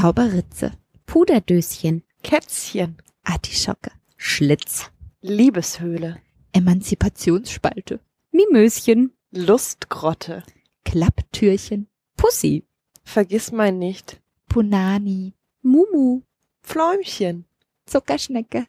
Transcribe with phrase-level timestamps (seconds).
[0.00, 0.72] Zauberritze,
[1.04, 8.00] Puderdöschen, Kätzchen, Artischocke, Schlitz, Liebeshöhle, Emanzipationsspalte,
[8.32, 10.42] Mimöschen, Lustgrotte,
[10.86, 11.86] Klapptürchen,
[12.16, 12.64] Pussy,
[13.04, 16.22] Vergiss mein nicht, Punani, Mumu,
[16.62, 17.44] Fläumchen,
[17.84, 18.64] Zuckerschnecke,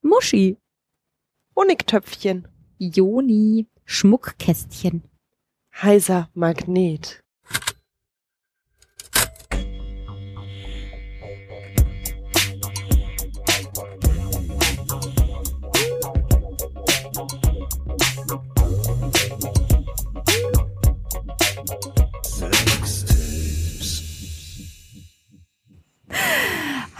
[0.00, 0.56] Muschi,
[1.54, 2.48] Honigtöpfchen,
[2.78, 5.02] Joni, Schmuckkästchen,
[5.82, 7.21] heiser Magnet.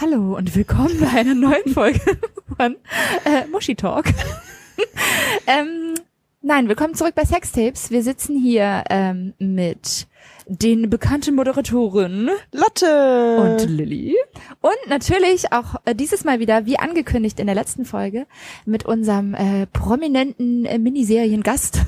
[0.02, 2.00] Hallo und willkommen bei einer neuen Folge
[2.56, 2.74] von
[3.24, 4.06] äh, Muschi Talk.
[5.46, 5.94] ähm,
[6.40, 7.92] nein, willkommen zurück bei Sextapes.
[7.92, 10.08] Wir sitzen hier ähm, mit
[10.46, 13.60] den bekannten Moderatoren Lotte!
[13.60, 14.16] und Lilly
[14.60, 18.26] und natürlich auch äh, dieses Mal wieder, wie angekündigt in der letzten Folge,
[18.64, 21.78] mit unserem äh, prominenten äh, Miniseriengast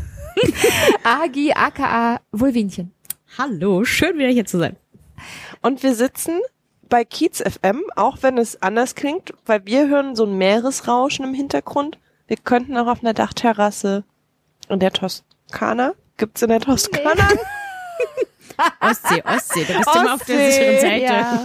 [1.02, 2.92] Agi aka Vulvinchen.
[3.36, 4.76] Hallo, schön wieder hier zu sein.
[5.62, 6.38] Und wir sitzen
[6.94, 11.34] bei Kiez FM, auch wenn es anders klingt, weil wir hören so ein Meeresrauschen im
[11.34, 11.98] Hintergrund.
[12.28, 14.04] Wir könnten auch auf einer Dachterrasse
[14.68, 15.94] in der Toskana.
[16.18, 17.28] Gibt's in der Toskana?
[18.80, 21.02] Ostsee, Ostsee, da bist du immer auf der Ostsee, sicheren Seite.
[21.04, 21.44] Ja.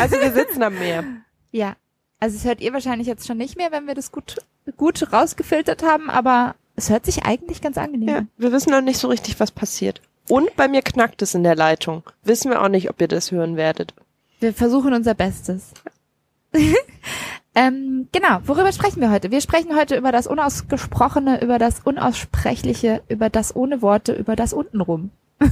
[0.00, 1.04] Also wir sitzen am Meer.
[1.52, 1.76] Ja,
[2.18, 4.34] also es hört ihr wahrscheinlich jetzt schon nicht mehr, wenn wir das gut,
[4.76, 8.28] gut rausgefiltert haben, aber es hört sich eigentlich ganz angenehm Ja, an.
[8.36, 10.02] wir wissen noch nicht so richtig, was passiert.
[10.28, 12.02] Und bei mir knackt es in der Leitung.
[12.24, 13.94] Wissen wir auch nicht, ob ihr das hören werdet.
[14.40, 15.74] Wir versuchen unser Bestes.
[17.54, 19.30] ähm, genau, worüber sprechen wir heute?
[19.30, 24.54] Wir sprechen heute über das Unausgesprochene, über das Unaussprechliche, über das ohne Worte, über das
[24.54, 25.10] untenrum.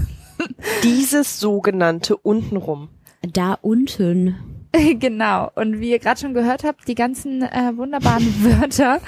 [0.85, 2.89] Dieses sogenannte untenrum.
[3.21, 4.37] Da unten.
[4.99, 9.03] genau, und wie ihr gerade schon gehört habt, die ganzen äh, wunderbaren Wörter,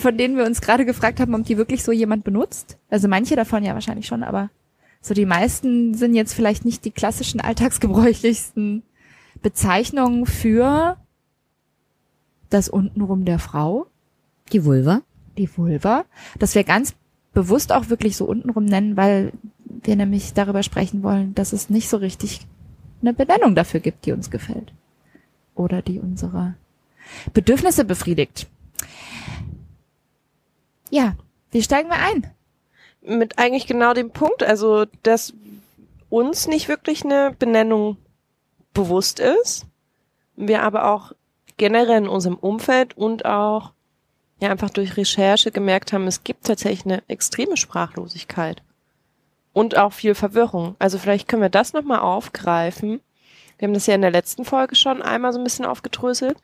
[0.00, 2.78] von denen wir uns gerade gefragt haben, ob die wirklich so jemand benutzt.
[2.88, 4.48] Also manche davon ja wahrscheinlich schon, aber
[5.02, 8.82] so die meisten sind jetzt vielleicht nicht die klassischen alltagsgebräuchlichsten
[9.42, 10.96] Bezeichnungen für
[12.50, 13.86] das untenrum der Frau,
[14.52, 15.02] Die Vulva.
[15.38, 16.04] die Vulva,
[16.38, 16.94] dass wir ganz
[17.32, 19.32] bewusst auch wirklich so untenrum nennen, weil
[19.64, 22.46] wir nämlich darüber sprechen wollen, dass es nicht so richtig
[23.00, 24.72] eine Benennung dafür gibt, die uns gefällt.
[25.54, 26.54] Oder die unsere
[27.32, 28.48] Bedürfnisse befriedigt.
[30.90, 31.14] Ja,
[31.52, 32.26] wie steigen wir ein?
[33.02, 35.32] Mit eigentlich genau dem Punkt, also dass
[36.10, 37.96] uns nicht wirklich eine Benennung
[38.74, 39.66] bewusst ist.
[40.36, 41.12] Wir aber auch
[41.56, 43.72] generell in unserem Umfeld und auch
[44.40, 48.62] ja einfach durch Recherche gemerkt haben, es gibt tatsächlich eine extreme Sprachlosigkeit
[49.52, 50.76] und auch viel Verwirrung.
[50.78, 53.00] Also vielleicht können wir das nochmal aufgreifen.
[53.58, 56.38] Wir haben das ja in der letzten Folge schon einmal so ein bisschen aufgedröselt.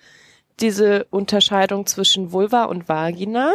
[0.60, 3.52] Diese Unterscheidung zwischen Vulva und Vagina.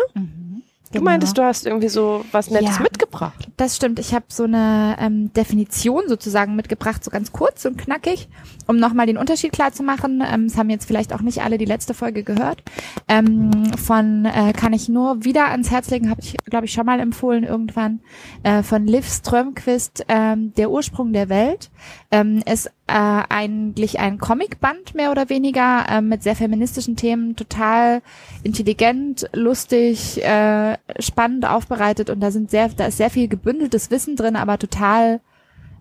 [0.93, 2.83] Du meintest, du hast irgendwie so was Nettes Ja.
[2.83, 3.47] mitgebracht.
[3.57, 3.99] Das stimmt.
[3.99, 8.27] Ich habe so eine ähm, Definition sozusagen mitgebracht, so ganz kurz und knackig,
[8.67, 10.21] um nochmal den Unterschied klar zu machen.
[10.25, 12.63] Ähm, es haben jetzt vielleicht auch nicht alle die letzte Folge gehört.
[13.07, 16.85] Ähm, von äh, kann ich nur wieder ans Herz legen, habe ich, glaube ich, schon
[16.85, 18.01] mal empfohlen irgendwann,
[18.43, 21.71] äh, von Liv Strömquist, ähm, Der Ursprung der Welt.
[22.11, 28.01] Ähm, ist äh, eigentlich ein Comicband, mehr oder weniger, ähm, mit sehr feministischen Themen, total
[28.43, 34.17] intelligent, lustig, äh, spannend aufbereitet und da sind sehr, da ist sehr viel gebündeltes Wissen
[34.17, 35.21] drin, aber total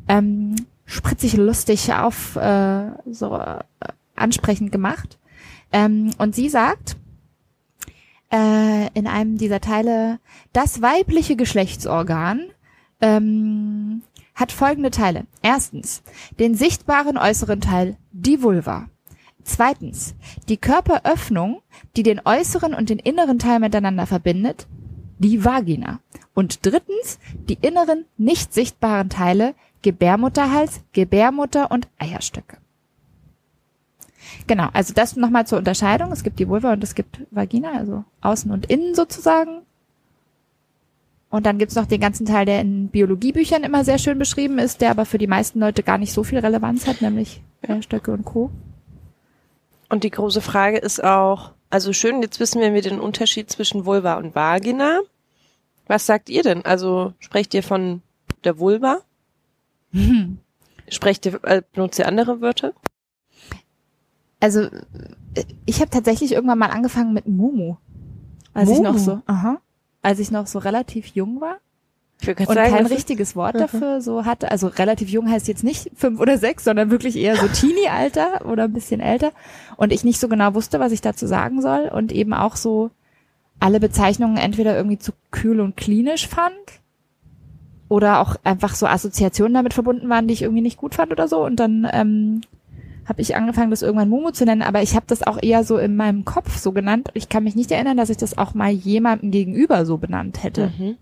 [0.09, 0.55] ähm,
[0.87, 3.59] spritzig lustig auf äh, so äh,
[4.15, 5.19] ansprechend gemacht.
[5.73, 6.97] Ähm, und sie sagt
[8.33, 10.21] äh, in einem dieser Teile,
[10.53, 12.43] das weibliche Geschlechtsorgan
[13.01, 14.03] ähm,
[14.35, 15.27] hat folgende Teile.
[15.43, 16.03] Erstens,
[16.39, 18.89] den sichtbaren äußeren Teil, die Vulva.
[19.45, 20.15] Zweitens,
[20.49, 21.63] die Körperöffnung,
[21.97, 24.67] die den äußeren und den inneren Teil miteinander verbindet,
[25.19, 26.01] die Vagina.
[26.35, 32.59] Und drittens, die inneren, nicht sichtbaren Teile, Gebärmutterhals, Gebärmutter und Eierstöcke.
[34.47, 36.13] Genau, also das nochmal zur Unterscheidung.
[36.13, 39.63] Es gibt die Vulva und es gibt Vagina, also außen und innen sozusagen.
[41.31, 44.81] Und dann gibt's noch den ganzen Teil, der in Biologiebüchern immer sehr schön beschrieben ist,
[44.81, 48.25] der aber für die meisten Leute gar nicht so viel Relevanz hat, nämlich Eierstöcke und
[48.25, 48.51] Co.
[49.89, 54.15] Und die große Frage ist auch, also schön, jetzt wissen wir den Unterschied zwischen Vulva
[54.15, 55.01] und Vagina.
[55.87, 56.65] Was sagt ihr denn?
[56.65, 58.03] Also sprecht ihr von
[58.45, 59.01] der Vulva?
[60.89, 62.73] Sprecht ihr, äh, benutzt ihr andere Wörter?
[64.41, 67.77] Also äh, ich habe tatsächlich irgendwann mal angefangen mit Mumu.
[68.53, 69.61] Als ich noch so, aha,
[70.03, 71.59] als ich noch so relativ jung war.
[72.27, 74.51] Und sagen, kein richtiges Wort dafür so hatte.
[74.51, 78.65] Also relativ jung heißt jetzt nicht fünf oder sechs, sondern wirklich eher so Teenie-Alter oder
[78.65, 79.33] ein bisschen älter.
[79.77, 82.91] Und ich nicht so genau wusste, was ich dazu sagen soll und eben auch so
[83.59, 86.55] alle Bezeichnungen entweder irgendwie zu kühl und klinisch fand
[87.89, 91.29] oder auch einfach so Assoziationen damit verbunden waren, die ich irgendwie nicht gut fand oder
[91.29, 91.45] so.
[91.45, 92.41] Und dann ähm,
[93.11, 95.77] habe ich angefangen, das irgendwann Mumu zu nennen, aber ich habe das auch eher so
[95.77, 97.09] in meinem Kopf so genannt.
[97.15, 100.73] Ich kann mich nicht erinnern, dass ich das auch mal jemandem gegenüber so benannt hätte.
[100.79, 100.97] Mhm.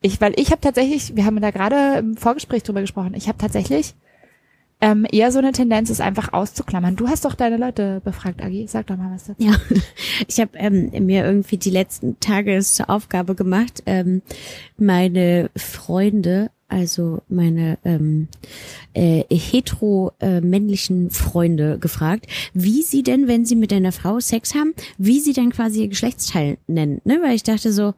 [0.00, 3.38] Ich, weil ich habe tatsächlich, wir haben da gerade im Vorgespräch drüber gesprochen, ich habe
[3.38, 3.94] tatsächlich
[4.80, 6.96] ähm, eher so eine Tendenz, es einfach auszuklammern.
[6.96, 8.66] Du hast doch deine Leute befragt, Agi.
[8.66, 9.40] Sag doch mal was dazu.
[9.40, 9.52] Ja,
[10.26, 14.22] ich habe ähm, mir irgendwie die letzten Tage es zur Aufgabe gemacht, ähm,
[14.76, 18.28] meine Freunde, also meine ähm,
[18.94, 24.54] äh, hetero äh, männlichen Freunde gefragt, wie sie denn, wenn sie mit einer Frau Sex
[24.54, 27.20] haben, wie sie dann quasi ihr Geschlechtsteil nennen, ne?
[27.22, 27.94] Weil ich dachte so,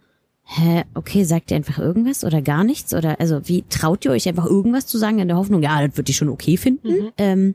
[0.47, 2.93] Hä, okay, sagt ihr einfach irgendwas oder gar nichts?
[2.93, 5.97] Oder also wie traut ihr euch einfach irgendwas zu sagen in der Hoffnung, ja, das
[5.97, 7.13] wird die schon okay finden?
[7.17, 7.55] Ähm,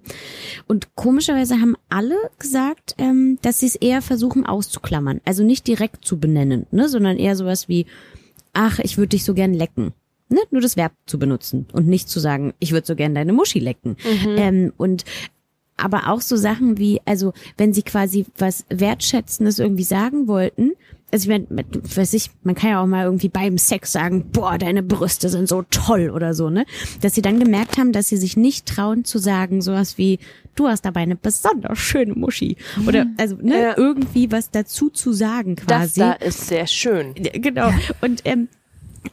[0.68, 5.22] und komischerweise haben alle gesagt, ähm, dass sie es eher versuchen auszuklammern.
[5.24, 7.86] Also nicht direkt zu benennen, ne, sondern eher sowas wie,
[8.54, 9.94] ach, ich würde dich so gern lecken.
[10.30, 10.40] Ne?
[10.52, 13.60] Nur das Verb zu benutzen und nicht zu sagen, ich würde so gern deine Muschi
[13.60, 13.98] lecken.
[14.38, 15.04] Ähm, und
[15.76, 20.72] aber auch so Sachen wie, also wenn sie quasi was Wertschätzendes irgendwie sagen wollten,
[21.12, 24.30] also ich meine, mit- weiß ich, man kann ja auch mal irgendwie beim Sex sagen,
[24.32, 26.66] boah, deine Brüste sind so toll oder so, ne?
[27.02, 30.20] Dass sie dann gemerkt haben, dass sie sich nicht trauen zu sagen, sowas wie,
[30.56, 32.58] du hast aber eine besonders schöne Muschi.
[32.86, 33.74] Oder also, ne, Ja.
[33.78, 36.00] irgendwie was dazu zu sagen Das quasi.
[36.02, 37.16] da ist sehr schön.
[37.16, 37.72] Genau.
[38.02, 38.50] Und ähm,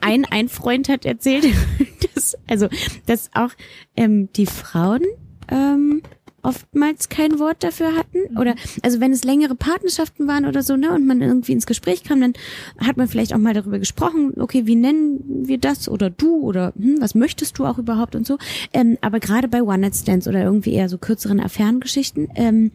[0.01, 1.45] ein, ein Freund hat erzählt,
[2.15, 2.67] dass, also,
[3.05, 3.51] dass auch
[3.95, 5.01] ähm, die Frauen
[5.49, 6.01] ähm,
[6.47, 8.37] oftmals kein Wort dafür hatten.
[8.37, 12.03] Oder also wenn es längere Partnerschaften waren oder so, ne, und man irgendwie ins Gespräch
[12.03, 12.33] kam, dann
[12.77, 16.73] hat man vielleicht auch mal darüber gesprochen, okay, wie nennen wir das oder du oder
[16.77, 18.37] hm, was möchtest du auch überhaupt und so.
[18.73, 22.71] Ähm, aber gerade bei One-Night-Stands oder irgendwie eher so kürzeren Affärengeschichten, ähm,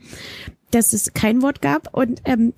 [0.70, 2.52] dass es kein Wort gab und ähm,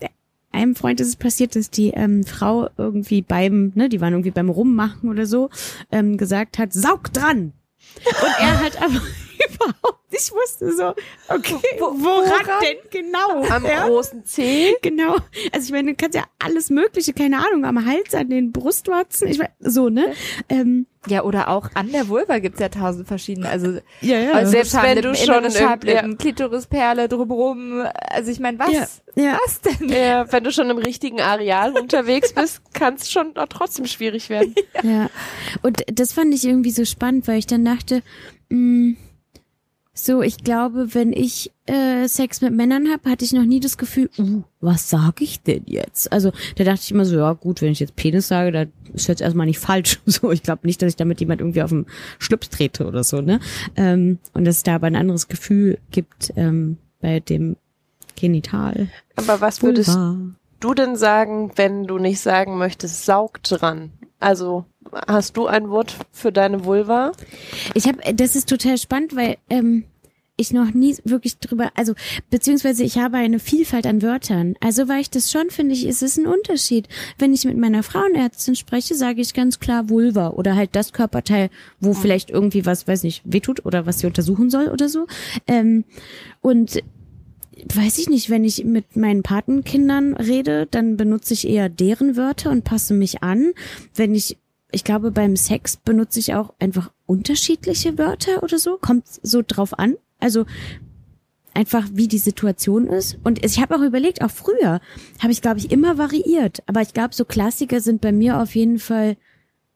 [0.54, 4.30] einem Freund ist es passiert, dass die ähm, Frau irgendwie beim, ne, die waren irgendwie
[4.30, 5.50] beim Rummachen oder so,
[5.92, 7.52] ähm, gesagt hat, saug dran.
[7.96, 9.00] Und er hat aber
[9.54, 10.94] überhaupt nicht wusste so,
[11.28, 12.46] okay, woran, woran?
[12.62, 13.42] denn genau?
[13.48, 13.86] Am ja?
[13.86, 14.74] großen C.
[14.82, 15.16] Genau.
[15.52, 19.28] Also ich meine, du kannst ja alles Mögliche, keine Ahnung, am Hals, an den Brustwarzen,
[19.28, 20.12] ich meine, so, ne?
[20.48, 23.48] Ähm, Ja, oder auch an der Vulva gibt's ja tausend verschiedene.
[23.48, 24.32] Also ja, ja.
[24.32, 27.84] also Selbst wenn du schon innere irgend- Schamlippen, Klitorisperle drumherum.
[28.10, 29.02] Also ich meine, was?
[29.16, 29.38] Ja, ja.
[29.44, 29.88] Was denn?
[29.90, 34.30] Ja, wenn du schon im richtigen Areal unterwegs bist, kann es schon auch trotzdem schwierig
[34.30, 34.54] werden.
[34.82, 35.10] Ja.
[35.62, 38.02] Und das fand ich irgendwie so spannend, weil ich dann dachte,
[38.48, 38.94] mh,
[39.96, 43.78] so, ich glaube, wenn ich äh, Sex mit Männern habe, hatte ich noch nie das
[43.78, 46.12] Gefühl, uh, was sage ich denn jetzt?
[46.12, 49.06] Also da dachte ich immer so, ja gut, wenn ich jetzt Penis sage, dann ist
[49.06, 50.00] jetzt erstmal nicht falsch.
[50.06, 51.86] So, ich glaube nicht, dass ich damit jemand irgendwie auf den
[52.18, 53.38] Schlips trete oder so, ne?
[53.76, 57.56] Ähm, und dass es da aber ein anderes Gefühl gibt ähm, bei dem
[58.16, 58.88] Genital.
[59.16, 60.16] Aber was würdest Vulva.
[60.60, 63.92] du denn sagen, wenn du nicht sagen möchtest, saug dran?
[64.20, 64.64] Also
[65.06, 67.12] hast du ein Wort für deine Vulva?
[67.74, 69.84] Ich habe, das ist total spannend, weil ähm,
[70.36, 71.94] ich noch nie wirklich drüber, also
[72.30, 74.56] beziehungsweise ich habe eine Vielfalt an Wörtern.
[74.60, 76.88] Also weil ich das schon finde, ich, es ist ein Unterschied.
[77.18, 81.50] Wenn ich mit meiner Frauenärztin spreche, sage ich ganz klar Vulva oder halt das Körperteil,
[81.80, 85.06] wo vielleicht irgendwie was, weiß nicht, wehtut oder was sie untersuchen soll oder so.
[85.46, 85.84] Ähm,
[86.40, 86.82] und
[87.72, 92.50] weiß ich nicht, wenn ich mit meinen Patenkindern rede, dann benutze ich eher deren Wörter
[92.50, 93.52] und passe mich an.
[93.94, 94.36] Wenn ich,
[94.74, 98.78] ich glaube, beim Sex benutze ich auch einfach unterschiedliche Wörter oder so.
[98.80, 99.96] Kommt so drauf an.
[100.20, 100.46] Also
[101.54, 103.18] einfach, wie die Situation ist.
[103.24, 104.80] Und ich habe auch überlegt, auch früher
[105.20, 106.62] habe ich, glaube ich, immer variiert.
[106.66, 109.16] Aber ich glaube, so Klassiker sind bei mir auf jeden Fall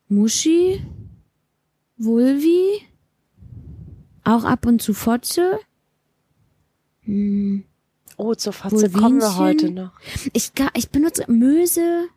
[0.09, 0.83] Muschi,
[1.97, 2.83] Vulvi,
[4.25, 5.59] auch ab und zu Fotze.
[7.02, 7.64] Hm.
[8.17, 9.93] Oh, zur Fotze kommen wir heute noch.
[10.33, 12.09] Ich, ich benutze Möse.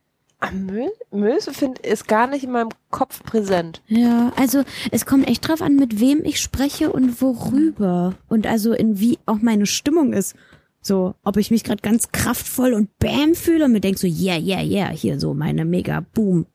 [0.51, 3.81] Mö Möse find, ist gar nicht in meinem Kopf präsent.
[3.87, 8.15] Ja, also es kommt echt drauf an, mit wem ich spreche und worüber.
[8.27, 10.35] Und also in wie auch meine Stimmung ist.
[10.81, 14.37] So, ob ich mich gerade ganz kraftvoll und bam fühle und mir denk so, yeah,
[14.37, 16.47] yeah, yeah, hier so meine mega Boom.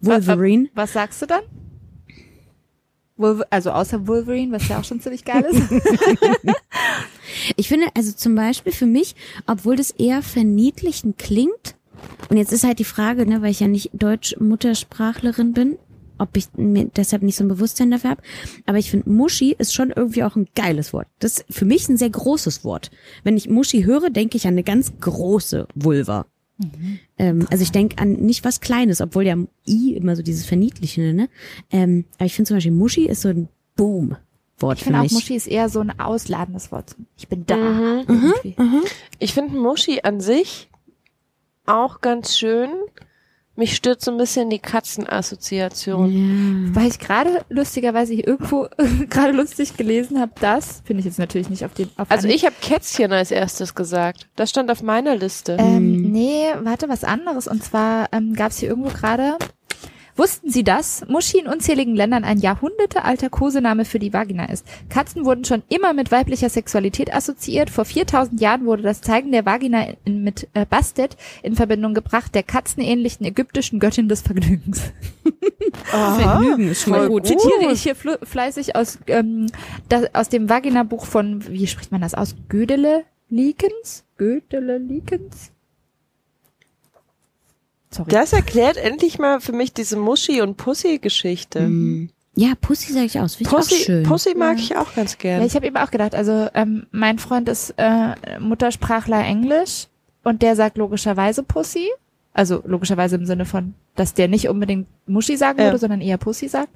[0.00, 0.68] Wolverine.
[0.74, 1.42] Was sagst du dann?
[3.16, 5.62] Wolver also außer Wolverine, was ja auch schon ziemlich geil ist.
[7.56, 9.14] Ich finde, also zum Beispiel für mich,
[9.46, 11.74] obwohl das eher verniedlichend klingt,
[12.28, 15.78] und jetzt ist halt die Frage, ne, weil ich ja nicht Deutsch-Muttersprachlerin bin,
[16.18, 18.22] ob ich mir deshalb nicht so ein Bewusstsein dafür habe,
[18.66, 21.08] aber ich finde, Muschi ist schon irgendwie auch ein geiles Wort.
[21.18, 22.90] Das ist für mich ein sehr großes Wort.
[23.24, 26.26] Wenn ich Muschi höre, denke ich an eine ganz große Vulva.
[27.18, 31.12] Ähm, also ich denke an nicht was Kleines, obwohl ja I immer so dieses Verniedlichende,
[31.12, 31.28] ne?
[31.70, 35.10] Ähm, aber ich finde zum Beispiel Muschi ist so ein Boom-Wort Ich für finde auch.
[35.10, 36.94] Muschi ist eher so ein ausladendes Wort.
[37.16, 37.56] Ich bin da.
[37.56, 38.04] Mhm.
[38.06, 38.56] irgendwie.
[39.18, 40.68] Ich finde Muschi an sich
[41.66, 42.70] auch ganz schön.
[43.54, 46.68] Mich stört so ein bisschen die Katzenassoziation.
[46.68, 46.74] Ja.
[46.74, 48.66] Weil ich gerade lustigerweise hier irgendwo
[49.10, 52.46] gerade lustig gelesen habe, das finde ich jetzt natürlich nicht auf den auf Also ich
[52.46, 54.26] habe Kätzchen als erstes gesagt.
[54.36, 55.56] Das stand auf meiner Liste.
[55.60, 56.12] Ähm, Hm.
[56.12, 57.46] nee, warte, was anderes.
[57.46, 59.36] Und zwar ähm, gab es hier irgendwo gerade.
[60.16, 61.04] Wussten Sie das?
[61.08, 64.66] Muschi in unzähligen Ländern ein jahrhundertealter Kosename für die Vagina ist.
[64.90, 67.70] Katzen wurden schon immer mit weiblicher Sexualität assoziiert.
[67.70, 72.34] Vor 4000 Jahren wurde das Zeigen der Vagina in, mit äh, Bastet in Verbindung gebracht,
[72.34, 74.82] der katzenähnlichen ägyptischen Göttin des Vergnügens.
[75.84, 77.26] Vergnügen ist schon mal voll gut.
[77.26, 79.46] Zitiere ich hier fl- fleißig aus, ähm,
[79.88, 82.34] das, aus dem Vagina-Buch von, wie spricht man das aus?
[82.48, 84.04] Gödele Likens?
[84.18, 85.52] Gödele Likens?
[87.92, 88.10] Sorry.
[88.10, 91.60] Das erklärt endlich mal für mich diese Muschi- und Pussy-Geschichte.
[91.60, 92.10] Mm.
[92.34, 93.38] Ja, Pussy sage ich aus.
[93.40, 94.02] Ich auch Pussy, schön.
[94.04, 94.62] Pussy mag Ja.
[94.64, 95.42] ich auch ganz Ja, gern.
[95.44, 99.88] ich habe eben auch gedacht, also ähm, mein Freund ist äh, Muttersprachler Englisch
[100.24, 101.88] und der sagt logischerweise Pussy.
[102.34, 105.66] Also logischerweise im Sinne von, dass der nicht unbedingt Muschi sagen Ja.
[105.66, 106.70] würde, sondern eher Pussy sagt.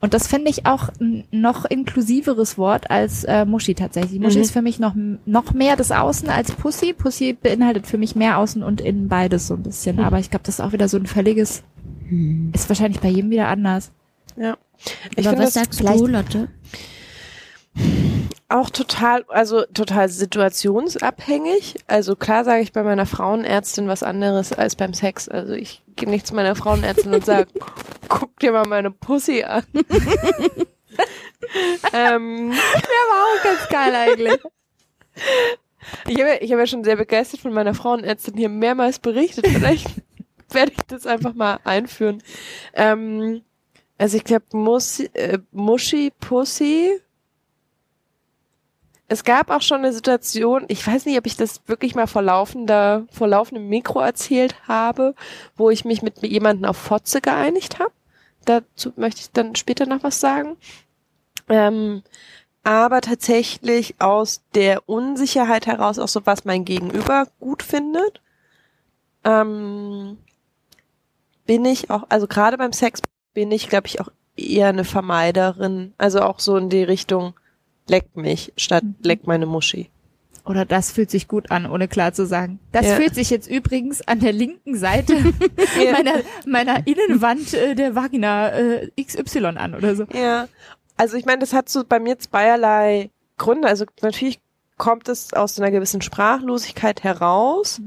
[0.00, 4.20] Und das finde ich auch ein noch inklusiveres Wort als äh, Muschi tatsächlich.
[4.20, 4.42] Muschi Mhm.
[4.42, 6.92] ist für mich noch, noch mehr das Außen als Pussy.
[6.92, 9.96] Pussy beinhaltet für mich mehr Außen und Innen beides so ein bisschen.
[9.96, 10.02] Mhm.
[10.04, 11.62] Aber ich glaube, das ist auch wieder so ein völliges,
[12.08, 12.50] Hm.
[12.54, 13.90] ist wahrscheinlich bei jedem wieder anders.
[14.36, 14.56] ja.
[15.16, 16.48] Ich Aber finde was das sagst du, Lotte?
[18.48, 21.76] Auch total, also total situationsabhängig.
[21.86, 25.28] Also klar sage ich bei meiner Frauenärztin was anderes als beim Sex.
[25.28, 27.48] Also ich gehe nicht zu meiner Frauenärztin und sage,
[28.08, 29.64] guck dir mal meine Pussy an.
[31.92, 34.40] ähm, Auch ganz geil eigentlich.
[36.06, 39.46] ich habe ich hab ja schon sehr begeistert von meiner Frauenärztin hier mehrmals berichtet.
[39.46, 39.88] Vielleicht
[40.50, 42.22] werde ich das einfach mal einführen.
[42.74, 43.42] Ähm,
[43.98, 44.44] also ich glaube,
[45.14, 47.00] äh, Muschi, Pussy.
[49.08, 52.22] Es gab auch schon eine Situation, ich weiß nicht, ob ich das wirklich mal vor
[52.22, 55.14] laufender, vor laufendem Mikro erzählt habe,
[55.56, 57.92] wo ich mich mit jemandem auf Fotze geeinigt habe.
[58.44, 60.56] Dazu möchte ich dann später noch was sagen.
[61.48, 62.02] Ähm,
[62.64, 68.20] aber tatsächlich aus der Unsicherheit heraus auch so, was mein Gegenüber gut findet,
[69.22, 70.18] ähm,
[71.46, 73.02] bin ich auch, also gerade beim Sex
[73.34, 75.94] bin ich, glaube ich, auch eher eine Vermeiderin.
[75.96, 77.34] Also auch so in die Richtung,
[77.88, 78.94] leck mich statt Mhm.
[79.02, 79.90] leck meine Muschi.
[80.44, 82.60] Oder das fühlt sich gut an, ohne klar zu sagen.
[82.70, 82.94] Das Ja.
[82.94, 85.14] fühlt sich jetzt übrigens an der linken Seite
[85.84, 85.92] Ja.
[85.92, 86.14] meiner,
[86.46, 90.04] meiner Innenwand äh, der Vagina äh, XY an oder so.
[90.14, 90.46] Ja,
[90.96, 93.66] also ich meine, das hat so bei mir zweierlei Gründe.
[93.68, 94.38] Also natürlich
[94.78, 97.80] kommt es aus einer gewissen Sprachlosigkeit heraus.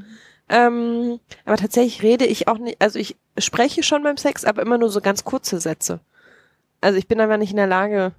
[0.50, 4.78] Ähm, aber tatsächlich rede ich auch nicht, also ich spreche schon beim Sex, aber immer
[4.80, 6.00] nur so ganz kurze Sätze.
[6.82, 8.14] Also ich bin einfach nicht in der Lage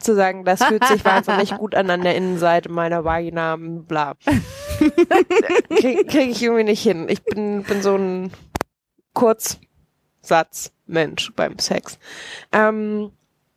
[0.00, 4.14] zu sagen, das fühlt sich wahnsinnig gut an an der Innenseite meiner Vagina, bla.
[5.76, 7.06] Krieg, krieg ich irgendwie nicht hin.
[7.08, 8.30] Ich bin, bin so ein
[9.14, 11.98] Kurzsatzmensch beim Sex.
[12.52, 13.12] Ähm,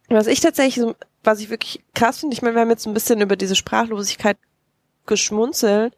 [0.10, 2.94] was ich tatsächlich, so, was ich wirklich krass finde, ich meine, wir haben jetzt ein
[2.94, 4.38] bisschen über diese Sprachlosigkeit
[5.06, 5.96] geschmunzelt.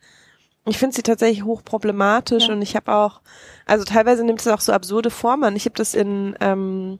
[0.65, 2.53] Ich finde sie tatsächlich hochproblematisch Ja.
[2.53, 3.21] und ich habe auch,
[3.65, 5.55] also teilweise nimmt es auch so absurde Formen.
[5.55, 6.99] Ich habe das in ähm,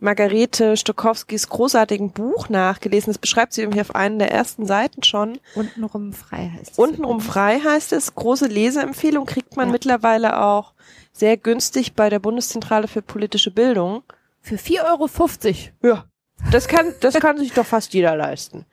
[0.00, 3.12] Margarete Stokowskis großartigen Buch nachgelesen.
[3.12, 5.38] Das beschreibt sie irgendwie auf einen der ersten Seiten schon.
[5.54, 6.78] Untenrum frei heißt es.
[6.78, 8.14] Untenrum frei heißt es.
[8.14, 9.72] Große Leseempfehlung kriegt man Ja.
[9.72, 10.72] mittlerweile auch
[11.12, 14.02] sehr günstig bei der Bundeszentrale für politische Bildung.
[14.40, 15.94] Für 4,50 Euro.
[15.94, 16.04] Ja,
[16.50, 18.64] das kann, das kann sich doch fast jeder leisten.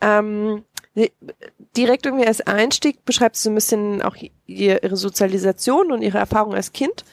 [0.00, 0.64] Ähm,
[1.76, 6.18] direkt irgendwie als Einstieg beschreibt sie so ein bisschen auch ihr- ihre Sozialisation und ihre
[6.18, 7.04] Erfahrung als Kind.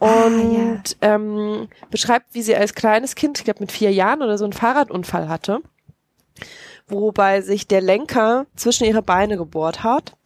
[0.00, 4.36] Ah, Und ähm, beschreibt, wie sie als kleines Kind, ich glaube mit vier Jahren oder
[4.38, 5.60] so, einen Fahrradunfall hatte,
[6.86, 10.16] wobei sich der Lenker zwischen ihre Beine gebohrt hat.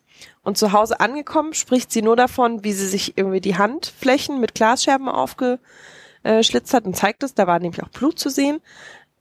[0.42, 4.54] Und zu Hause angekommen spricht sie nur davon, wie sie sich irgendwie die Handflächen mit
[4.54, 8.60] Glasscherben aufgeschlitzt hat und zeigt es, da war nämlich auch Blut zu sehen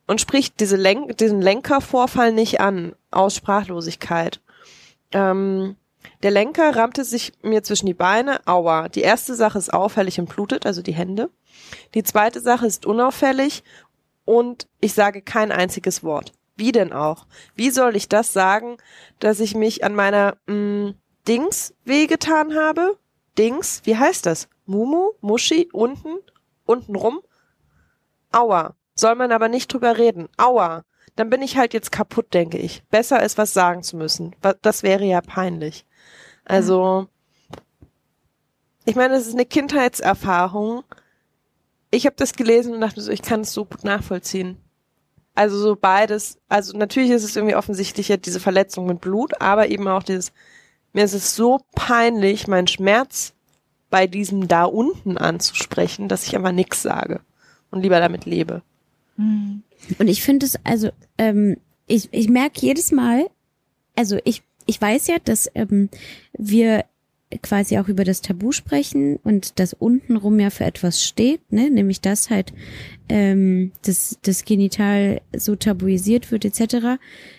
[0.07, 4.41] und spricht diese Lenk diesen Lenkervorfall nicht an, aus Sprachlosigkeit.
[5.11, 5.75] Ähm,
[6.23, 8.89] der Lenker rammte sich mir zwischen die Beine, aua.
[8.89, 11.29] Die erste Sache ist auffällig und blutet, also die Hände.
[11.93, 13.63] Die zweite Sache ist unauffällig
[14.25, 16.33] und ich sage kein einziges Wort.
[16.55, 17.27] Wie denn auch?
[17.55, 18.77] Wie soll ich das sagen,
[19.19, 20.95] dass ich mich an meiner mh,
[21.27, 22.97] Dings wehgetan habe?
[23.37, 24.49] Dings, wie heißt das?
[24.65, 26.17] Mumu, Muschi, unten,
[26.65, 27.19] unten rum?
[28.31, 28.75] Aua.
[28.99, 30.27] Soll man aber nicht drüber reden.
[30.37, 30.83] Aua.
[31.15, 32.83] Dann bin ich halt jetzt kaputt, denke ich.
[32.89, 34.35] Besser ist was sagen zu müssen.
[34.61, 35.85] Das wäre ja peinlich.
[36.45, 37.07] Also,
[38.85, 40.83] ich meine, das ist eine Kindheitserfahrung.
[41.89, 44.57] Ich habe das gelesen und dachte so, ich kann es so gut nachvollziehen.
[45.35, 49.87] Also so beides, also natürlich ist es irgendwie offensichtlicher, diese Verletzung mit Blut, aber eben
[49.87, 50.33] auch dieses,
[50.93, 53.33] mir ist es so peinlich, meinen Schmerz
[53.91, 57.21] bei diesem da unten anzusprechen, dass ich einfach nichts sage
[57.69, 58.63] und lieber damit lebe.
[59.17, 61.57] Und ich finde es, also, ähm,
[61.87, 63.27] ich, ich merke jedes Mal,
[63.95, 65.89] also ich, ich weiß ja, dass ähm,
[66.37, 66.85] wir
[67.41, 71.69] quasi auch über das Tabu sprechen und das untenrum ja für etwas steht, ne?
[71.69, 72.53] nämlich dass halt
[73.09, 76.75] ähm, das, das Genital so tabuisiert wird etc.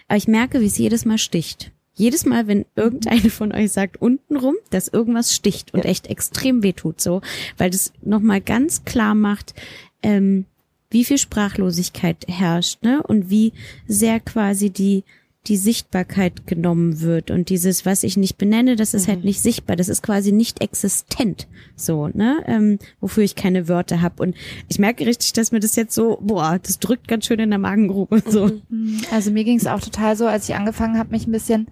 [0.08, 1.72] Aber ich merke, wie es jedes Mal sticht.
[1.94, 5.90] Jedes Mal, wenn irgendeine von euch sagt untenrum, dass irgendwas sticht und Ja.
[5.90, 7.22] echt extrem wehtut, so,
[7.56, 9.54] weil das nochmal ganz klar macht,
[10.02, 10.44] ähm,
[10.90, 13.02] wie viel Sprachlosigkeit herrscht, ne?
[13.02, 13.52] Und wie
[13.86, 15.04] sehr quasi die
[15.48, 19.76] die Sichtbarkeit genommen wird und dieses, was ich nicht benenne, das ist halt nicht sichtbar,
[19.76, 24.36] das ist quasi nicht existent, so, ne, ähm, wofür ich keine Wörter habe und
[24.68, 27.58] ich merke richtig, dass mir das jetzt so, boah, das drückt ganz schön in der
[27.58, 28.50] Magengrube, so.
[29.10, 31.68] Also mir ging es auch total so, als ich angefangen habe, mich ein bisschen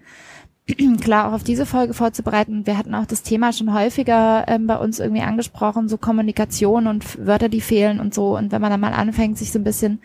[1.00, 2.66] klar auch auf diese Folge vorzubereiten.
[2.66, 7.24] Wir hatten auch das Thema schon häufiger ähm, bei uns irgendwie angesprochen, so Kommunikation und
[7.24, 8.36] Wörter, die fehlen und so.
[8.36, 10.00] Und wenn man dann mal anfängt, sich so ein bisschen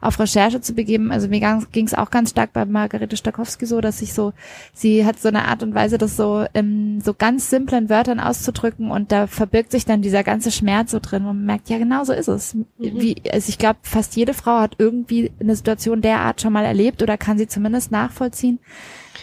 [0.00, 1.40] auf Recherche zu begeben, also mir
[1.72, 4.34] ging es auch ganz stark bei Margarete Stakowski so, dass ich so,
[4.74, 8.90] sie hat so eine Art und Weise, das so in so ganz simplen Wörtern auszudrücken
[8.90, 12.04] und da verbirgt sich dann dieser ganze Schmerz so drin und man merkt, ja genau
[12.04, 12.54] so ist es.
[12.76, 16.66] Wie, also ich glaube, fast jede Frau hat irgendwie eine Situation der Art schon mal
[16.66, 18.58] erlebt oder kann sie zumindest nachvollziehen.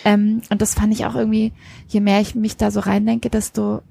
[0.06, 1.54] Ähm, und das fand ich auch irgendwie,
[1.88, 3.82] je mehr ich mich da so reindenke, desto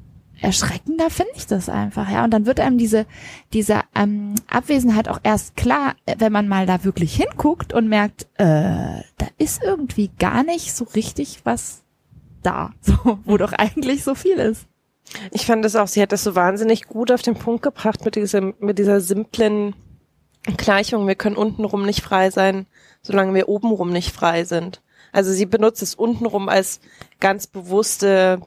[0.40, 2.24] erschreckender finde ich das einfach, ja.
[2.24, 3.06] Und dann wird einem diese,
[3.52, 8.24] diese ähm, Abwesenheit auch erst klar, äh, wenn man mal da wirklich hinguckt und merkt,
[8.34, 11.82] äh, da ist irgendwie gar nicht so richtig was
[12.42, 14.66] da, so, wo doch eigentlich so viel ist.
[15.32, 18.14] Ich fand das auch, sie hat das so wahnsinnig gut auf den Punkt gebracht mit
[18.14, 19.74] diesem, mit dieser simplen
[20.56, 21.06] Gleichung.
[21.08, 22.66] Wir können untenrum nicht frei sein,
[23.02, 24.80] solange wir obenrum nicht frei sind.
[25.12, 26.80] Also sie benutzt es untenrum als
[27.20, 28.40] ganz bewusste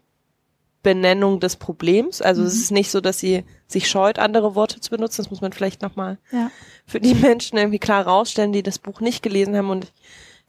[0.82, 2.22] Benennung des Problems.
[2.22, 5.22] Also es ist nicht so, dass sie sich scheut, andere Worte zu benutzen.
[5.22, 6.52] Das muss man vielleicht nochmal Ja.
[6.86, 9.70] für die Menschen irgendwie klar rausstellen, die das Buch nicht gelesen haben.
[9.70, 9.94] Und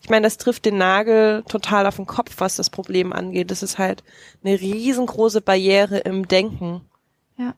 [0.00, 3.50] ich meine, das trifft den Nagel total auf den Kopf, was das Problem angeht.
[3.52, 4.02] Das ist halt
[4.44, 6.80] eine riesengroße Barriere im Denken.
[7.38, 7.54] Ja.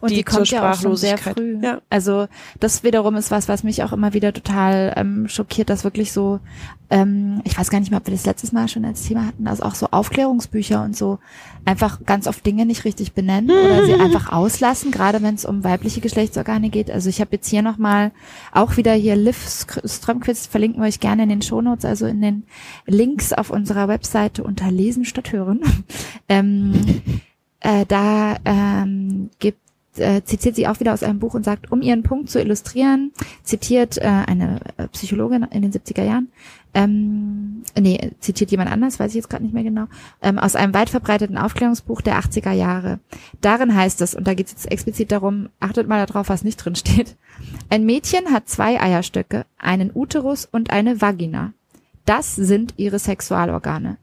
[0.00, 1.58] Und Die die, kommt ja auch schon sehr früh.
[1.62, 1.80] Ja.
[1.90, 2.26] Also
[2.58, 6.40] das wiederum ist was, was mich auch immer wieder total ähm, schockiert, dass wirklich so,
[6.90, 9.46] ähm, ich weiß gar nicht mehr, ob wir das letztes Mal schon als Thema hatten,
[9.46, 11.18] also auch so Aufklärungsbücher und so
[11.64, 15.64] einfach ganz oft Dinge nicht richtig benennen oder sie einfach auslassen, gerade wenn es um
[15.64, 16.90] weibliche Geschlechtsorgane geht.
[16.90, 18.12] Also ich habe jetzt hier nochmal
[18.52, 22.44] auch wieder hier Liv Strömquist, verlinken wir euch gerne in den Shownotes, also in den
[22.86, 25.60] Links auf unserer Webseite unter Lesen statt Hören.
[26.28, 26.72] ähm,
[27.60, 29.58] äh, da ähm, gibt
[29.96, 33.12] äh, zitiert sie auch wieder aus einem Buch und sagt, um ihren Punkt zu illustrieren,
[33.42, 36.28] zitiert äh, eine äh, Psychologin in den 70er Jahren,
[36.72, 39.86] ähm, nee, zitiert jemand anders, weiß ich jetzt gerade nicht mehr genau,
[40.22, 43.00] ähm, aus einem weit verbreiteten Aufklärungsbuch der 80er Jahre.
[43.40, 46.56] Darin heißt es, und da geht es jetzt explizit darum, achtet mal darauf, was nicht
[46.56, 47.16] drin steht,
[47.68, 51.52] ein Mädchen hat zwei Eierstöcke, einen Uterus und eine Vagina.
[52.04, 53.96] Das sind ihre Sexualorgane.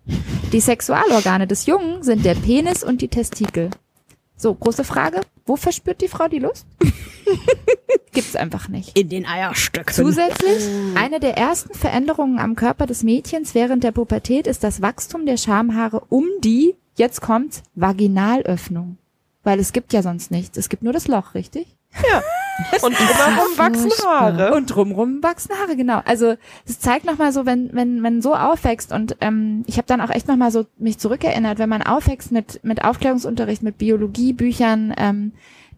[0.52, 3.70] Die Sexualorgane des Jungen sind der Penis und die Testikel.
[4.38, 5.22] So, große Frage.
[5.46, 6.68] Wo verspürt die Frau die Lust?
[8.12, 8.98] Gibt's einfach nicht.
[8.98, 9.94] In den Eierstöcken.
[9.94, 10.64] Zusätzlich,
[10.96, 15.38] eine der ersten Veränderungen am Körper des Mädchens während der Pubertät ist das Wachstum der
[15.38, 18.98] Schamhaare um die, jetzt kommt's, Vaginalöffnung.
[19.44, 20.58] Weil es gibt ja sonst nichts.
[20.58, 21.77] Es gibt nur das Loch, richtig?
[22.82, 24.54] Und drumherum wachsen Haare.
[24.56, 26.02] Und drumrum wachsen Haare, genau.
[26.06, 30.02] Also es zeigt nochmal so, wenn, wenn, wenn so aufwächst und ähm, ich habe dann
[30.02, 35.34] auch echt nochmal so mich zurückerinnert, wenn man aufwächst mit, mit Aufklärungsunterricht, mit Biologiebüchern, ähm,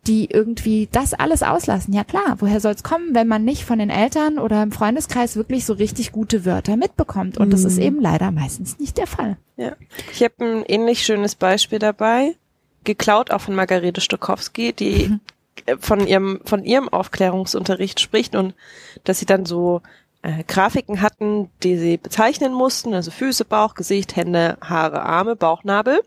[0.08, 1.94] die irgendwie das alles auslassen.
[1.94, 5.66] Ja klar, woher soll's kommen, wenn man nicht von den Eltern oder im Freundeskreis wirklich
[5.66, 7.38] so richtig gute Wörter mitbekommt?
[7.38, 9.38] Und das ist eben leider meistens nicht der Fall.
[9.58, 9.74] Ja.
[10.14, 12.36] Ich habe ein ähnlich schönes Beispiel dabei,
[12.86, 15.20] geklaut auch von Margarete Stokowski, die
[15.80, 18.54] von ihrem von ihrem Aufklärungsunterricht spricht und
[19.04, 19.82] dass sie dann so
[20.22, 26.02] äh, Grafiken hatten, die sie bezeichnen mussten, also Füße, Bauch, Gesicht, Hände, Haare, Arme, Bauchnabel.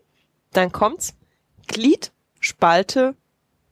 [0.52, 1.14] Dann kommt's
[1.66, 3.14] Glied, Spalte,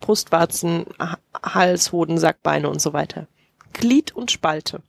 [0.01, 3.27] Brustwarzen, Ha- Hals, Hoden, Sack, Beine und so weiter.
[3.75, 4.83] Glied und Spalte.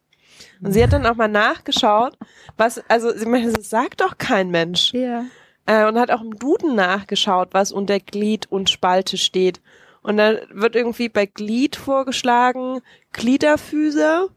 [0.62, 2.18] Und sie hat dann auch mal nachgeschaut,
[2.58, 4.94] was, also sie meinte, das sagt doch kein Mensch.
[4.94, 5.26] Ja.
[5.66, 9.60] Äh, und hat auch im Duden nachgeschaut, was unter Glied und Spalte steht.
[10.02, 12.82] Und da wird irgendwie bei Glied vorgeschlagen,
[13.14, 14.30] Gliederfüßer,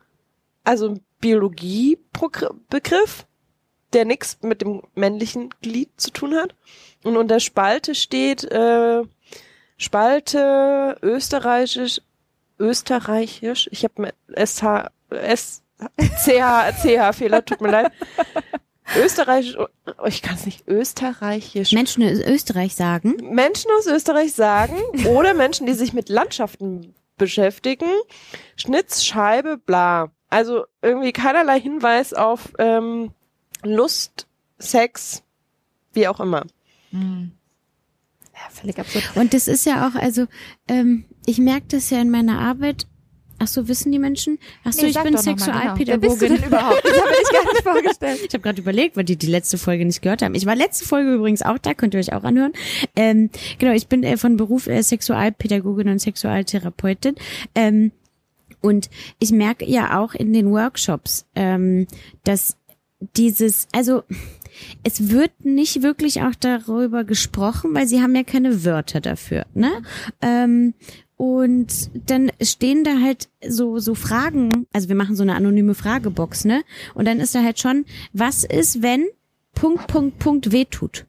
[0.63, 3.27] also ein Biologiebegriff,
[3.93, 6.55] der nichts mit dem männlichen Glied zu tun hat.
[7.03, 9.03] Und unter Spalte steht äh,
[9.77, 12.01] Spalte, österreichisch,
[12.59, 13.69] österreichisch.
[13.73, 15.63] Ich habe SH, S,
[15.99, 17.93] CH, CH Fehler, tut mir leid.
[18.97, 19.67] Österreichisch, oh,
[20.07, 21.73] ich kann es nicht, österreichisch.
[21.73, 23.17] Menschen in Österreich sagen.
[23.35, 27.89] Menschen aus Österreich sagen oder Menschen, die sich mit Landschaften beschäftigen.
[28.57, 30.11] Schnitz, Scheibe, bla.
[30.29, 33.13] Also irgendwie keinerlei Hinweis auf ähm,
[33.63, 34.27] Lust,
[34.59, 35.23] Sex,
[35.93, 36.45] wie auch immer.
[36.91, 37.33] Hm.
[38.35, 39.05] Ja, völlig absurd.
[39.15, 40.27] Und das ist ja auch, also
[40.69, 42.87] ähm, ich merke das ja in meiner Arbeit.
[43.45, 44.39] Ach so, wissen die Menschen?
[44.65, 45.47] Ach so, Nee, ich bin noch mal, genau.
[45.77, 46.37] Wer bist du Sexualpädagogin.
[46.37, 46.83] denn überhaupt?
[46.83, 48.21] Das habe ich gar nicht vorgestellt.
[48.29, 50.35] Ich habe gerade überlegt, weil die die letzte Folge nicht gehört haben.
[50.35, 52.53] Ich war letzte Folge übrigens auch da, könnt ihr euch auch anhören.
[52.97, 53.29] Ähm,
[53.59, 57.17] genau, ich bin äh, von Beruf äh, Sexualpädagogin und Sexualtherapeutin.
[57.55, 57.93] Ähm,
[58.63, 61.87] und ich merke ja auch in den Workshops, ähm,
[62.25, 62.57] dass
[63.15, 64.05] dieses, also
[64.83, 69.71] es wird nicht wirklich auch darüber gesprochen, weil sie haben ja keine Wörter dafür, ne?
[70.23, 70.75] Ähm,
[71.17, 76.45] und dann stehen da halt so, so Fragen, also wir machen so eine anonyme Fragebox,
[76.45, 76.63] ne?
[76.95, 79.07] Und dann ist da halt schon, was ist, wenn
[79.55, 81.07] Punkt, Punkt, Punkt wehtut?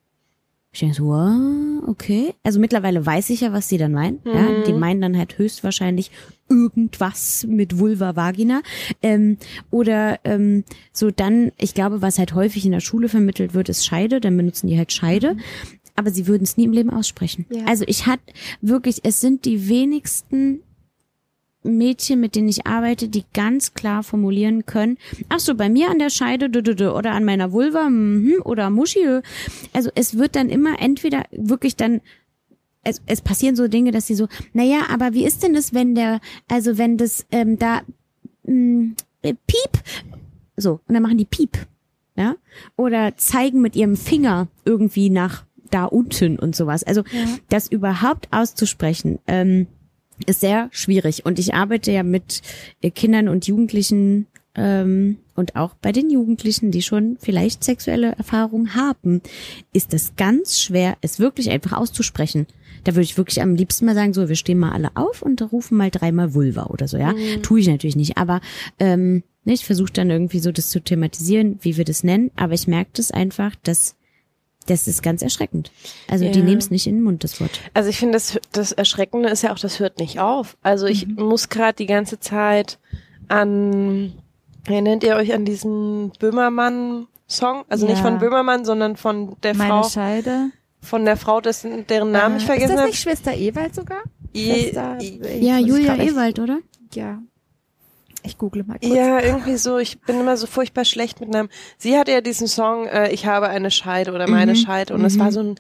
[0.76, 2.34] Ich denke so, ah, okay.
[2.44, 4.20] Also mittlerweile weiß ich ja, was sie dann meinen.
[4.26, 6.12] Ja, die meinen dann halt höchstwahrscheinlich
[6.50, 8.62] irgendwas mit Vulva, Vagina.
[9.02, 9.38] Ähm,
[9.72, 13.86] oder ähm, so dann, ich glaube, was halt häufig in der Schule vermittelt wird, ist
[13.86, 14.20] Scheide.
[14.20, 15.38] Dann benutzen die halt Scheide.
[15.96, 17.46] Aber sie würden es nie im Leben aussprechen.
[17.50, 17.66] Ja.
[17.66, 20.62] Also ich hatte wirklich, es sind die wenigsten
[21.64, 24.98] Mädchen, mit denen ich arbeite, die ganz klar formulieren können,
[25.30, 28.36] ach so, bei mir an der Scheide dü, dü, dü, oder an meiner Vulva mhm,
[28.44, 29.00] oder Muschi.
[29.00, 29.22] äh.
[29.74, 32.02] Also es wird dann immer entweder wirklich dann
[32.86, 35.96] es, es passieren so Dinge, dass sie so, naja, aber wie ist denn das, wenn
[35.96, 37.82] der, also wenn das ähm, da
[38.44, 39.82] mh, äh, piep,
[40.56, 41.58] so, und dann machen die piep,
[42.16, 42.36] ja,
[42.78, 46.84] oder zeigen mit ihrem Finger irgendwie nach da unten und sowas.
[46.84, 47.04] Also
[47.50, 49.68] das überhaupt auszusprechen, ähm,
[50.26, 51.26] ist sehr schwierig.
[51.26, 52.42] Und ich arbeite ja mit
[52.82, 58.76] äh, Kindern und Jugendlichen ähm, und auch bei den Jugendlichen, die schon vielleicht sexuelle Erfahrungen
[58.76, 59.22] haben,
[59.74, 62.48] ist es ganz schwer, es wirklich einfach auszusprechen.
[62.86, 65.42] Da würde ich wirklich am liebsten mal sagen, so, wir stehen mal alle auf und
[65.52, 67.14] rufen mal dreimal Vulva oder so, ja.
[67.42, 68.40] Tue ich natürlich nicht, aber
[68.80, 72.54] ähm, ne, ich versuche dann irgendwie so das zu thematisieren, wie wir das nennen, aber
[72.54, 73.96] ich merke das einfach, dass
[74.68, 75.72] das ist ganz erschreckend.
[76.10, 76.46] Also die Ja.
[76.46, 77.60] nehmen es nicht in den Mund, das Wort.
[77.74, 80.58] Also ich finde, das, das Erschreckende ist ja auch, das hört nicht auf.
[80.64, 82.80] Also ich muss gerade die ganze Zeit
[83.28, 84.14] an,
[84.68, 87.66] erinnert ihr euch an diesen Böhmermann-Song?
[87.70, 88.04] Also nicht Ja.
[88.04, 90.50] von Böhmermann, sondern von der Meine Frau, Scheide.
[90.82, 92.90] von der Frau, dessen, deren Namen ich Äh, vergessen Ist das habe.
[92.90, 94.02] nicht Schwester Ewald sogar?
[94.34, 96.60] Je- Schwester, ich- Ja, Julia Ewald, oder?
[96.94, 97.20] Ja.
[98.26, 98.92] Ich google mal kurz.
[98.94, 99.78] Ja, irgendwie so.
[99.78, 101.50] Ich bin immer so furchtbar schlecht mit Namen.
[101.78, 104.94] Sie hatte ja diesen Song, äh, ich habe eine Scheide oder meine Mhm, Scheide.
[104.94, 105.56] Und es war so ein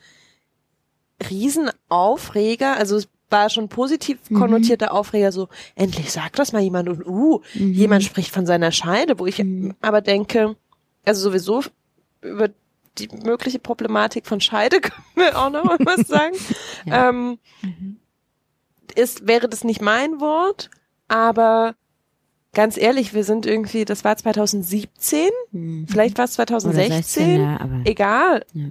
[1.30, 2.76] Riesenaufreger.
[2.78, 4.36] Also es war schon positiv Mhm.
[4.40, 5.32] konnotierter Aufreger.
[5.32, 6.90] So, endlich sagt das mal jemand.
[6.90, 7.74] Und uh, Mhm.
[7.74, 9.20] jemand spricht von seiner Scheide.
[9.20, 9.44] Wo ich
[9.82, 10.56] aber denke,
[11.06, 11.64] also sowieso
[12.22, 12.50] über
[12.98, 16.36] die mögliche Problematik von Scheide können wir auch noch was sagen.
[16.86, 17.10] Ja.
[17.10, 17.40] ähm,
[18.96, 20.70] ist, wäre das nicht mein Wort,
[21.08, 21.76] aber
[22.56, 25.88] ganz ehrlich, wir sind irgendwie, das war 2017, Mhm.
[25.88, 28.46] vielleicht war es Oder 2016, 16, ja, egal.
[28.54, 28.66] Ja.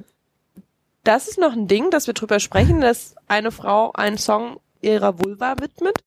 [1.04, 5.18] Das ist noch ein Ding, dass wir drüber sprechen, dass eine Frau einen Song ihrer
[5.22, 6.02] Vulva widmet.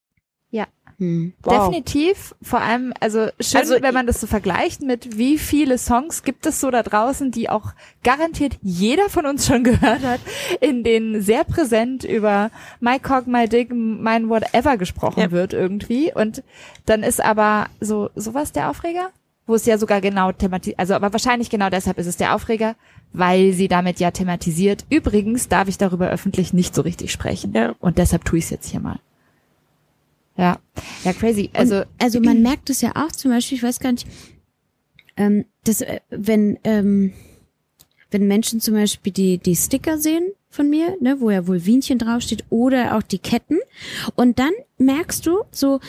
[0.99, 1.33] Hm.
[1.43, 1.67] Wow.
[1.69, 2.33] Definitiv.
[2.41, 6.45] Vor allem, also schön, Also, wenn man das so vergleicht mit wie viele Songs gibt
[6.47, 10.19] es so da draußen, die auch garantiert jeder von uns schon gehört hat,
[10.59, 15.31] in denen sehr präsent über My Cock, My Dick, mein Whatever gesprochen Ja.
[15.31, 16.11] wird irgendwie.
[16.13, 16.41] Und
[16.85, 19.11] dann ist aber so sowas der Aufreger,
[19.45, 22.75] wo es ja sogar genau thematisiert, also aber wahrscheinlich genau deshalb ist es der Aufreger,
[23.13, 24.85] weil sie damit ja thematisiert.
[24.89, 27.53] Übrigens darf ich darüber öffentlich nicht so richtig sprechen.
[27.53, 27.75] Ja.
[27.79, 28.99] Und deshalb tue ich es jetzt hier mal.
[30.37, 30.59] Ja,
[31.03, 31.49] ja, crazy.
[31.53, 34.07] Also, Also man merkt es ja auch zum Beispiel, ich weiß gar nicht,
[35.17, 37.13] ähm, dass äh, wenn ähm,
[38.11, 41.97] wenn Menschen zum Beispiel die die Sticker sehen von mir, ne, wo ja wohl Wienchen
[41.97, 43.57] draufsteht oder auch die Ketten
[44.15, 45.79] und dann merkst du so,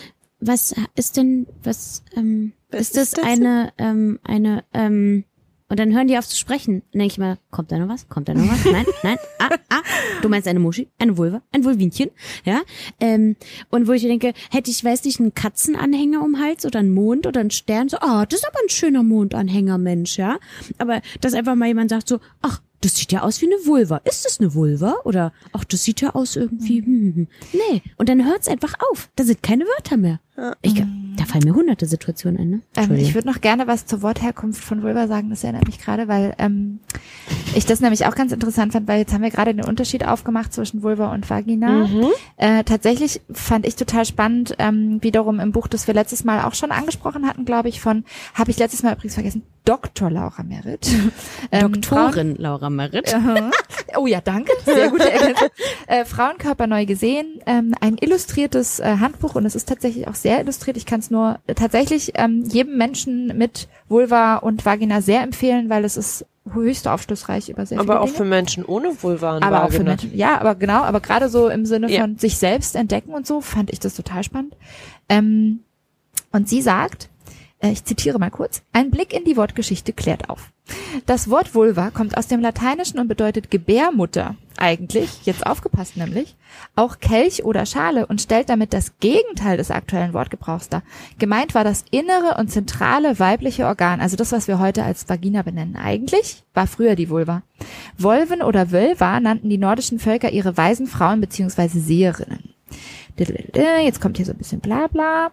[0.40, 5.24] was ist denn was ähm, Was ist das ist das eine ähm, eine ähm,
[5.68, 6.82] und dann hören die auf zu sprechen.
[6.92, 8.08] Dann denke ich mal, kommt da noch was?
[8.08, 8.64] Kommt da noch was?
[8.64, 9.16] Nein, nein.
[9.38, 9.82] Ah, ah.
[10.22, 12.10] Du meinst eine Muschi, eine Vulva, ein Vulvinchen,
[12.44, 12.60] ja?
[13.00, 13.36] Ähm,
[13.70, 17.26] und wo ich denke, hätte ich, weiß nicht, einen Katzenanhänger um Hals oder einen Mond
[17.26, 20.38] oder einen Stern, so, ah, das ist aber ein schöner Mondanhänger, Mensch, ja?
[20.78, 23.96] Aber dass einfach mal jemand sagt so, ach, das sieht ja aus wie eine Vulva.
[24.04, 24.94] Ist das eine Vulva?
[25.04, 27.28] Oder, ach, das sieht ja aus irgendwie, hm, hm, hm.
[27.52, 27.82] Nee.
[27.96, 29.10] Und dann hört's einfach auf.
[29.16, 30.20] Da sind keine Wörter mehr.
[30.62, 32.62] Ich, Da fallen mir hunderte Situationen ein, ne?
[32.76, 36.06] Ähm, ich würde noch gerne was zur Wortherkunft von Vulva sagen, das erinnert mich gerade,
[36.06, 36.78] weil ähm,
[37.54, 40.52] ich das nämlich auch ganz interessant fand, weil jetzt haben wir gerade den Unterschied aufgemacht
[40.52, 41.86] zwischen Vulva und Vagina.
[41.86, 42.06] Mhm.
[42.36, 46.54] Äh, tatsächlich fand ich total spannend, ähm, wiederum im Buch, das wir letztes Mal auch
[46.54, 50.10] schon angesprochen hatten, glaube ich, von, habe ich letztes Mal übrigens vergessen, Dr.
[50.10, 50.88] Laura Merritt.
[51.50, 53.14] Ähm, Doktorin Laura Merritt.
[53.96, 54.52] Oh ja, danke.
[54.66, 55.48] Sehr gute Ergänzung.
[55.86, 57.40] äh, Frauenkörper neu gesehen.
[57.46, 60.76] Ähm, ein illustriertes äh, Handbuch und es ist tatsächlich auch sehr illustriert.
[60.76, 65.70] Ich kann es nur äh, tatsächlich ähm, jedem Menschen mit Vulva und Vagina sehr empfehlen,
[65.70, 68.16] weil es ist höchst aufschlussreich über sehr Aber viele auch Dinge.
[68.16, 69.90] für Menschen ohne Vulva und aber auch für Vagina.
[69.92, 70.14] Menschen.
[70.16, 72.02] Ja, aber genau, aber gerade so im Sinne Ja.
[72.02, 74.54] von sich selbst entdecken und so fand ich das total spannend.
[75.08, 75.60] Ähm,
[76.30, 77.08] und sie sagt,
[77.60, 80.52] ich zitiere mal kurz, ein Blick in die Wortgeschichte klärt auf.
[81.06, 84.36] Das Wort Vulva kommt aus dem Lateinischen und bedeutet Gebärmutter.
[84.58, 86.36] Eigentlich, jetzt aufgepasst nämlich,
[86.76, 90.82] auch Kelch oder Schale und stellt damit das Gegenteil des aktuellen Wortgebrauchs dar.
[91.18, 95.42] Gemeint war das innere und zentrale weibliche Organ, also das, was wir heute als Vagina
[95.42, 95.76] benennen.
[95.76, 97.42] Eigentlich war früher die Vulva.
[97.96, 101.68] Wolven oder Wölva nannten die nordischen Völker ihre weisen Frauen bzw.
[101.78, 102.54] Seherinnen.
[103.16, 105.32] Jetzt kommt hier so ein bisschen Blabla.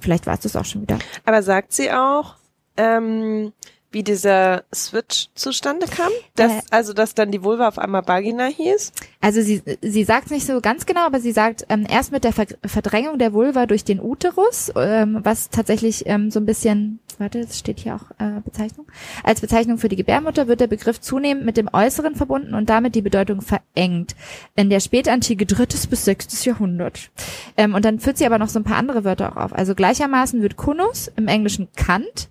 [0.00, 0.98] Vielleicht war es das auch schon wieder.
[1.24, 2.36] Aber sagt sie auch,
[2.76, 3.52] ähm,
[3.90, 6.10] wie dieser Switch zustande kam?
[6.36, 6.60] Dass, Äh.
[6.70, 8.92] also, dass dann die Vulva auf einmal Vagina hieß?
[9.20, 12.24] Also sie, sie sagt es nicht so ganz genau, aber sie sagt ähm, erst mit
[12.24, 17.00] der Ver Verdrängung der Vulva durch den Uterus, ähm, was tatsächlich ähm, so ein bisschen,
[17.18, 18.86] warte, das steht hier auch äh, Bezeichnung,
[19.24, 22.94] als Bezeichnung für die Gebärmutter wird der Begriff zunehmend mit dem Äußeren verbunden und damit
[22.94, 24.14] die Bedeutung verengt.
[24.54, 27.10] In der Spätantike drittes bis sechstes Jahrhundert.
[27.56, 29.52] Ähm, und dann führt sie aber noch so ein paar andere Wörter auch auf.
[29.52, 32.28] Also gleichermaßen wird Kunus im Englischen Kant,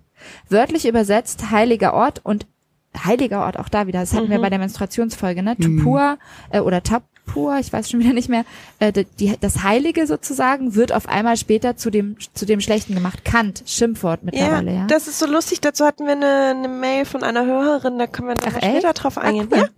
[0.48, 2.46] wörtlich übersetzt heiliger Ort und
[3.04, 4.00] heiliger Ort auch da wieder.
[4.00, 5.56] Das hatten wir bei der Menstruationsfolge, ne?
[5.56, 6.18] Tupur
[6.50, 8.44] äh, oder Tapur, ich weiß schon wieder nicht mehr.
[8.80, 13.24] Äh, die, das Heilige sozusagen wird auf einmal später zu dem zu dem Schlechten gemacht.
[13.24, 14.86] Kant, Schimpfwort mittlerweile, ja.
[14.86, 15.60] das ist so lustig.
[15.60, 18.64] Dazu hatten wir eine, eine Mail von einer Hörerin, da können wir noch Ach, echt?
[18.64, 19.48] später drauf eingehen.
[19.52, 19.68] cool.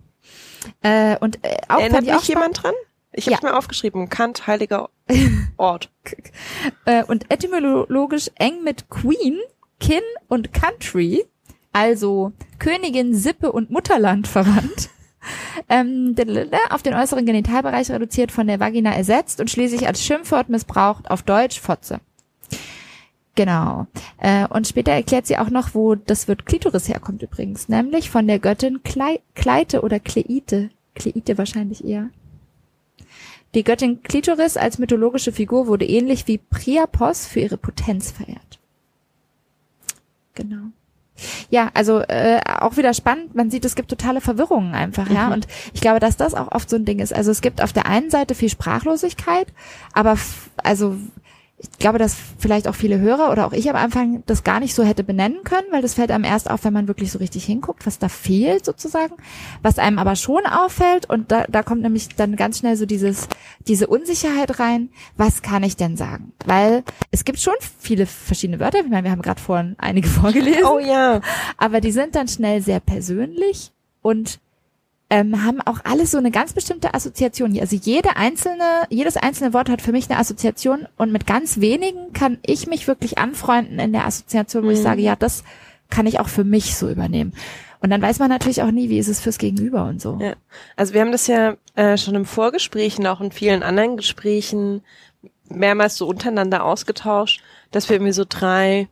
[0.81, 2.73] Äh, und äh, auch Erinnert mich auch jemand dran?
[3.13, 3.37] Ich Ja.
[3.37, 4.89] habe mir aufgeschrieben, Kant, heiliger
[5.57, 5.89] Ort.
[6.85, 9.37] äh, und etymologisch eng mit Queen,
[9.81, 11.25] Kin und Country,
[11.73, 14.89] also Königin, Sippe und Mutterland verwandt.
[15.69, 16.15] Ähm,
[16.71, 21.21] auf den äußeren Genitalbereich reduziert, von der Vagina ersetzt und schließlich als Schimpfwort missbraucht, auf
[21.21, 21.99] Deutsch Fotze.
[23.35, 23.85] Genau.
[24.17, 28.25] Äh, und später erklärt sie auch noch, wo das Wort Klitoris herkommt übrigens, nämlich von
[28.25, 30.71] der Göttin Klei Kleite oder Kleite.
[30.95, 32.09] Kleite wahrscheinlich eher.
[33.53, 38.60] Die Göttin Klitoris als mythologische Figur wurde ähnlich wie Priapos für ihre Potenz verehrt.
[40.41, 40.67] Genau.
[41.49, 43.35] Ja, also äh, auch wieder spannend.
[43.35, 45.31] Man sieht, es gibt totale Verwirrungen einfach, ja.
[45.33, 47.13] Und ich glaube, dass das auch oft so ein Ding ist.
[47.13, 49.47] Also es gibt auf der einen Seite viel Sprachlosigkeit,
[49.93, 50.17] aber
[50.63, 50.97] also
[51.61, 54.73] ich glaube, dass vielleicht auch viele Hörer oder auch ich am Anfang das gar nicht
[54.73, 57.45] so hätte benennen können, weil das fällt einem erst auf, wenn man wirklich so richtig
[57.45, 59.13] hinguckt, was da fehlt sozusagen.
[59.61, 63.27] Was einem aber schon auffällt und da, da kommt nämlich dann ganz schnell so dieses,
[63.67, 66.33] diese Unsicherheit rein, was kann ich denn sagen?
[66.45, 70.65] Weil es gibt schon viele verschiedene Wörter, ich meine, wir haben gerade vorhin einige vorgelesen,
[70.65, 71.21] Oh ja.
[71.57, 73.71] aber die sind dann schnell sehr persönlich
[74.01, 74.39] und
[75.11, 77.59] ähm, haben auch alles so eine ganz bestimmte Assoziation.
[77.59, 82.13] Also jede einzelne, jedes einzelne Wort hat für mich eine Assoziation und mit ganz wenigen
[82.13, 84.83] kann ich mich wirklich anfreunden in der Assoziation, wo ich Mhm.
[84.83, 85.43] sage, ja, das
[85.89, 87.33] kann ich auch für mich so übernehmen.
[87.81, 90.17] Und dann weiß man natürlich auch nie, wie ist es fürs Gegenüber und so.
[90.21, 90.35] Ja.
[90.77, 94.81] Also wir haben das ja äh, schon im Vorgespräch und auch in vielen anderen Gesprächen
[95.49, 98.87] mehrmals so untereinander ausgetauscht, dass wir irgendwie so drei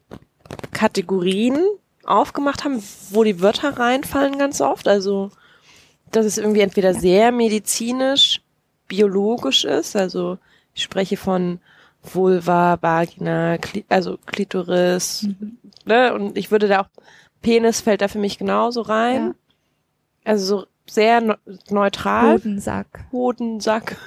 [0.71, 1.59] Kategorien
[2.03, 4.87] aufgemacht haben, wo die Wörter reinfallen ganz oft.
[4.89, 5.31] Also
[6.11, 8.41] dass es irgendwie entweder sehr medizinisch,
[8.87, 10.37] biologisch ist, also
[10.73, 11.59] ich spreche von
[12.01, 15.27] Vulva, Vagina, Kli also Klitoris,
[15.85, 16.13] ne?
[16.13, 16.89] Und ich würde da auch,
[17.41, 19.27] Penis fällt da für mich genauso rein.
[19.27, 19.35] Ja.
[20.23, 21.37] Also so sehr ne
[21.69, 22.33] neutral.
[22.33, 23.05] Hodensack.
[23.11, 23.97] Hodensack.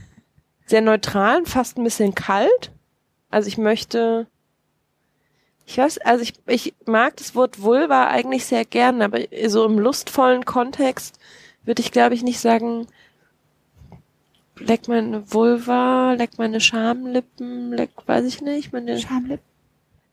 [0.66, 2.72] sehr neutral fast ein bisschen kalt.
[3.30, 4.26] Also ich möchte,
[5.66, 9.78] ich weiß, also ich, ich mag das Wort Vulva eigentlich sehr gern, aber so im
[9.78, 11.18] lustvollen Kontext
[11.64, 12.86] würde ich, glaube ich, nicht sagen,
[14.58, 19.44] leck meine Vulva, leck meine Schamlippen, leck, weiß ich nicht, meine, Schamlippen.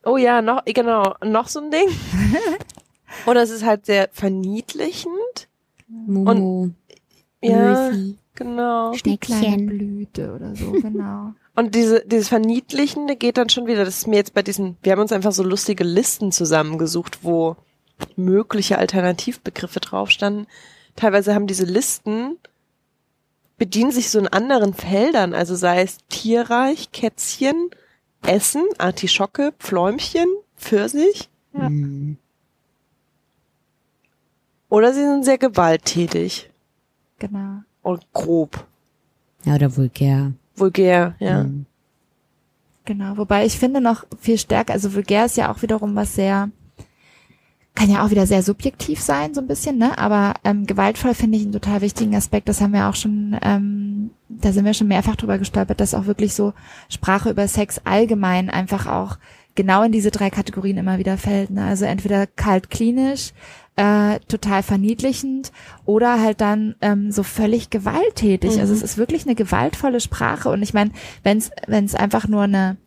[0.04, 1.88] oh ja, noch, genau, noch so ein Ding.
[3.28, 5.48] Oder es ist halt sehr verniedlichend.
[5.88, 6.72] Momo,
[7.44, 8.92] Ja, Mösi, genau.
[8.92, 9.64] Die kleine.
[9.64, 11.34] Blüte oder so, genau.
[11.56, 14.92] Und diese, dieses Verniedlichende geht dann schon wieder, das ist mir jetzt bei diesen, wir
[14.92, 17.56] haben uns einfach so lustige Listen zusammengesucht, wo
[18.16, 20.48] mögliche Alternativbegriffe drauf standen.
[20.96, 22.38] Teilweise haben diese Listen,
[23.58, 27.70] bedienen sich so in anderen Feldern, also sei es Tierreich, Kätzchen,
[28.24, 31.30] essen, Artischocke, Pfläumchen, Pfirsich.
[31.54, 31.70] Ja.
[31.70, 32.18] Mhm.
[34.70, 36.50] Oder sie sind sehr gewalttätig
[37.24, 37.64] Genau.
[37.84, 38.66] Und grob.
[39.46, 40.32] Ja, oder vulgär.
[40.56, 41.44] Vulgär, ja.
[41.44, 41.66] Mhm.
[42.86, 46.50] Genau, wobei ich finde noch viel stärker, also vulgär ist ja auch wiederum was sehr,
[47.76, 49.98] kann ja auch wieder sehr subjektiv sein, so ein bisschen, ne?
[49.98, 52.50] Aber ähm, gewaltvoll finde ich einen total wichtigen Aspekt.
[52.50, 56.08] Das haben wir auch schon, ähm, da sind wir schon mehrfach drüber gestolpert, dass auch
[56.08, 56.54] wirklich so
[56.90, 59.18] Sprache über Sex allgemein einfach auch
[59.56, 61.52] genau in diese drei Kategorien immer wieder fällt.
[61.52, 61.64] Ne?
[61.64, 63.34] Also entweder kalt klinisch,
[63.76, 65.52] äh, total verniedlichend
[65.86, 68.56] oder halt dann ähm, so völlig gewalttätig.
[68.56, 68.60] Mhm.
[68.60, 70.50] Also es ist wirklich eine gewaltvolle Sprache.
[70.50, 70.92] Und ich meine,
[71.24, 72.78] wenn es wenn es einfach nur eine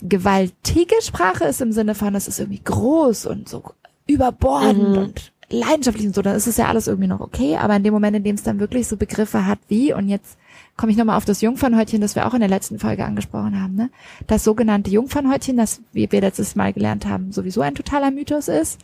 [0.00, 3.62] gewaltige Sprache ist im Sinne von, es ist irgendwie groß und so
[4.06, 4.98] überbordend Mhm.
[4.98, 7.56] und leidenschaftlich und so, dann ist es ja alles irgendwie noch okay.
[7.56, 10.38] Aber in dem Moment, in dem es dann wirklich so Begriffe hat wie, und jetzt
[10.76, 13.74] komme ich nochmal auf das Jungfernhäutchen, das wir auch in der letzten Folge angesprochen haben,
[13.74, 13.90] ne?
[14.26, 18.80] Das sogenannte Jungfernhäutchen, das, wie wir letztes Mal gelernt haben, sowieso ein totaler Mythos ist.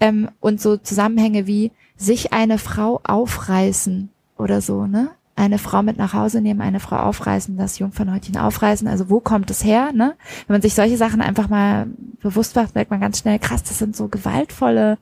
[0.00, 5.10] Ähm, und so Zusammenhänge wie sich eine Frau aufreißen oder so, ne?
[5.34, 8.88] Eine Frau mit nach Hause nehmen, eine Frau aufreißen, das Jungfernhäutchen aufreißen.
[8.88, 10.14] Also wo kommt es her, ne?
[10.46, 11.86] Wenn man sich solche Sachen einfach mal
[12.22, 14.98] bewusst macht, merkt man ganz schnell, krass, das sind so gewaltvolle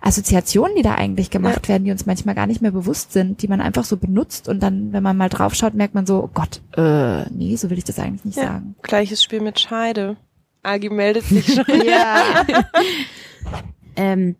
[0.00, 3.48] Assoziationen, die da eigentlich gemacht werden, die uns manchmal gar nicht mehr bewusst sind, die
[3.48, 6.60] man einfach so benutzt und dann, wenn man mal draufschaut, merkt man so, oh Gott,
[6.76, 8.44] äh, nee, so will ich das eigentlich nicht Ja.
[8.44, 8.74] sagen.
[8.82, 10.16] Gleiches Spiel mit Scheide.
[10.62, 11.64] Agi meldet sich schon.
[11.86, 12.22] Ja.
[13.96, 14.36] ähm,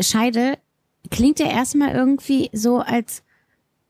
[0.00, 0.58] Scheide
[1.10, 3.22] klingt ja erstmal irgendwie so als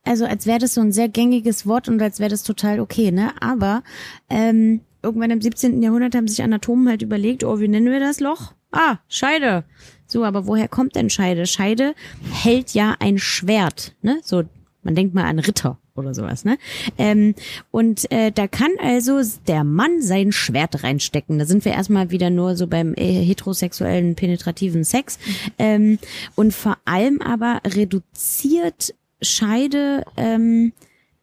[0.05, 3.13] also als wäre das so ein sehr gängiges Wort und als wäre das total okay,
[3.13, 3.33] ne?
[3.41, 3.83] Aber
[4.31, 5.83] ähm, irgendwann im 17.
[5.83, 8.55] Jahrhundert haben sich Anatomen halt überlegt, oh, wie nennen wir das Loch?
[8.73, 9.65] Ah, Scheide.
[10.07, 11.47] So, aber woher kommt denn Scheide?
[11.47, 11.95] Scheide
[12.33, 14.21] hält ja ein Schwert, ne?
[14.23, 14.45] So,
[14.83, 16.59] man denkt mal an Ritter oder sowas, ne?
[16.99, 17.35] Ähm,
[17.71, 21.39] und äh, da kann also der Mann sein Schwert reinstecken.
[21.39, 25.19] Da sind wir erstmal wieder nur so beim äh, heterosexuellen penetrativen Sex.
[25.59, 25.99] Ähm,
[26.37, 30.73] und vor allem aber reduziert Scheide ähm,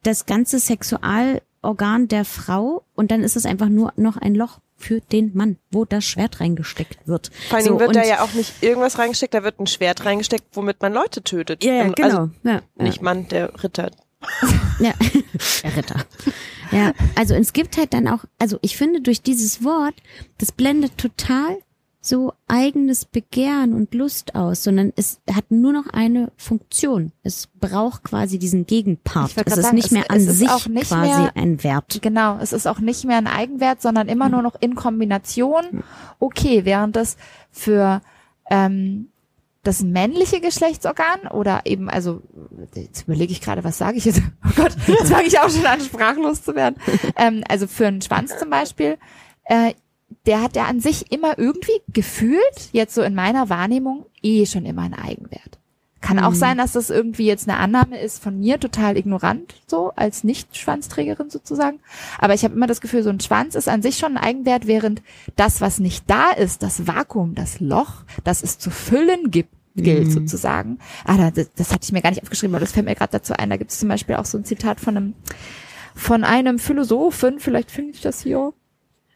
[0.02, 5.00] das ganze Sexualorgan der Frau und dann ist es einfach nur noch ein Loch für
[5.00, 7.32] den Mann, wo das Schwert reingesteckt wird.
[7.48, 10.04] Vor allen So, Dingen wird da ja auch nicht irgendwas reingesteckt, da wird ein Schwert
[10.04, 11.64] reingesteckt, womit man Leute tötet.
[11.64, 12.08] ja, ja, Ähm, genau.
[12.08, 12.62] Also ja, ja.
[12.84, 13.90] nicht Mann, der Ritter.
[14.80, 14.92] Ja,
[15.64, 16.04] der Ritter.
[16.70, 19.94] Ja, also es gibt halt dann auch, also ich finde durch dieses Wort,
[20.38, 21.58] das blendet total
[22.00, 27.10] so eigenes Begehren und Lust aus, sondern es hat nur noch eine Funktion.
[27.24, 29.32] Es braucht quasi diesen Gegenpart.
[29.44, 31.98] Es ist sagen, nicht es- mehr an es sich quasi mehr- ein Wert.
[32.00, 35.82] Genau, es ist auch nicht mehr ein Eigenwert, sondern immer nur noch in Kombination
[36.20, 37.16] okay, während es
[37.50, 38.00] für
[38.48, 39.08] ähm,
[39.68, 42.22] das männliche Geschlechtsorgan oder eben, also
[42.74, 44.22] jetzt überlege ich gerade, was sage ich jetzt?
[44.44, 46.76] Oh Gott, jetzt fange ich auch schon an, sprachlos zu werden.
[47.16, 48.96] Ähm, also für einen Schwanz zum Beispiel,
[49.44, 49.74] äh,
[50.26, 54.64] der hat ja an sich immer irgendwie gefühlt, jetzt so in meiner Wahrnehmung, eh schon
[54.64, 55.58] immer einen Eigenwert.
[56.00, 59.92] Kann auch sein, dass das irgendwie jetzt eine Annahme ist von mir, total ignorant, so
[59.96, 61.80] als Nicht-Schwanzträgerin sozusagen.
[62.18, 64.68] Aber ich habe immer das Gefühl, so ein Schwanz ist an sich schon ein Eigenwert,
[64.68, 65.02] während
[65.34, 69.50] das, was nicht da ist, das Vakuum, das Loch, das es zu füllen gibt,
[69.82, 70.78] gilt sozusagen.
[71.04, 73.12] Ah, da- das, das hatte ich mir gar nicht aufgeschrieben, aber das fällt mir gerade
[73.12, 73.50] dazu ein.
[73.50, 75.14] Da gibt es zum Beispiel auch so ein Zitat von einem
[75.94, 78.52] von einem Philosophen, vielleicht finde ich das hier,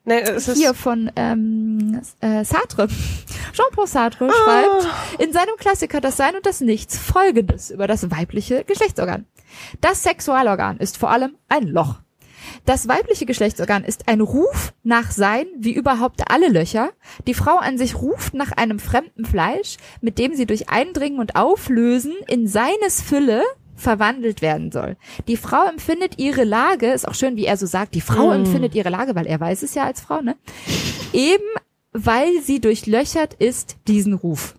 [0.04, 2.88] Nee, es ist hier von ähm, äh, Sartre.
[3.52, 8.64] Jean-Paul Sartre schreibt in seinem Klassiker Das Sein und das Nichts folgendes über das weibliche
[8.64, 9.26] Geschlechtsorgan.
[9.80, 12.00] Das Sexualorgan ist vor allem ein Loch.
[12.64, 16.90] Das weibliche Geschlechtsorgan ist ein Ruf nach Sein, wie überhaupt alle Löcher.
[17.26, 21.36] Die Frau an sich ruft nach einem fremden Fleisch, mit dem sie durch Eindringen und
[21.36, 23.42] Auflösen in seines Fülle
[23.74, 24.96] verwandelt werden soll.
[25.26, 28.74] Die Frau empfindet ihre Lage, ist auch schön, wie er so sagt, die Frau empfindet
[28.74, 30.36] ihre Lage, weil er weiß es ja als Frau, ne?
[31.12, 31.44] Eben
[31.92, 34.54] weil sie durchlöchert ist, diesen Ruf.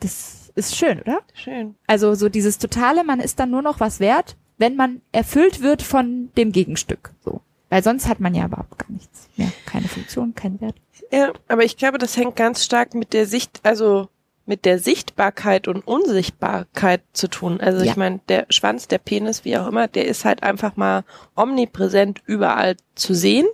[0.00, 1.20] Das ist schön, oder?
[1.34, 1.74] schön.
[1.86, 5.82] Also so dieses totale, man ist dann nur noch was wert, wenn man erfüllt wird
[5.82, 7.12] von dem Gegenstück.
[7.24, 7.40] So.
[7.70, 9.50] Weil sonst hat man ja überhaupt gar nichts mehr.
[9.66, 10.76] Keine Funktion, keinen Wert.
[11.10, 14.08] Ja, aber ich glaube, das hängt ganz stark mit der Sicht, also
[14.46, 17.60] mit der Sichtbarkeit und Unsichtbarkeit zu tun.
[17.60, 17.90] Also Ja.
[17.90, 21.04] ich meine, der Schwanz, der Penis, wie auch immer, der ist halt einfach mal
[21.36, 23.46] omnipräsent überall zu sehen.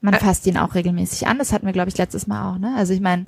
[0.00, 1.38] Man fasst ihn auch regelmäßig an.
[1.38, 2.58] Das hatten wir, glaube ich, letztes Mal auch.
[2.58, 2.74] Ne?
[2.76, 3.26] Also ich meine,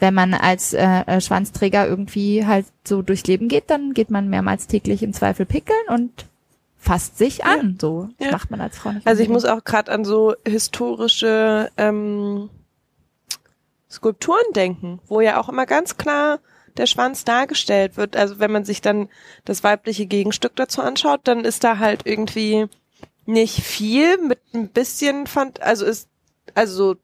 [0.00, 4.28] wenn man als äh, äh, Schwanzträger irgendwie halt so durchs Leben geht, dann geht man
[4.28, 6.26] mehrmals täglich im Zweifel pickeln und
[6.78, 7.76] fasst sich an.
[7.80, 8.32] So Das Ja.
[8.32, 9.06] macht man als Frau nicht.
[9.06, 12.48] Also ich muss auch gerade an so historische ähm,
[13.90, 16.38] Skulpturen denken, wo ja auch immer ganz klar
[16.76, 18.16] der Schwanz dargestellt wird.
[18.16, 19.08] Also wenn man sich dann
[19.44, 22.66] das weibliche Gegenstück dazu anschaut, dann ist da halt irgendwie
[23.26, 26.08] Nicht viel, mit ein bisschen fand, also ist,
[26.54, 26.96] also so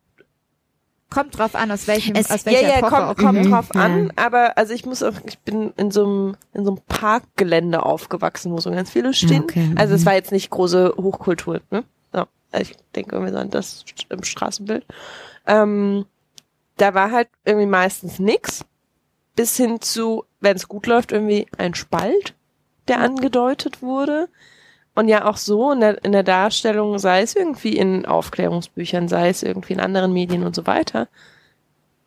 [1.09, 3.69] Kommt drauf an, aus welchem, Es- aus Ja, welcher ja, Epoche kommt, auch kommt drauf
[3.75, 3.81] Ja.
[3.81, 7.85] an, aber also ich muss auch, ich bin in so einem in so einem Parkgelände
[7.85, 9.45] aufgewachsen, wo so ganz viele stehen.
[9.45, 10.07] Okay, Also es mhm.
[10.07, 11.85] war jetzt nicht große Hochkultur, ne?
[12.13, 14.85] Ja, also ich denke so an das im Straßenbild.
[15.47, 16.07] Ähm,
[16.77, 18.65] da war halt irgendwie meistens nix,
[19.37, 22.35] bis hin zu, wenn es gut läuft, irgendwie ein Spalt,
[22.89, 24.29] der angedeutet wurde.
[24.97, 29.29] Und ja auch so in der, in der Darstellung, sei es irgendwie in Aufklärungsbüchern, sei
[29.29, 31.09] es irgendwie in anderen Medien und so weiter,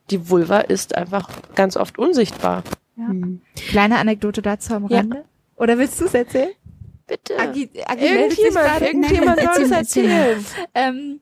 [0.09, 2.63] die Vulva ist einfach ganz oft unsichtbar.
[2.95, 3.41] Hm.
[3.55, 4.97] Kleine Anekdote dazu am Ja.
[4.97, 5.23] Rande.
[5.55, 6.49] Oder willst du es erzählen?
[7.05, 7.39] Bitte.
[7.39, 10.45] Agi, Agi Irgendjemand, irgendjemand soll es erzählen.
[10.73, 11.19] Ähm,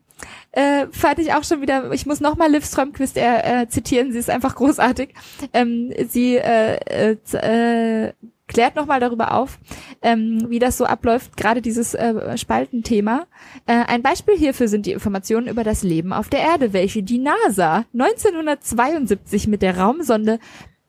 [0.53, 4.19] äh, fand ich auch schon wieder, ich muss nochmal Liv Strömquist äh, äh, zitieren, sie
[4.19, 5.13] ist einfach großartig.
[5.53, 6.77] Ähm, sie äh,
[7.11, 8.13] äh, äh,
[8.47, 9.59] klärt nochmal darüber auf,
[10.01, 13.27] ähm, wie das so abläuft, gerade dieses äh, Spaltenthema.
[13.65, 17.19] Äh, ein Beispiel hierfür sind die Informationen über das Leben auf der Erde, welche die
[17.19, 20.39] NASA 1972 mit der Raumsonde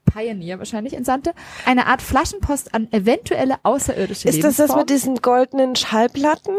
[0.05, 1.35] Pioneer wahrscheinlich entsandte,
[1.67, 6.55] eine Art Flaschenpost an eventuelle außerirdische Ist das das mit diesen goldenen Schallplatten?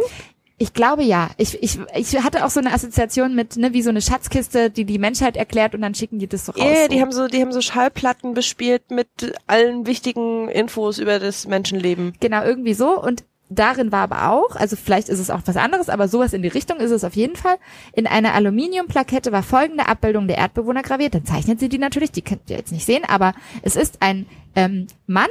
[0.62, 1.30] Ich glaube ja.
[1.38, 4.84] Ich, ich, ich hatte auch so eine Assoziation mit, ne, wie so eine Schatzkiste, die
[4.84, 6.78] die Menschheit erklärt und dann schicken die das so raus.
[6.84, 6.88] So.
[6.90, 9.08] die haben so, die haben so Schallplatten bespielt mit
[9.48, 12.14] allen wichtigen Infos über das Menschenleben.
[12.20, 13.02] genau, irgendwie so.
[13.02, 16.42] Und darin war aber auch, also vielleicht ist es auch was anderes, aber sowas in
[16.42, 17.58] die Richtung ist es auf jeden Fall.
[17.94, 21.16] In einer Aluminiumplakette war folgende Abbildung der Erdbewohner graviert.
[21.16, 24.28] Dann zeichnet sie die natürlich, die könnt ihr jetzt nicht sehen, aber es ist ein
[24.56, 25.30] ähm, Mann,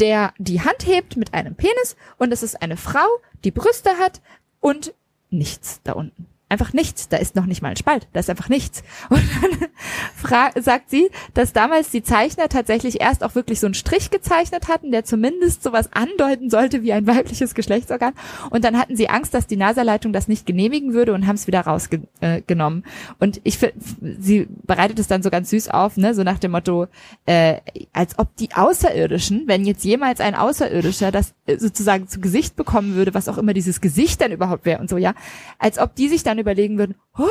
[0.00, 3.06] der die Hand hebt mit einem Penis und es ist eine Frau,
[3.44, 4.20] die Brüste hat
[4.66, 4.94] und
[5.30, 6.26] nichts da unten.
[6.48, 7.08] Einfach nichts.
[7.08, 8.06] Da ist noch nicht mal ein Spalt.
[8.12, 8.84] Da ist einfach nichts.
[9.08, 14.10] Und dann sagt sie, dass damals die Zeichner tatsächlich erst auch wirklich so einen Strich
[14.10, 18.14] gezeichnet hatten, der zumindest sowas andeuten sollte wie ein weibliches Geschlechtsorgan.
[18.50, 21.46] Und dann hatten sie Angst, dass die NASA-Leitung das nicht genehmigen würde und haben es
[21.46, 22.84] wieder rausgenommen.
[22.84, 23.74] Äh, und ich finde,
[24.20, 26.86] sie bereitet es dann so ganz süß auf, ne, so nach dem Motto,
[27.26, 27.56] äh,
[27.92, 32.94] als ob die Außerirdischen, wenn jetzt jemals ein Außerirdischer das äh, sozusagen zu Gesicht bekommen
[32.94, 35.14] würde, was auch immer dieses Gesicht dann überhaupt wäre und so, ja,
[35.58, 37.26] als ob die sich dann überlegen würden, oh,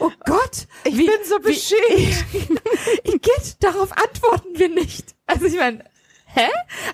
[0.00, 2.24] oh Gott, Ich wie, bin so beschämt.
[3.04, 5.14] Igitt, darauf antworten wir nicht.
[5.26, 5.84] Also ich meine,
[6.26, 6.48] hä?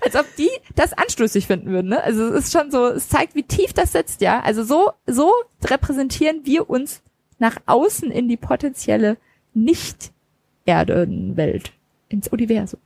[0.05, 2.03] Als ob die das anstößig finden würden, ne?
[2.03, 4.41] Also es ist schon so, es zeigt, wie tief das sitzt, ja?
[4.41, 5.33] Also so, so
[5.64, 7.03] repräsentieren wir uns
[7.39, 9.16] nach außen in die potenzielle
[9.55, 11.73] Nicht-Erdenwelt,
[12.09, 12.81] ins Universum.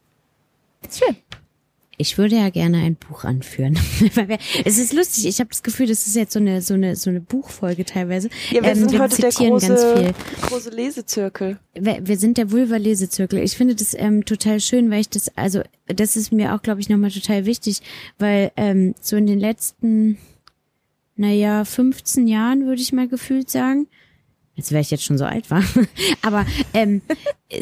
[0.83, 1.17] Ist schön.
[2.03, 3.79] Ich würde ja gerne ein Buch anführen.
[4.65, 7.11] Es ist lustig, ich habe das Gefühl, das ist jetzt so eine so eine so
[7.11, 8.29] eine Buchfolge teilweise.
[8.51, 10.15] Ja, wir Ähm, sind wir heute der große,
[10.49, 11.61] große Lesezirkel.
[11.75, 13.39] Wir, wir sind der Vulva-Lesezirkel.
[13.39, 16.81] Ich finde das ähm, total schön, weil ich das, also das ist mir auch, glaube
[16.81, 17.81] ich, nochmal total wichtig,
[18.19, 20.19] weil ähm, so in den letzten,
[21.15, 23.87] naja, 15 Jahren würde ich mal gefühlt sagen,
[24.57, 25.63] als wäre ich jetzt schon so alt war,
[26.23, 27.03] aber ähm,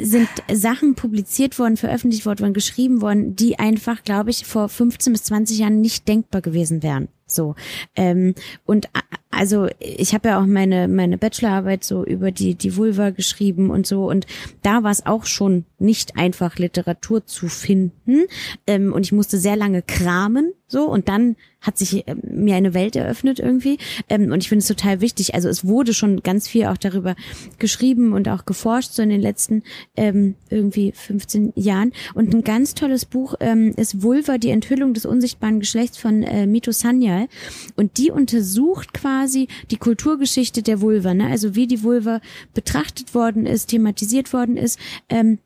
[0.01, 5.25] sind Sachen publiziert worden, veröffentlicht worden, geschrieben worden, die einfach, glaube ich, vor 15 bis
[5.25, 7.09] 20 Jahren nicht denkbar gewesen wären.
[7.27, 7.55] So
[7.95, 8.35] ähm,
[8.67, 8.89] und
[9.31, 13.87] also ich habe ja auch meine meine Bachelorarbeit so über die die Vulva geschrieben und
[13.87, 14.09] so.
[14.09, 14.27] Und
[14.63, 18.25] da war es auch schon nicht einfach Literatur zu finden.
[18.67, 20.85] Ähm, und ich musste sehr lange kramen so.
[20.85, 23.79] Und dann hat sich ähm, mir eine Welt eröffnet irgendwie.
[24.09, 25.35] Ähm, und ich finde es total wichtig.
[25.35, 27.17] Also es wurde schon ganz viel auch darüber
[27.59, 29.65] geschrieben und auch geforscht so in den letzten
[29.97, 31.93] ähm, irgendwie 15 Jahren.
[32.15, 36.47] Und ein ganz tolles Buch ähm, ist Vulva die Enthüllung des unsichtbaren Geschlechts von äh,
[36.47, 37.27] Mito Sanyal.
[37.75, 41.27] Und die untersucht quasi die Kulturgeschichte der Vulva, ne?
[41.27, 42.21] also wie die Vulva
[42.55, 44.79] betrachtet worden ist, thematisiert worden ist.
[45.09, 45.39] Ähm,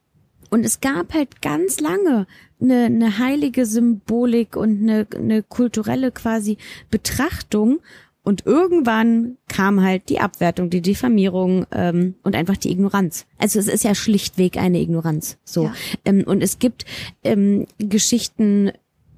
[0.50, 2.26] und es gab halt ganz lange
[2.60, 6.58] eine, eine heilige Symbolik und eine, eine kulturelle quasi
[6.90, 7.80] Betrachtung.
[8.22, 13.26] Und irgendwann kam halt die Abwertung, die Diffamierung ähm, und einfach die Ignoranz.
[13.36, 15.36] Also es ist ja schlichtweg eine Ignoranz.
[15.44, 15.64] So.
[15.64, 15.74] Ja.
[16.04, 16.86] Ähm, und es gibt
[17.22, 18.72] ähm, Geschichten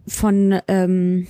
[0.08, 1.26] von ähm,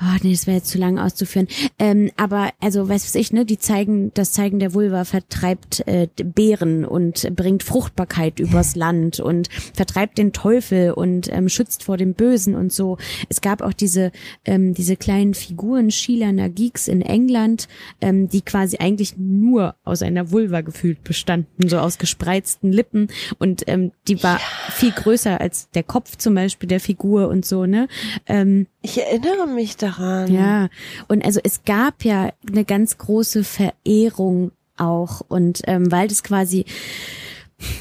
[0.00, 1.48] Oh, nee, das wäre jetzt zu lang auszuführen.
[1.78, 6.06] Ähm, aber also, weiß was ich, ne, die zeigen, das Zeigen der Vulva vertreibt äh,
[6.22, 12.14] Bären und bringt Fruchtbarkeit übers Land und vertreibt den Teufel und ähm, schützt vor dem
[12.14, 12.96] Bösen und so.
[13.28, 14.12] Es gab auch diese
[14.44, 17.66] ähm, diese kleinen Figuren Schilaner Geeks in England,
[18.00, 23.64] ähm, die quasi eigentlich nur aus einer Vulva gefühlt bestanden, so aus gespreizten Lippen und
[23.66, 24.38] ähm, die war
[24.70, 27.88] viel größer als der Kopf zum Beispiel der Figur und so, ne?
[28.26, 30.32] Ähm, Ich erinnere mich daran.
[30.32, 30.68] ja,
[31.08, 36.64] und also es gab ja eine ganz große Verehrung auch und ähm, weil das quasi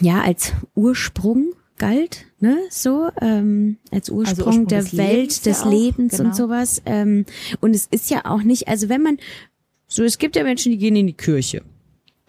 [0.02, 5.42] ja als Ursprung galt, ne, so ähm, als Ursprung, Also Ursprung der des Welt, Lebens
[5.42, 6.30] des ja auch, Lebens genau.
[6.30, 6.82] und sowas.
[6.86, 7.26] Ähm,
[7.62, 9.18] und es ist ja auch nicht, also wenn man,
[9.88, 11.64] so es gibt ja Menschen, die gehen in die Kirche.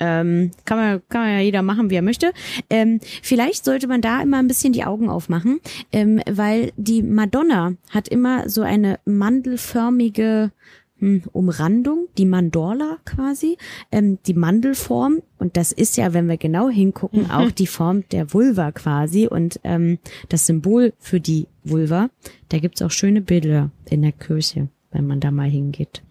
[0.00, 2.32] Ähm, kann man kann man ja jeder machen, wie er möchte.
[2.70, 5.60] Ähm, vielleicht sollte man da immer ein bisschen die Augen aufmachen,
[5.92, 10.52] ähm, weil die Madonna hat immer so eine mandelförmige
[10.98, 13.56] hm, Umrandung, die Mandorla quasi,
[13.92, 15.22] ähm, die Mandelform.
[15.38, 19.60] Und das ist ja, wenn wir genau hingucken, auch die Form der Vulva quasi und
[19.64, 22.10] ähm, das Symbol für die Vulva.
[22.48, 26.02] Da gibt's auch schöne Bilder in der Kirche, wenn man da mal hingeht.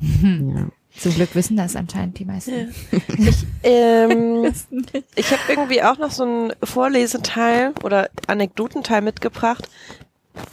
[0.00, 0.70] Ja.
[0.98, 2.74] Zum Glück wissen das anscheinend die meisten.
[3.62, 4.44] Ähm,
[5.14, 9.68] ich habe irgendwie auch noch so einen Vorleseteil oder Anekdotenteil mitgebracht,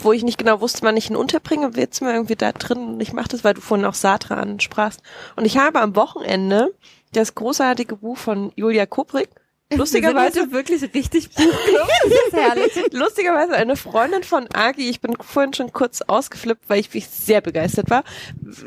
[0.01, 1.71] wo ich nicht genau wusste, wann ich ihn unterbringe.
[1.75, 4.35] Jetzt sind wir irgendwie da drin und ich mache das, weil du vorhin auch Sartre
[4.35, 5.01] ansprachst.
[5.35, 6.73] Und ich habe am Wochenende
[7.13, 9.29] das großartige Buch von Julia Kubrick,
[9.77, 11.87] lustigerweise wirklich richtig Buchclub.
[12.03, 12.73] Das ist herrlich.
[12.91, 17.41] lustigerweise eine Freundin von Agi, ich bin vorhin schon kurz ausgeflippt, weil ich wirklich sehr
[17.41, 18.03] begeistert war.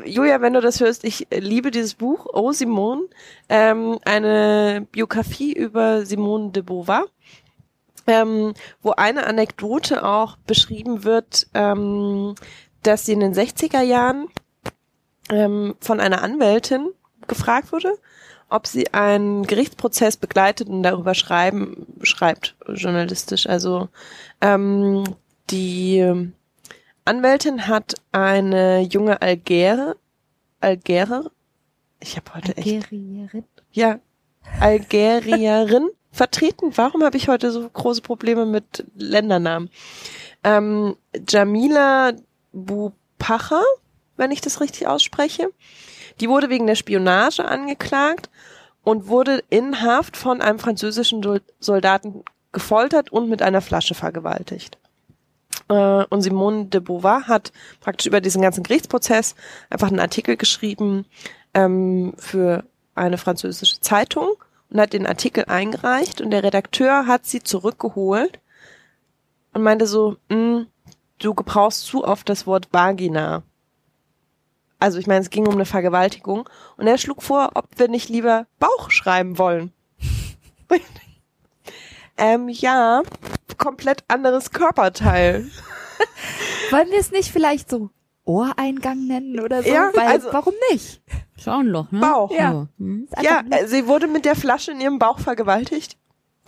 [0.05, 3.03] Julia, wenn du das hörst, ich liebe dieses Buch, Oh Simone,
[3.49, 7.05] ähm, eine Biografie über Simone de Beauvoir,
[8.07, 12.35] ähm, wo eine Anekdote auch beschrieben wird, ähm,
[12.83, 14.27] dass sie in den 60er Jahren
[15.29, 16.89] ähm, von einer Anwältin
[17.27, 17.93] gefragt wurde,
[18.49, 23.47] ob sie einen Gerichtsprozess begleitet und darüber schreiben, schreibt, journalistisch.
[23.47, 23.89] Also
[24.41, 25.03] ähm,
[25.49, 26.31] die
[27.05, 29.97] Anwältin hat eine junge Algere,
[30.59, 31.31] Algere,
[31.99, 33.43] ich habe heute echt, Algerierin.
[33.71, 33.99] ja,
[34.59, 36.71] Algerierin vertreten.
[36.75, 39.69] Warum habe ich heute so große Probleme mit Ländernamen?
[40.43, 40.95] Ähm,
[41.27, 42.13] Jamila
[42.53, 43.61] Bupacha,
[44.15, 45.49] wenn ich das richtig ausspreche.
[46.19, 48.29] Die wurde wegen der Spionage angeklagt
[48.83, 54.77] und wurde in Haft von einem französischen Sol- Soldaten gefoltert und mit einer Flasche vergewaltigt.
[55.69, 57.51] Äh, und Simone de Beauvoir hat
[57.81, 59.35] praktisch über diesen ganzen Gerichtsprozess
[59.69, 61.05] einfach einen Artikel geschrieben
[61.53, 62.63] ähm, für
[62.95, 64.29] eine französische Zeitung
[64.69, 68.39] und hat den Artikel eingereicht und der Redakteur hat sie zurückgeholt
[69.53, 70.63] und meinte so, "Mm,
[71.19, 73.43] du gebrauchst zu oft das Wort Vagina.
[74.79, 76.47] Also ich meine, es ging um eine Vergewaltigung
[76.77, 79.71] und er schlug vor, ob wir nicht lieber Bauch schreiben wollen.
[82.17, 83.01] ähm, ja,
[83.57, 85.47] komplett anderes Körperteil.
[86.71, 87.89] Wollen wir es nicht vielleicht so
[88.23, 89.69] Ohreingang nennen oder so?
[89.69, 91.01] Ja, Weil, also- warum nicht?
[91.39, 91.99] Schauenloch, ne?
[91.99, 92.31] Bauch.
[92.31, 92.67] Ja.
[92.77, 93.07] Hm.
[93.21, 95.97] Ja, äh, sie wurde mit der Flasche in ihrem Bauch vergewaltigt.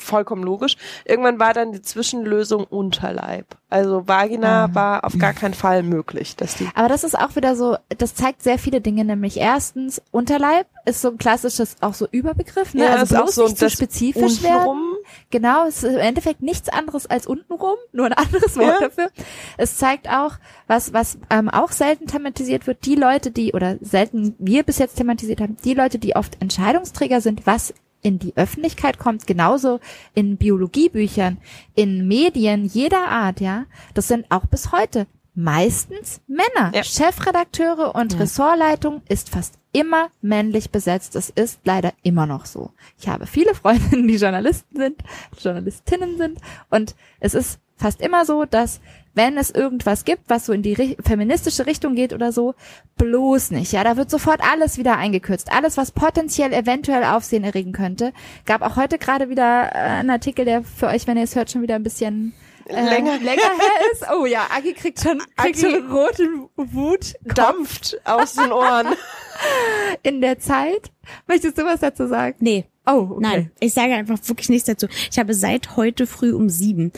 [0.01, 0.75] Vollkommen logisch.
[1.05, 3.45] Irgendwann war dann die Zwischenlösung Unterleib.
[3.69, 4.69] Also Vagina Ah.
[4.73, 6.67] war auf gar keinen Fall möglich, dass die.
[6.73, 11.01] Aber das ist auch wieder so, das zeigt sehr viele Dinge, nämlich erstens, Unterleib ist
[11.01, 12.89] so ein klassisches, auch so Überbegriff, ne?
[12.89, 14.95] also ist auch bloß so nicht zu das spezifisch werden.
[15.29, 18.87] Genau, es ist im Endeffekt nichts anderes als untenrum, nur ein anderes Wort Ja.
[18.87, 19.09] dafür.
[19.57, 20.33] Es zeigt auch,
[20.67, 24.95] was, was ähm, auch selten thematisiert wird, die Leute, die, oder selten wir bis jetzt
[24.95, 29.79] thematisiert haben, die Leute, die oft Entscheidungsträger sind, was in die Öffentlichkeit kommt, genauso
[30.15, 31.37] in Biologiebüchern,
[31.75, 36.71] in Medien jeder Art, ja, das sind auch bis heute meistens Männer.
[36.73, 36.83] Ja.
[36.83, 38.19] Chefredakteure und Ja.
[38.19, 41.15] Ressortleitung ist fast immer männlich besetzt.
[41.15, 42.71] Das ist leider immer noch so.
[42.99, 45.01] Ich habe viele Freundinnen, die Journalisten sind,
[45.39, 46.39] Journalistinnen sind
[46.69, 48.81] und es ist fast immer so, dass
[49.15, 52.55] wenn es irgendwas gibt, was so in die ri feministische Richtung geht oder so,
[52.97, 53.71] bloß nicht.
[53.71, 55.51] Ja, da wird sofort alles wieder eingekürzt.
[55.51, 58.13] Alles, was potenziell eventuell Aufsehen erregen könnte.
[58.45, 61.51] Gab auch heute gerade wieder äh, einen Artikel, der für euch, wenn ihr es hört,
[61.51, 62.33] schon wieder ein bisschen
[62.67, 63.17] äh, Länger.
[63.17, 64.05] länger her ist.
[64.15, 68.87] Oh ja, Agi kriegt schon, kriegt Agi- schon roten Wut Dampft aus den Ohren.
[70.03, 70.91] in der Zeit.
[71.27, 72.35] Möchtest du was dazu sagen?
[72.39, 73.19] Nee, Oh, okay.
[73.19, 74.87] Nein, ich sage einfach wirklich nichts dazu.
[75.11, 76.91] Ich habe seit heute früh um sieben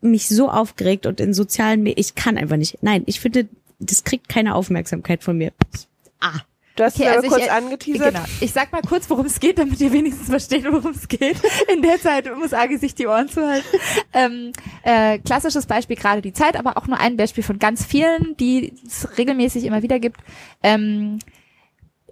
[0.00, 2.78] mich so aufgeregt und in sozialen Medien, ich kann einfach nicht.
[2.82, 5.52] Nein, ich finde, das kriegt keine Aufmerksamkeit von mir.
[6.20, 6.40] Ah,
[6.76, 8.14] Du hast Okay, es aber also kurz ich, angeteasert.
[8.14, 8.24] Genau.
[8.40, 11.38] Ich sag mal kurz, worum es geht, damit ihr wenigstens versteht, worum es geht.
[11.74, 13.66] In der Zeit muss Agi sich die Ohren zuhalten.
[14.12, 18.36] ähm, äh, klassisches Beispiel gerade die Zeit, aber auch nur ein Beispiel von ganz vielen,
[18.36, 20.20] die es regelmäßig immer wieder gibt.
[20.62, 21.18] Ähm,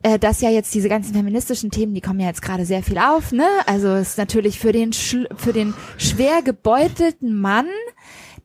[0.04, 2.98] äh, dass ja jetzt diese ganzen feministischen Themen, die kommen ja jetzt gerade sehr viel
[2.98, 3.46] auf, ne?
[3.66, 7.66] Also es ist natürlich für den schl- für den schwer gebeutelten Mann,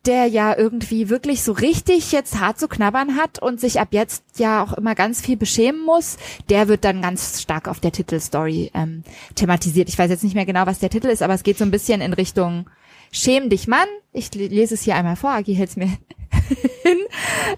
[0.06, 4.24] der ja irgendwie wirklich so richtig jetzt hart zu knabbern hat und sich ab jetzt
[4.38, 6.16] ja auch immer ganz viel beschämen muss,
[6.48, 9.04] der wird dann ganz stark auf der Titelstory ähm,
[9.34, 9.90] thematisiert.
[9.90, 11.70] Ich weiß jetzt nicht mehr genau, was der Titel ist, aber es geht so ein
[11.70, 12.70] bisschen in Richtung
[13.12, 13.88] Schäm dich Mann.
[14.14, 15.90] Ich le- lese es hier einmal vor, Agi hält's mir.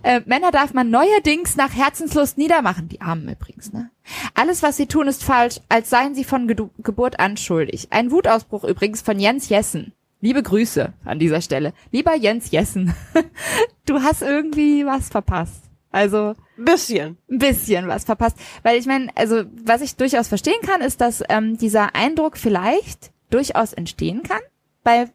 [0.03, 2.89] Äh, Männer darf man neuerdings nach Herzenslust niedermachen.
[2.89, 3.91] Die Armen übrigens, ne?
[4.35, 7.89] Alles, was sie tun, ist falsch, als seien sie von Gedu Geburt an schuldig.
[7.91, 9.93] Ein Wutausbruch übrigens von Jens Jessen.
[10.20, 11.73] liebe Grüße an dieser Stelle.
[11.93, 12.95] Lieber Jens Jessen,
[13.87, 15.62] du hast irgendwie was verpasst.
[15.91, 17.18] Also Bisschen.
[17.31, 18.37] ein bisschen was verpasst.
[18.62, 23.12] Weil ich meine, also was ich durchaus verstehen kann, ist, dass ähm, dieser Eindruck vielleicht
[23.31, 24.41] durchaus entstehen kann
[24.83, 25.11] bei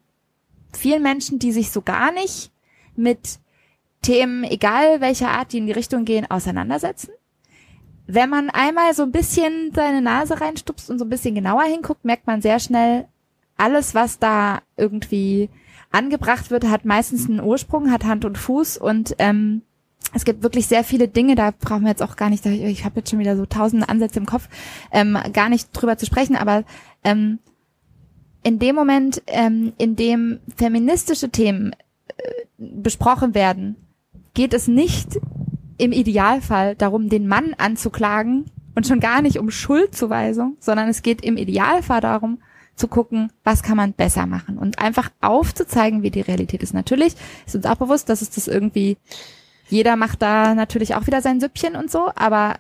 [0.72, 2.51] vielen Menschen, die sich so gar nicht
[2.95, 3.39] mit
[4.08, 7.10] Themen, egal welcher Art, die in die Richtung gehen, auseinandersetzen.
[8.05, 12.05] Wenn man einmal so ein bisschen seine Nase reinstupst und so ein bisschen genauer hinguckt,
[12.05, 13.05] merkt man sehr schnell,
[13.58, 15.49] alles, was da irgendwie
[15.91, 19.64] angebracht wird, hat meistens einen Ursprung, hat Hand und Fuß und ähm,
[20.14, 23.01] es gibt wirklich sehr viele Dinge, da brauchen wir jetzt auch gar nicht, ich habe
[23.01, 24.47] jetzt schon wieder so tausende Ansätze im Kopf,
[24.93, 26.64] ähm, gar nicht drüber zu sprechen, aber
[27.03, 27.39] ähm,
[28.41, 33.76] in dem Moment, ähm, in dem feministische Themen äh, besprochen werden,
[34.38, 35.20] geht es nicht
[35.80, 41.26] im Idealfall darum, den Mann anzuklagen und schon gar nicht um Schuldzuweisung, sondern es geht
[41.26, 42.38] im Idealfall darum,
[42.76, 46.76] zu gucken, was kann man besser machen und einfach aufzuzeigen, wie die Realität ist.
[46.76, 47.16] Natürlich
[47.48, 48.98] ist uns auch bewusst, dass es das irgendwie,
[49.70, 52.60] jeder macht da natürlich auch wieder sein Süppchen und so, aber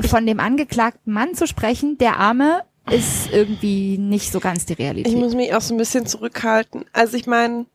[0.00, 5.12] von dem angeklagten Mann zu sprechen, der Arme, ist irgendwie nicht so ganz die Realität.
[5.12, 6.86] Ich muss mich auch so ein bisschen zurückhalten.
[6.94, 7.66] Also ich meine,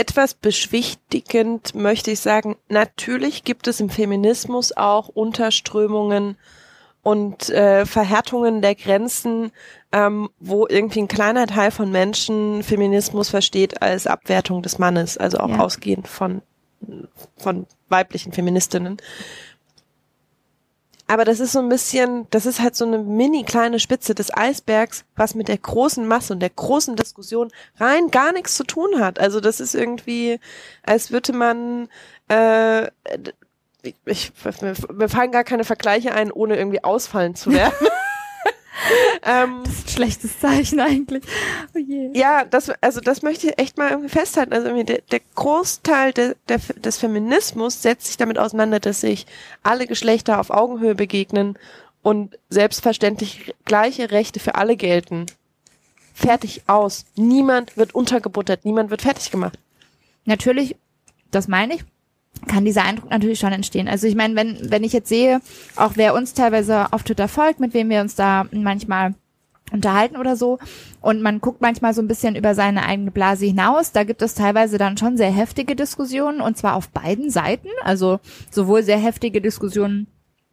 [0.00, 6.38] etwas beschwichtigend möchte ich sagen, natürlich gibt es im Feminismus auch Unterströmungen
[7.02, 9.52] und äh, Verhärtungen der Grenzen,
[9.92, 15.36] ähm, wo irgendwie ein kleiner Teil von Menschen Feminismus versteht als Abwertung des Mannes, also
[15.38, 15.58] auch Ja.
[15.58, 16.40] ausgehend von,
[17.36, 18.96] von weiblichen Feministinnen.
[21.10, 24.32] Aber das ist so ein bisschen, das ist halt so eine mini kleine Spitze des
[24.32, 29.00] Eisbergs, was mit der großen Masse und der großen Diskussion rein gar nichts zu tun
[29.00, 29.18] hat.
[29.18, 30.38] Also das ist irgendwie,
[30.84, 31.88] als würde man,
[32.28, 32.86] äh,
[33.82, 34.32] ich, ich,
[34.62, 37.88] mir, fallen gar keine Vergleiche ein, ohne irgendwie ausfallen zu werden.
[39.22, 41.24] ähm, das ist ein schlechtes Zeichen eigentlich.
[41.74, 42.10] Oh je.
[42.14, 44.52] ja, das, also das möchte ich echt mal irgendwie festhalten.
[44.52, 49.26] Also irgendwie der, der Großteil de, der, des Feminismus setzt sich damit auseinander, dass sich
[49.62, 51.58] alle Geschlechter auf Augenhöhe begegnen
[52.02, 55.26] und selbstverständlich gleiche Rechte für alle gelten.
[56.14, 57.06] Fertig aus.
[57.16, 59.58] Niemand wird untergebuttert, niemand wird fertig gemacht.
[60.24, 60.76] Natürlich,
[61.30, 61.84] das meine ich,
[62.46, 63.88] kann dieser Eindruck natürlich schon entstehen.
[63.88, 65.40] Also ich meine, wenn, wenn ich jetzt sehe,
[65.76, 69.14] auch wer uns teilweise auf Twitter folgt, mit wem wir uns da manchmal
[69.72, 70.58] unterhalten oder so,
[71.00, 74.34] und man guckt manchmal so ein bisschen über seine eigene Blase hinaus, da gibt es
[74.34, 78.20] teilweise dann schon sehr heftige Diskussionen, und zwar auf beiden Seiten, also
[78.50, 80.06] sowohl sehr heftige Diskussionen,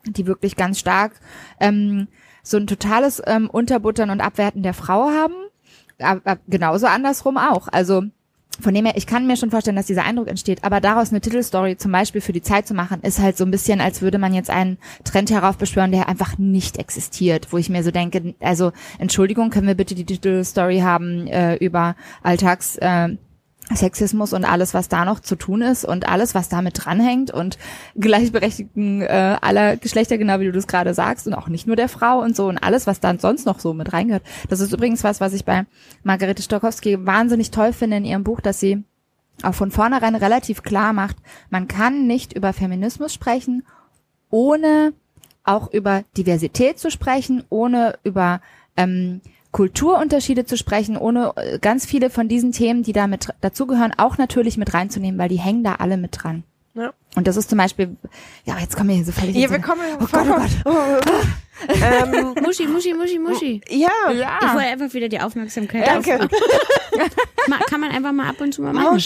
[0.05, 1.19] die wirklich ganz stark
[1.59, 2.07] ähm,
[2.43, 5.35] so ein totales ähm, Unterbuttern und Abwerten der Frau haben,
[5.99, 7.67] aber genauso andersrum auch.
[7.69, 8.03] Also
[8.59, 11.21] von dem her, ich kann mir schon vorstellen, dass dieser Eindruck entsteht, aber daraus eine
[11.21, 14.17] Titelstory zum Beispiel für die Zeit zu machen, ist halt so ein bisschen, als würde
[14.17, 18.71] man jetzt einen Trend heraufbeschwören, der einfach nicht existiert, wo ich mir so denke, also
[18.99, 23.09] Entschuldigung, können wir bitte die Titelstory haben äh, über Alltags äh,
[23.75, 27.57] Sexismus und alles, was da noch zu tun ist und alles, was damit dranhängt und
[27.95, 31.89] Gleichberechtigung äh, aller Geschlechter, genau wie du das gerade sagst und auch nicht nur der
[31.89, 34.23] Frau und so und alles, was dann sonst noch so mit reingehört.
[34.49, 35.65] Das ist übrigens was, was ich bei
[36.03, 38.83] Margarete Stokowski wahnsinnig toll finde in ihrem Buch, dass sie
[39.43, 41.17] auch von vornherein relativ klar macht,
[41.49, 43.63] man kann nicht über Feminismus sprechen,
[44.29, 44.93] ohne
[45.43, 48.41] auch über Diversität zu sprechen, ohne über
[48.75, 49.21] ähm,
[49.51, 54.17] Kulturunterschiede zu sprechen, ohne äh, ganz viele von diesen Themen, die da mit dazugehören, auch
[54.17, 56.43] natürlich mit reinzunehmen, weil die hängen da alle mit dran.
[56.75, 56.93] Ja.
[57.15, 57.97] Und das ist zum Beispiel,
[58.45, 59.35] ja, jetzt kommen wir hier so völlig.
[59.35, 60.27] Ja, wir kommen Oh Gott,
[60.65, 61.05] oh Gott.
[61.69, 63.61] ähm, Muschi, Muschi, Muschi, Muschi.
[63.69, 64.39] ja, Ich Ja.
[64.53, 65.87] wollte einfach wieder die Aufmerksamkeit.
[65.87, 66.19] danke.
[66.23, 66.29] Auf,
[67.69, 68.99] kann man einfach mal ab und zu mal machen.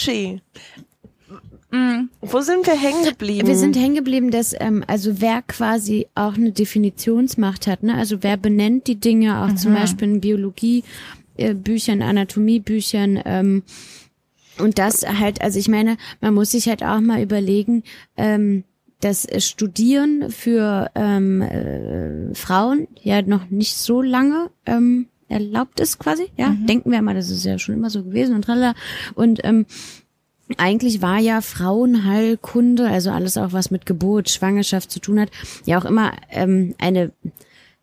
[1.72, 2.08] Moshi.
[2.20, 3.48] Wo sind wir hängen geblieben?
[3.48, 7.94] Wir sind hängen geblieben, dass ähm, also wer quasi auch eine Definitionsmacht hat, ne?
[7.94, 10.84] Also wer benennt die Dinge auch zum Beispiel in Biologie
[11.36, 13.62] äh, Büchern, Anatomiebüchern ähm,
[14.58, 17.84] und das halt, also ich meine, man muss sich halt auch mal überlegen,
[18.16, 18.64] ähm,
[19.00, 26.30] das Studieren für ähm, äh, Frauen ja noch nicht so lange ähm, erlaubt ist quasi,
[26.36, 28.74] ja, denken wir mal, das ist ja schon immer so gewesen und tralala.
[29.14, 29.66] Und ähm,
[30.58, 35.30] eigentlich war ja Frauenheilkunde, also alles auch was mit Geburt, Schwangerschaft zu tun hat,
[35.64, 37.12] ja auch immer ähm, eine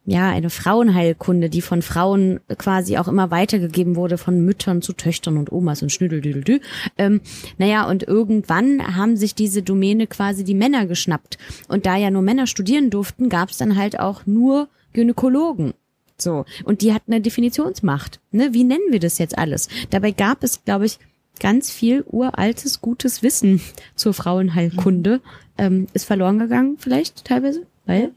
[0.06, 5.38] ja eine Frauenheilkunde, die von Frauen quasi auch immer weitergegeben wurde von Müttern zu Töchtern
[5.38, 6.60] und Omas und Schnüdeldüdeldü.
[6.98, 7.22] Ähm,
[7.58, 12.24] naja und irgendwann haben sich diese Domäne quasi die Männer geschnappt und da ja nur
[12.24, 15.74] Männer studieren durften, gab es dann halt auch nur Gynäkologen.
[16.18, 16.46] So.
[16.64, 18.20] Und die hatten eine Definitionsmacht.
[18.32, 18.54] Ne?
[18.54, 19.70] Wie nennen wir das jetzt alles?
[19.90, 21.00] Dabei gab es, glaube ich,
[21.40, 23.62] ganz viel uraltes, gutes Wissen
[23.96, 25.22] zur Frauenheilkunde.
[25.58, 28.12] Ähm, ist verloren gegangen, vielleicht teilweise, weil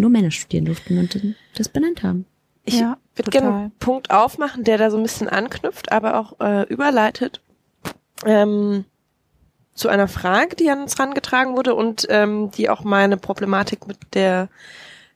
[0.00, 1.18] nur Männer studieren durften und
[1.54, 2.24] das benannt haben.
[2.64, 2.96] Ich Ja.
[3.14, 7.40] würde gerne einen Punkt aufmachen, der da so ein bisschen anknüpft, aber auch äh, überleitet
[8.24, 8.84] ähm,
[9.74, 13.98] zu einer Frage, die an uns herangetragen wurde und ähm, die auch meine Problematik mit
[14.14, 14.48] der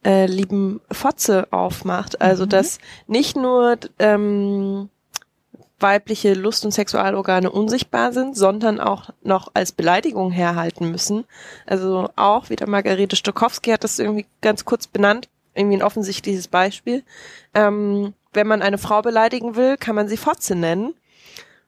[0.04, 2.20] äh, lieben Fotze aufmacht.
[2.20, 2.50] Also, mhm.
[2.50, 4.88] dass nicht nur ähm,
[5.80, 11.24] weibliche Lust- und Sexualorgane unsichtbar sind, sondern auch noch als Beleidigung herhalten müssen.
[11.66, 17.02] Also auch wieder Margarete Stokowski hat das irgendwie ganz kurz benannt, irgendwie ein offensichtliches Beispiel.
[17.54, 20.94] Ähm, wenn man eine Frau beleidigen will, kann man sie Fotze nennen.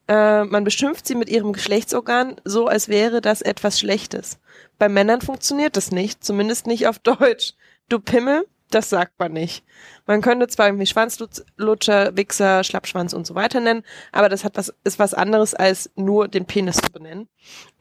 [0.09, 4.39] Äh, man beschimpft sie mit ihrem Geschlechtsorgan so, als wäre das etwas Schlechtes.
[4.79, 7.55] Bei Männern funktioniert das nicht, zumindest nicht auf Deutsch.
[7.89, 9.65] Du Pimmel, das sagt man nicht.
[10.07, 14.75] Man könnte zwar irgendwie Schwanzlutscher, Wichser, Schlappschwanz und so weiter nennen, aber das hat was,
[14.85, 17.29] ist was anderes als nur den Penis zu benennen.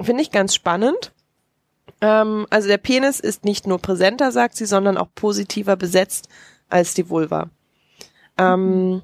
[0.02, 1.14] Finde ich ganz spannend.
[2.02, 6.30] Ähm, also der Penis ist nicht nur präsenter, sagt sie, sondern auch positiver besetzt
[6.70, 7.50] als die Vulva.
[8.38, 9.02] Ähm,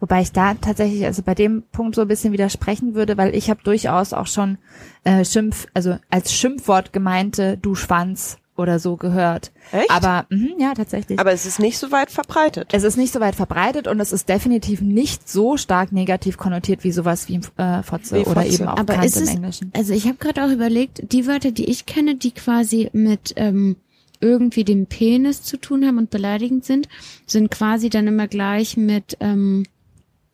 [0.00, 3.50] Wobei ich da tatsächlich also bei dem Punkt so ein bisschen widersprechen würde, weil ich
[3.50, 4.58] habe durchaus auch schon
[5.02, 9.52] äh, Schimpf, also als Schimpfwort gemeinte du Schwanz oder so gehört.
[9.72, 9.90] Echt?
[9.90, 11.18] Aber mh, ja, tatsächlich.
[11.18, 12.68] Aber es ist nicht so weit verbreitet.
[12.72, 16.84] Es ist nicht so weit verbreitet und es ist definitiv nicht so stark negativ konnotiert
[16.84, 18.30] wie sowas wie äh, Fotze, wie Fotze.
[18.30, 19.72] oder eben auch Aber Kant ist es, im Englischen.
[19.74, 23.76] Also ich habe gerade auch überlegt, die Wörter, die ich kenne, die quasi mit ähm,
[24.20, 26.88] irgendwie dem Penis zu tun haben und beleidigend sind,
[27.26, 29.64] sind quasi dann immer gleich mit ähm,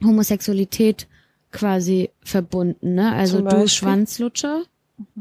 [0.02, 1.08] Homosexualität
[1.52, 3.12] quasi verbunden, ne?
[3.12, 4.62] Also du Schwanzlutscher.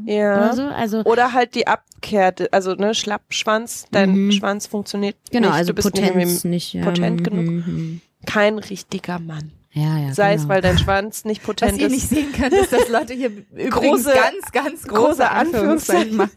[0.04, 0.36] Ja.
[0.36, 0.62] Oder so.
[0.62, 4.32] Also oder halt die Abkehr, also ne Schlappschwanz, dein Mhm.
[4.32, 5.56] Schwanz funktioniert genau, nicht.
[5.56, 6.72] also du bist Potenz nicht, nicht.
[6.74, 6.84] Ja.
[6.84, 7.66] potent mhm, genug.
[7.66, 8.00] mhm.
[8.26, 9.52] kein richtiger Mann.
[9.72, 10.12] Ja, ja.
[10.14, 10.54] Sei es, genau.
[10.54, 11.92] weil dein Schwanz nicht Was potent ihr ist.
[11.92, 16.32] nicht sehen könnt, ist, dass Leute hier übrigens Große- ganz, ganz große, große Anführungszeichen machen.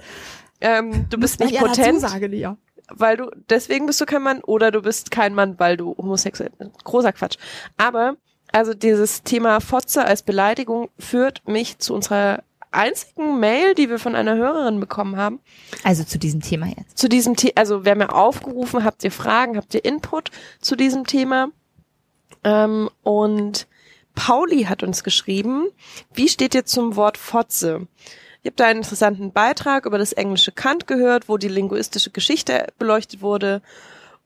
[0.62, 2.58] ähm, du bist nicht Ja, potent, Sage, Lia.
[2.90, 6.52] weil du deswegen bist du kein Mann oder du bist kein Mann, weil du homosexuell
[6.58, 6.84] bist.
[6.84, 7.38] Großer Quatsch.
[7.76, 8.18] Aber
[8.52, 12.44] also dieses Thema Fotze als Beleidigung führt mich zu unserer
[12.74, 15.40] einzigen Mail, die wir von einer Hörerin bekommen haben,
[15.84, 16.98] Also zu diesem Thema jetzt.
[16.98, 20.76] zu diesem Thema, also wir haben ja aufgerufen, habt ihr Fragen, habt ihr Input zu
[20.76, 21.50] diesem Thema?
[22.44, 23.68] Ähm, und
[24.16, 25.68] Pauli hat uns geschrieben,
[26.14, 27.88] wie steht ihr zum Wort Fotze?
[28.44, 32.68] Ihr habt da einen interessanten Beitrag über das englische Kant gehört, wo die linguistische Geschichte
[32.78, 33.62] beleuchtet wurde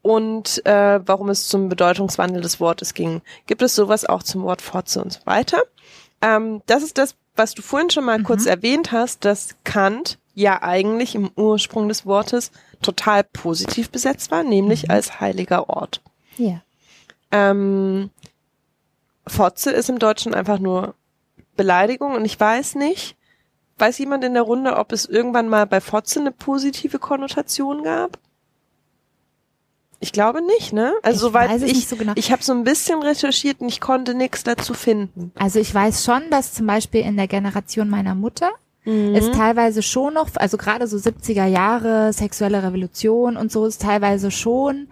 [0.01, 3.21] und äh, warum es zum Bedeutungswandel des Wortes ging.
[3.45, 5.61] Gibt es sowas auch zum Wort Fotze und so weiter?
[6.21, 10.61] Ähm, das ist das, was du vorhin schon mal kurz erwähnt hast, dass Kant ja
[10.61, 16.01] eigentlich im Ursprung des Wortes total positiv besetzt war, nämlich als heiliger Ort.
[16.37, 16.61] Ja.
[17.31, 18.11] Ähm,
[19.25, 20.95] Fotze ist im Deutschen einfach nur
[21.55, 23.17] Beleidigung und ich weiß nicht,
[23.77, 28.19] weiß jemand in der Runde, ob es irgendwann mal bei Fotze eine positive Konnotation gab?
[29.99, 30.93] Ich glaube nicht, ne?
[31.01, 32.13] Also Ich soweit ich, nicht so genau.
[32.15, 35.31] ich habe so ein bisschen recherchiert und ich konnte nichts dazu finden.
[35.35, 38.51] Also ich weiß schon, dass zum Beispiel in der Generation meiner Mutter
[38.85, 39.15] Mhm.
[39.15, 44.31] ist teilweise schon noch, also gerade so 70er Jahre, sexuelle Revolution und so ist teilweise
[44.31, 44.87] schon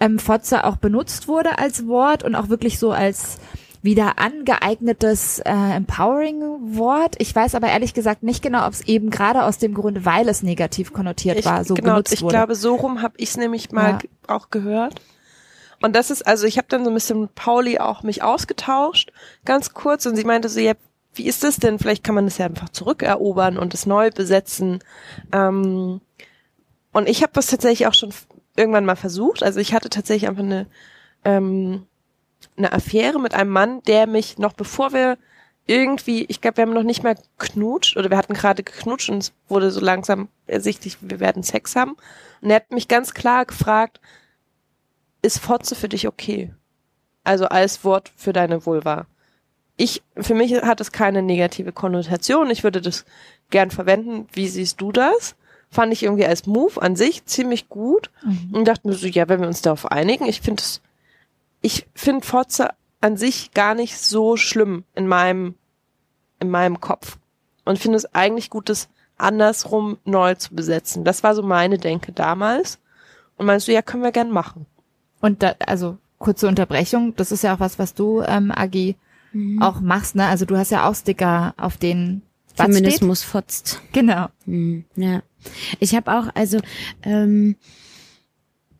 [0.00, 3.38] ähm, Fotze auch benutzt wurde als Wort und auch wirklich so als
[3.86, 7.14] wieder angeeignetes äh, Empowering-Wort.
[7.18, 10.28] Ich weiß aber ehrlich gesagt nicht genau, ob es eben gerade aus dem Grunde, weil
[10.28, 12.32] es negativ konnotiert Ich, war, so genau, benutzt ich wurde.
[12.34, 13.98] glaube, so rum habe ich es nämlich mal Ja.
[14.34, 15.00] auch gehört.
[15.82, 19.12] Und das ist, also ich habe dann so ein bisschen mit Pauli auch mich ausgetauscht,
[19.46, 20.72] ganz kurz, und sie meinte so, ja,
[21.14, 21.78] wie ist das denn?
[21.78, 24.80] Vielleicht kann man das ja einfach zurückerobern und es neu besetzen.
[25.32, 26.00] Ähm,
[26.92, 28.10] und ich habe das tatsächlich auch schon
[28.56, 29.42] irgendwann mal versucht.
[29.42, 30.66] Also ich hatte tatsächlich einfach eine,
[31.24, 31.86] ähm,
[32.56, 35.18] eine Affäre mit einem Mann, der mich noch bevor wir
[35.66, 39.18] irgendwie, ich glaube, wir haben noch nicht mal knutscht oder wir hatten gerade geknutscht und
[39.18, 41.96] es wurde so langsam ersichtlich, wir werden Sex haben.
[42.40, 44.00] Und er hat mich ganz klar gefragt,
[45.22, 46.52] ist Fotze für dich okay?
[47.24, 49.06] Also als Wort für deine Vulva.
[49.76, 52.48] Ich, für mich hat es keine negative Konnotation.
[52.50, 53.04] Ich würde das
[53.50, 54.28] gern verwenden.
[54.32, 55.34] Wie siehst du das?
[55.68, 58.10] Fand ich irgendwie als Move an sich ziemlich gut
[58.52, 60.80] und dachte mir so, ja, wenn wir uns darauf einigen, ich finde es,
[61.66, 65.56] ich finde Fotze an sich gar nicht so schlimm in meinem,
[66.38, 67.18] in meinem Kopf
[67.64, 68.88] und finde es eigentlich gut, das
[69.18, 71.02] andersrum neu zu besetzen.
[71.02, 72.78] Das war so meine Denke damals.
[73.36, 74.66] Und meinst du, ja, können wir gern machen.
[75.20, 78.96] Und da, also kurze Unterbrechung, das ist ja auch was, was du, ähm, Agi,
[79.60, 80.26] auch machst, ne?
[80.26, 82.22] Also du hast ja auch Sticker, auf denen
[82.56, 82.76] was steht.
[82.76, 83.82] Feminismus fotzt.
[83.92, 84.28] Genau.
[84.44, 85.22] Hm, ja.
[85.80, 86.60] Ich habe auch, also
[87.02, 87.56] ähm,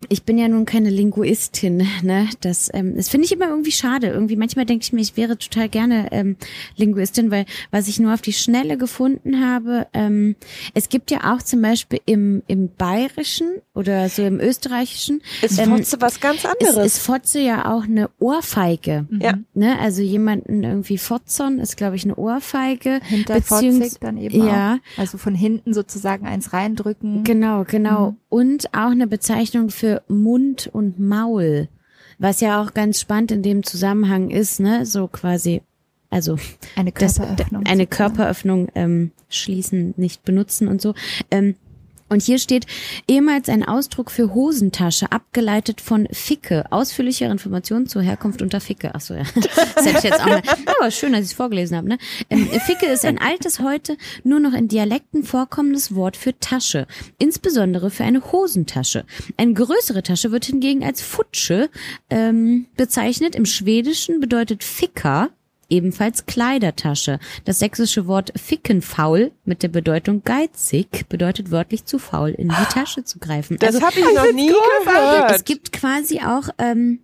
[0.09, 2.29] ich bin ja nun keine Linguistin, ne?
[2.41, 4.09] Das, ähm, das finde ich immer irgendwie schade.
[4.09, 6.37] Irgendwie manchmal denke ich mir, ich wäre total gerne ähm,
[6.77, 10.37] Linguistin, weil was ich nur auf die Schnelle gefunden habe, ähm,
[10.75, 15.71] es gibt ja auch zum Beispiel im im Bayerischen oder so im Österreichischen ist ähm,
[15.71, 16.77] Fotze was ganz anderes.
[16.77, 19.07] ist, ist Fotze ja auch eine Ohrfeige.
[19.21, 19.35] Ja.
[19.55, 19.79] Ne?
[19.79, 23.01] Also jemanden irgendwie fotzern ist, glaube ich, eine Ohrfeige.
[23.05, 24.75] Hinterfotzig dann eben ja.
[24.75, 25.01] auch.
[25.01, 27.25] Also von hinten sozusagen eins reindrücken.
[27.25, 28.13] Genau, genau.
[28.13, 28.17] Mhm.
[28.29, 31.69] Und auch eine Bezeichnung für Mund und Maul.
[32.19, 34.87] Was ja auch ganz spannend in dem Zusammenhang ist, ne?
[34.87, 35.63] So quasi,
[36.09, 36.39] also
[36.75, 37.67] Eine das, Körperöffnung.
[37.67, 37.91] eine sozusagen.
[37.91, 40.95] Körperöffnung ähm, schließen, nicht benutzen und so.
[41.31, 41.57] Ähm,
[42.09, 42.67] und hier steht
[43.09, 46.65] ehemals ein Ausdruck für Hosentasche, abgeleitet von Ficke.
[46.71, 48.93] Ausführlichere Informationen zur Herkunft unter Ficke.
[48.95, 49.25] Ach so, ja.
[49.75, 50.43] Das hätte ich jetzt auch mal.
[50.79, 51.89] Aber schön, dass ich es vorgelesen habe.
[51.89, 51.99] Ne?
[52.31, 56.87] Ähm, Ficke ist ein altes, heute nur noch in Dialekten vorkommendes Wort für Tasche.
[57.19, 59.05] Insbesondere für eine Hosentasche.
[59.37, 61.71] Eine größere Tasche wird hingegen als Futsche
[62.11, 63.35] ähm, bezeichnet.
[63.35, 65.31] Im Schwedischen bedeutet Ficker
[65.69, 67.19] ebenfalls Kleidertasche.
[67.45, 73.05] Das sächsische Wort fickenfaul mit der Bedeutung geizig bedeutet wörtlich zu faul in die Tasche
[73.05, 73.57] zu greifen.
[73.59, 75.33] das Also habe ich noch nie gehört.
[75.33, 77.01] es gibt quasi auch ähm,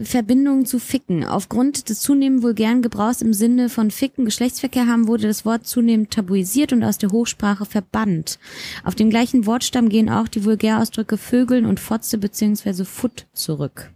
[0.00, 1.24] Verbindungen zu Ficken.
[1.24, 6.10] Aufgrund des zunehmend vulgären Gebrauchs im Sinne von Ficken Geschlechtsverkehr haben wurde das Wort zunehmend
[6.12, 8.38] tabuisiert und aus der Hochsprache verbannt.
[8.84, 12.84] Auf dem gleichen Wortstamm gehen auch die Vulgärausdrücke Vögeln und Fotze bzw.
[12.84, 13.90] Futt zurück.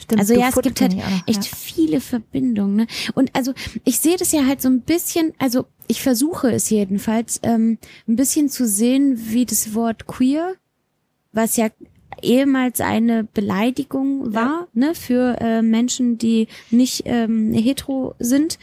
[0.00, 1.56] Stimmt, Also ja, es gibt halt noch, echt ja.
[1.56, 2.76] viele Verbindungen.
[2.76, 2.86] Ne?
[3.14, 3.52] Und also
[3.84, 7.78] ich sehe das ja halt so ein bisschen, also ich versuche es jedenfalls, ähm,
[8.08, 10.54] ein bisschen zu sehen, wie das Wort queer,
[11.32, 11.68] was ja
[12.22, 18.58] ehemals eine Beleidigung war, ne, für äh, Menschen, die nicht ähm, hetero sind.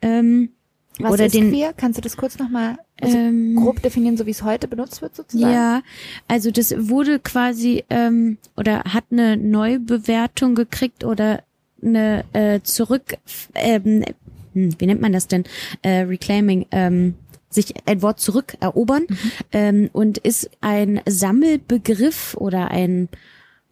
[0.00, 0.50] Ähm,
[0.98, 1.72] Was oder ist den, queer?
[1.76, 5.16] Kannst du das kurz nochmal also ähm, grob definieren, so wie es heute benutzt wird
[5.16, 5.52] sozusagen?
[5.52, 5.82] Ja,
[6.28, 11.42] also das wurde quasi ähm, oder hat eine Neubewertung gekriegt oder
[11.82, 13.16] eine äh, zurück,
[13.54, 14.04] ähm,
[14.52, 15.44] hm, wie nennt man das denn?
[15.82, 17.14] Äh, Reclaiming, ähm,
[17.48, 19.06] sich ein Wort zurückerobern
[19.52, 23.08] ähm, und ist ein Sammelbegriff oder ein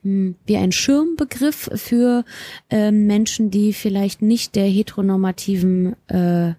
[0.03, 2.25] hm, wie ein Schirmbegriff für
[2.71, 6.55] ähm, Menschen, die vielleicht nicht der heteronormativen äh,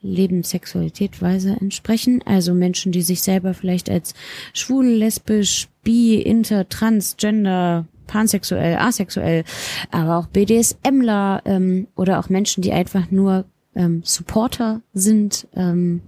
[0.00, 2.22] Lebenssexualität Weise entsprechen.
[2.24, 4.14] Also Menschen, die sich selber vielleicht als
[4.52, 9.44] schwul, lesbisch, bi, inter, trans, gender, pansexuell, asexuell,
[9.90, 13.44] aber auch BDSMler ähm, oder auch Menschen, die einfach nur
[13.74, 16.00] ähm, Supporter sind ähm,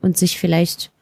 [0.00, 0.92] und sich vielleicht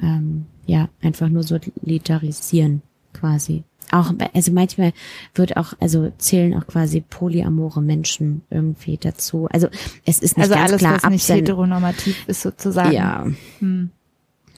[0.00, 3.64] ähm, ja einfach nur solidarisieren quasi.
[3.92, 4.92] Auch also manchmal
[5.34, 9.48] wird auch also zählen auch quasi polyamore Menschen irgendwie dazu.
[9.52, 9.68] Also
[10.06, 12.92] es ist nicht Also ganz alles, klar was nicht heteronormativ ist sozusagen.
[12.92, 13.26] ja,
[13.58, 13.90] Hm.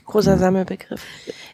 [0.04, 1.02] Großer Sammelbegriff.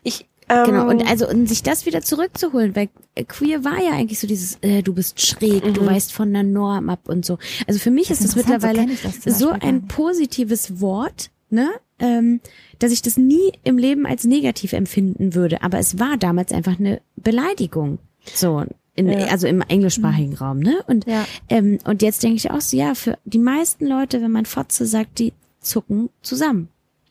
[0.03, 0.89] Ich, ähm, genau.
[0.89, 2.89] Und also und sich das wieder zurückzuholen, weil
[3.29, 5.87] queer war ja eigentlich so dieses, äh, du bist schräg, du Mhm.
[5.87, 7.39] weißt von der Norm ab und so.
[7.67, 11.31] Also für mich Das ist ist das so mittlerweile ich das so ein positives Wort,
[11.51, 11.69] ne?
[12.01, 12.41] Ähm,
[12.79, 15.63] dass ich das nie im Leben als negativ empfinden würde.
[15.63, 17.99] Aber es war damals einfach eine Beleidigung.
[18.35, 18.65] So.
[18.95, 19.27] In, Ja.
[19.27, 20.83] Also im englischsprachigen Raum, ne?
[20.87, 21.25] Und, Ja.
[21.49, 24.87] ähm, und jetzt denke ich auch so, ja, für die meisten Leute, wenn man Fotze
[24.87, 26.69] sagt, die zucken zusammen.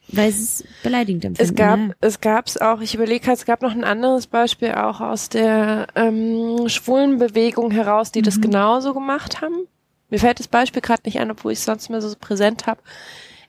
[0.10, 1.52] Weil es beleidigend empfinden.
[1.52, 1.96] Es gab, ne?
[2.00, 5.88] es gab's auch, ich überlege gerade, es gab noch ein anderes Beispiel auch aus der
[5.96, 9.68] ähm, schwulen Bewegung heraus, die das genauso gemacht haben.
[10.10, 12.80] Mir fällt das Beispiel gerade nicht ein, obwohl ich es sonst mehr so präsent habe.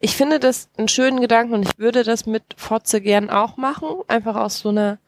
[0.00, 3.88] Ich finde das einen schönen Gedanken und ich würde das mit Fotze gern auch machen,
[4.06, 4.98] einfach aus so einer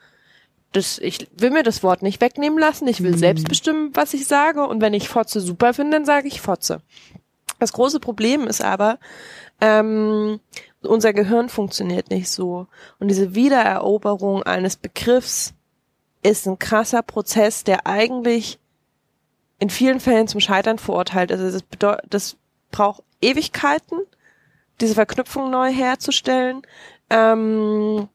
[0.72, 4.26] das, ich will mir das Wort nicht wegnehmen lassen, ich will selbst bestimmen, was ich
[4.26, 6.80] sage und wenn ich Fotze super finde, dann sage ich Fotze.
[7.58, 8.98] Das große Problem ist aber,
[9.60, 10.38] ähm,
[10.82, 12.68] unser Gehirn funktioniert nicht so.
[13.00, 15.54] Und diese Wiedereroberung eines Begriffs
[16.22, 18.58] ist ein krasser Prozess, der eigentlich
[19.58, 21.40] in vielen Fällen zum Scheitern verurteilt ist.
[21.40, 22.36] Also das, bedeu- das
[22.70, 23.98] braucht Ewigkeiten,
[24.80, 26.62] diese Verknüpfung neu herzustellen.
[27.10, 28.08] Ähm,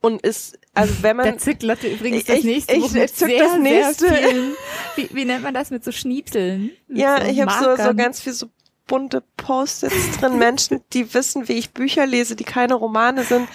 [0.00, 3.16] und ist, also wenn man Da zückt Lotte übrigens Ich- das ich- nächste ich mit
[3.16, 4.08] zück sehr, das nächste.
[4.14, 4.52] Vielen,
[4.96, 6.70] wie, wie nennt man das mit so Schnipseln?
[6.88, 8.48] Mit Ja, so ich habe so, so ganz viel so
[8.86, 10.38] bunte Post-its drin.
[10.38, 13.48] Menschen, die wissen, wie ich Bücher lese, die keine Romane sind,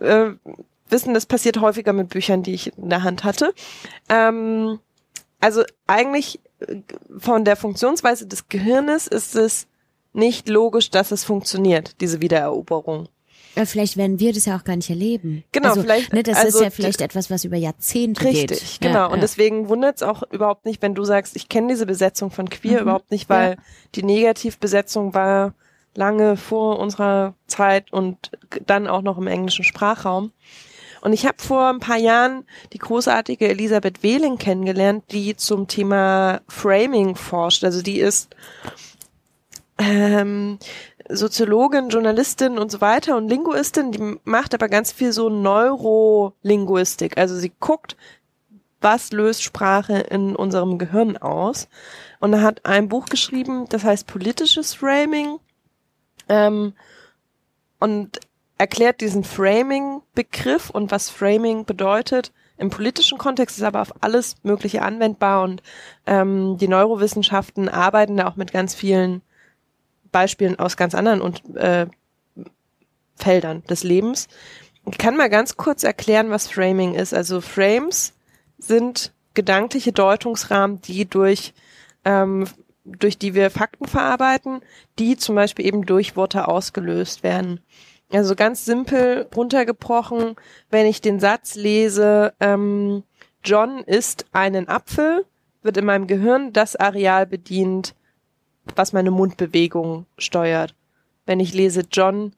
[0.00, 0.30] äh,
[0.88, 3.52] wissen, das passiert häufiger mit Büchern, die ich in der Hand hatte.
[4.08, 4.78] Ähm,
[5.40, 6.76] also eigentlich äh,
[7.18, 9.66] von der Funktionsweise des Gehirnes ist es
[10.16, 13.08] nicht logisch, dass es funktioniert, diese Wiedereroberung.
[13.54, 15.42] Ja, vielleicht werden wir das ja auch gar nicht erleben.
[15.52, 18.50] Genau, also, vielleicht- Ne, das also ist ja vielleicht etwas, was über Jahrzehnte geht.
[18.50, 18.94] Richtig, genau.
[18.98, 19.20] Ja, und ja.
[19.22, 22.74] deswegen wundert es auch überhaupt nicht, wenn du sagst, ich kenne diese Besetzung von Queer
[22.74, 22.82] Mhm.
[22.82, 23.56] überhaupt nicht, weil
[23.94, 25.54] die Negativbesetzung war
[25.94, 28.30] lange vor unserer Zeit und
[28.66, 30.32] dann auch noch im englischen Sprachraum.
[31.00, 32.44] Und ich habe vor ein paar Jahren
[32.74, 37.64] die großartige Elisabeth Wehling kennengelernt, die zum Thema Framing forscht.
[37.64, 38.28] Also die ist
[39.78, 40.58] ähm,
[41.08, 47.18] Soziologin, Journalistin und so weiter und Linguistin, die macht aber ganz viel so Neurolinguistik.
[47.18, 47.96] Also sie guckt,
[48.80, 51.68] was löst Sprache in unserem Gehirn aus.
[52.20, 55.38] Und er hat ein Buch geschrieben, das heißt politisches Framing.
[56.28, 56.74] Ähm,
[57.78, 58.20] und
[58.58, 62.32] erklärt diesen Framing-Begriff und was Framing bedeutet.
[62.58, 65.62] Im politischen Kontext ist aber auf alles Mögliche anwendbar und
[66.06, 69.20] ähm, die Neurowissenschaften arbeiten da auch mit ganz vielen
[70.16, 71.86] Beispielen aus ganz anderen und, äh,
[73.16, 74.28] Feldern des Lebens.
[74.90, 77.12] Ich kann mal ganz kurz erklären, was Framing ist.
[77.12, 78.14] Also Frames
[78.56, 81.52] sind gedankliche Deutungsrahmen, die durch
[82.06, 82.46] ähm,
[82.86, 84.60] durch die wir Fakten verarbeiten,
[84.98, 87.60] die zum Beispiel eben durch Worte ausgelöst werden.
[88.10, 90.36] Also ganz simpel runtergebrochen,
[90.70, 93.02] wenn ich den Satz lese, ähm,
[93.44, 95.26] John isst einen Apfel,
[95.62, 97.95] wird in meinem Gehirn das Areal bedient,
[98.74, 100.74] was meine Mundbewegung steuert.
[101.24, 102.32] Wenn ich lese, John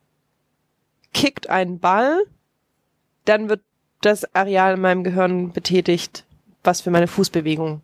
[1.13, 2.25] kickt einen Ball,
[3.25, 3.61] dann wird
[4.01, 6.25] das Areal in meinem Gehirn betätigt,
[6.63, 7.83] was für meine Fußbewegung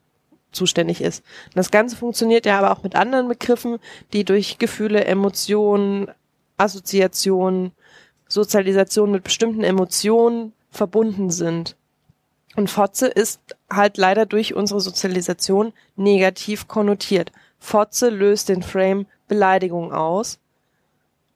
[0.53, 1.25] zuständig ist.
[1.55, 3.79] das Ganze funktioniert ja aber auch mit anderen Begriffen,
[4.13, 6.09] die durch Gefühle, Emotionen,
[6.57, 7.73] Assoziation,
[8.29, 11.77] Sozialisation mit bestimmten Emotionen verbunden sind.
[12.57, 17.33] Und Fotze ist halt leider durch unsere Sozialisation negativ konnotiert.
[17.65, 20.39] Fotze löst den Frame Beleidigung aus.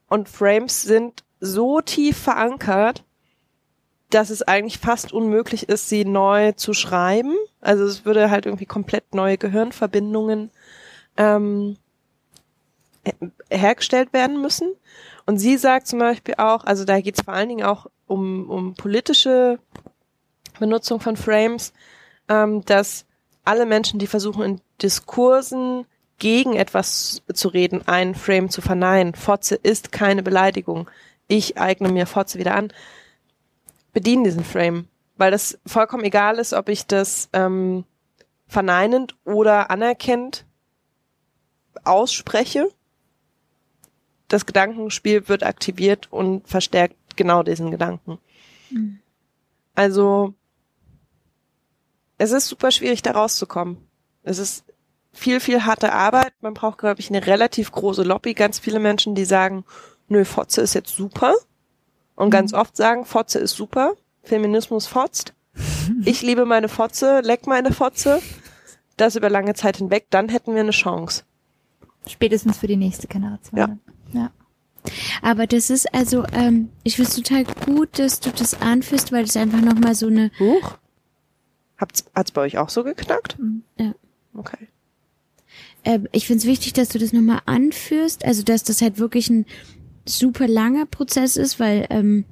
[0.08, 3.02] Und Frames sind so tief verankert,
[4.10, 7.34] dass es eigentlich fast unmöglich ist, sie neu zu schreiben.
[7.62, 10.50] Also es würde halt irgendwie komplett neue Gehirnverbindungen
[11.16, 11.76] ähm,
[13.50, 14.74] hergestellt werden müssen.
[15.24, 18.50] Und sie sagt zum Beispiel auch, also da geht es vor allen Dingen auch um,
[18.50, 19.58] um politische
[20.58, 21.72] Benutzung von Frames,
[22.28, 23.06] ähm, dass
[23.44, 25.86] alle Menschen, die versuchen in Diskursen
[26.18, 30.90] gegen etwas zu reden, einen Frame zu verneinen, Fotze ist keine Beleidigung,
[31.28, 32.72] ich eigne mir Fotze wieder an,
[33.92, 37.84] bedienen diesen Frame, weil das vollkommen egal ist, ob ich das ähm,
[38.46, 40.44] verneinend oder anerkennt
[41.84, 42.68] ausspreche
[44.28, 48.18] das Gedankenspiel wird aktiviert und verstärkt genau diesen Gedanken.
[48.70, 49.00] Mhm.
[49.74, 50.34] Also
[52.18, 53.78] es ist super schwierig, da rauszukommen.
[54.22, 54.64] Es ist
[55.18, 56.32] viel, viel harte Arbeit.
[56.40, 58.34] Man braucht, glaube ich, eine relativ große Lobby.
[58.34, 59.64] Ganz viele Menschen, die sagen,
[60.08, 61.34] nö, Fotze ist jetzt super.
[62.14, 62.32] Und mhm.
[62.32, 63.94] ganz oft sagen, Fotze ist super.
[64.22, 65.34] Feminismus fotzt.
[66.04, 68.20] Ich liebe meine Fotze, leck meine Fotze.
[68.98, 71.24] Das über lange Zeit hinweg, dann hätten wir eine Chance.
[72.06, 73.58] Spätestens für die nächste Generation.
[73.58, 73.78] Ja.
[74.12, 74.30] Ja.
[75.22, 79.24] Aber das ist also, ähm, ich finde es total gut, dass du das anführst, weil
[79.24, 80.30] das einfach nochmal so eine.
[80.38, 80.76] Huch.
[81.78, 83.38] Hat's, hat's bei euch auch so geknackt?
[83.38, 83.62] Mhm.
[83.78, 83.94] Ja.
[84.34, 84.68] Okay.
[85.84, 89.30] Äh, ich finde es wichtig, dass du das nochmal anführst, also dass das halt wirklich
[89.30, 89.46] ein
[90.04, 92.24] super langer Prozess ist, weil ähm,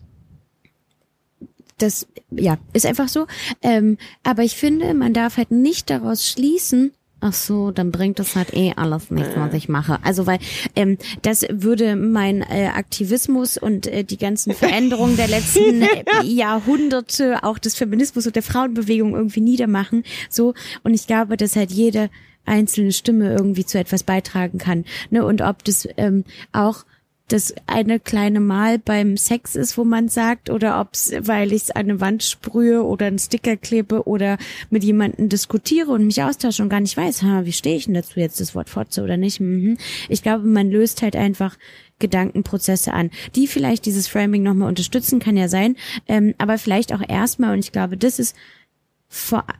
[1.78, 3.26] das ja ist einfach so.
[3.62, 8.36] Ähm, aber ich finde, man darf halt nicht daraus schließen, Ach so, dann bringt das
[8.36, 9.98] halt eh alles nichts, was ich mache.
[10.02, 10.38] Also weil
[10.76, 17.42] ähm, das würde mein äh, Aktivismus und äh, die ganzen Veränderungen der letzten äh, Jahrhunderte,
[17.42, 20.04] auch des Feminismus und der Frauenbewegung irgendwie niedermachen.
[20.28, 20.52] So
[20.84, 22.10] und ich glaube, dass halt jede
[22.46, 24.84] einzelne Stimme irgendwie zu etwas beitragen kann.
[25.10, 25.24] Ne?
[25.24, 26.84] Und ob das ähm, auch
[27.28, 31.70] das eine kleine Mal beim Sex ist, wo man sagt, oder ob's, weil ich es
[31.70, 34.38] an eine Wand sprühe oder einen Sticker klebe oder
[34.70, 37.94] mit jemandem diskutiere und mich austausche und gar nicht weiß, ha, wie stehe ich denn
[37.94, 39.40] dazu jetzt das Wort Fotze oder nicht.
[39.40, 39.76] Mhm.
[40.08, 41.56] Ich glaube, man löst halt einfach
[41.98, 45.76] Gedankenprozesse an, die vielleicht dieses Framing nochmal unterstützen, kann ja sein,
[46.06, 48.36] ähm, aber vielleicht auch erstmal, und ich glaube, das ist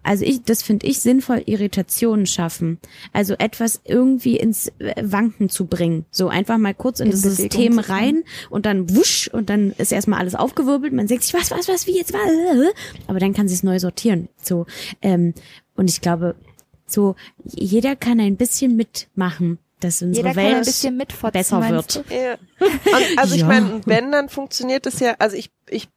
[0.03, 2.79] also ich, das finde ich sinnvoll, Irritationen schaffen.
[3.13, 6.05] Also etwas irgendwie ins äh, Wanken zu bringen.
[6.11, 9.93] So einfach mal kurz in, in das System rein und dann wusch und dann ist
[9.93, 10.93] erstmal alles aufgewirbelt.
[10.93, 12.75] Man sagt sich, was, was, was, wie jetzt, was?
[13.07, 14.29] Aber dann kann sie es neu sortieren.
[14.43, 14.67] So,
[15.01, 15.33] ähm,
[15.75, 16.35] und ich glaube,
[16.87, 20.65] so, jeder kann ein bisschen mitmachen dass unsere Jeder Welt
[21.33, 22.05] besser wird.
[22.09, 22.37] Ja.
[22.61, 23.43] Und, also ja.
[23.43, 25.89] ich meine, wenn, dann funktioniert das ja, also ich, ich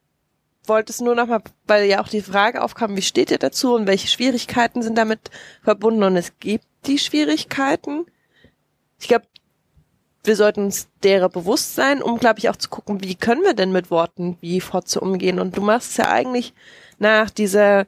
[0.69, 3.87] wollte es nur nochmal, weil ja auch die Frage aufkam, wie steht ihr dazu und
[3.87, 5.31] welche Schwierigkeiten sind damit
[5.63, 8.05] verbunden und es gibt die Schwierigkeiten.
[8.99, 9.25] Ich glaube,
[10.23, 13.53] wir sollten uns derer bewusst sein, um, glaube ich, auch zu gucken, wie können wir
[13.53, 15.39] denn mit Worten wie Fotze umgehen.
[15.39, 16.53] Und du machst ja eigentlich
[16.99, 17.87] nach dieser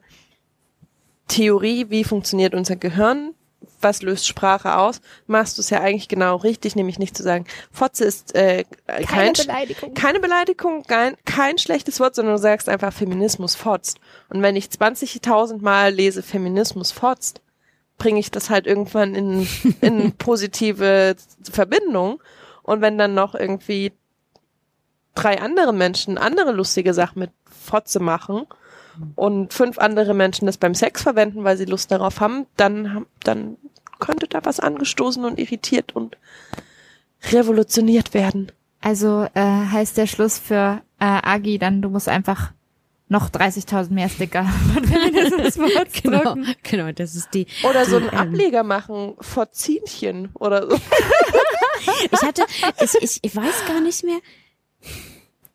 [1.28, 3.34] Theorie, wie funktioniert unser Gehirn,
[3.82, 7.46] was löst Sprache aus, machst du es ja eigentlich genau richtig, nämlich nicht zu sagen,
[7.70, 9.94] Fotze ist äh, Keine kein, Beleidigung.
[9.94, 13.98] keine Beleidigung, kein, kein schlechtes Wort, sondern du sagst einfach Feminismus fotzt.
[14.28, 17.40] Und wenn ich 20.000 Mal lese Feminismus fotzt,
[17.98, 19.48] bringe ich das halt irgendwann in,
[19.80, 22.20] in positive Verbindung.
[22.62, 23.92] Und wenn dann noch irgendwie
[25.14, 28.46] drei andere Menschen andere lustige Sachen mit Fotze machen
[29.14, 33.56] und fünf andere Menschen das beim Sex verwenden, weil sie Lust darauf haben, dann, dann
[33.98, 36.16] könnte da was angestoßen und irritiert und
[37.30, 38.50] revolutioniert werden.
[38.80, 42.52] Also äh, heißt der Schluss für äh, Agi dann, du musst einfach
[43.08, 45.58] noch 30.000 mehr Sticker von Feminismus
[46.02, 47.46] Genau, genau, das ist die.
[47.62, 50.76] Oder so einen ähm, Ableger machen, Forzinchen oder so.
[52.12, 52.44] Ich hatte,
[52.80, 54.20] ich, ich, ich weiß gar nicht mehr.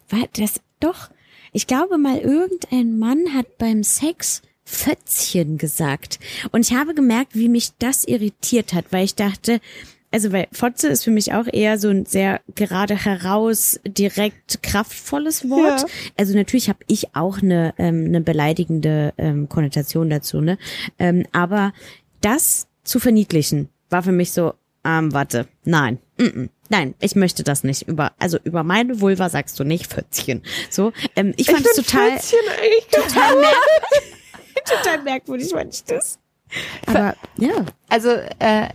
[0.09, 1.09] War das doch?
[1.53, 6.19] Ich glaube mal, irgendein Mann hat beim Sex Fötzchen gesagt.
[6.51, 9.61] Und ich habe gemerkt, wie mich das irritiert hat, weil ich dachte,
[10.11, 15.49] also weil Fotze ist für mich auch eher so ein sehr gerade heraus, direkt kraftvolles
[15.49, 15.81] Wort.
[15.81, 15.87] Ja.
[16.17, 20.57] Also natürlich habe ich auch eine, ähm, eine beleidigende ähm, Konnotation dazu, ne?
[20.99, 21.73] Ähm, aber
[22.21, 27.43] das zu verniedlichen war für mich so, ähm, warte, nein, mm -mm, nein, ich möchte
[27.43, 27.87] das nicht.
[27.87, 30.43] Über, also über meine Vulva sagst du nicht Fötzchen.
[30.69, 32.39] So, ähm, ich fand es total, Fötzchen
[32.91, 33.55] total, merk
[34.65, 36.19] total merkwürdig, fand ich das.
[36.85, 38.09] Aber ja, Also
[38.39, 38.67] äh,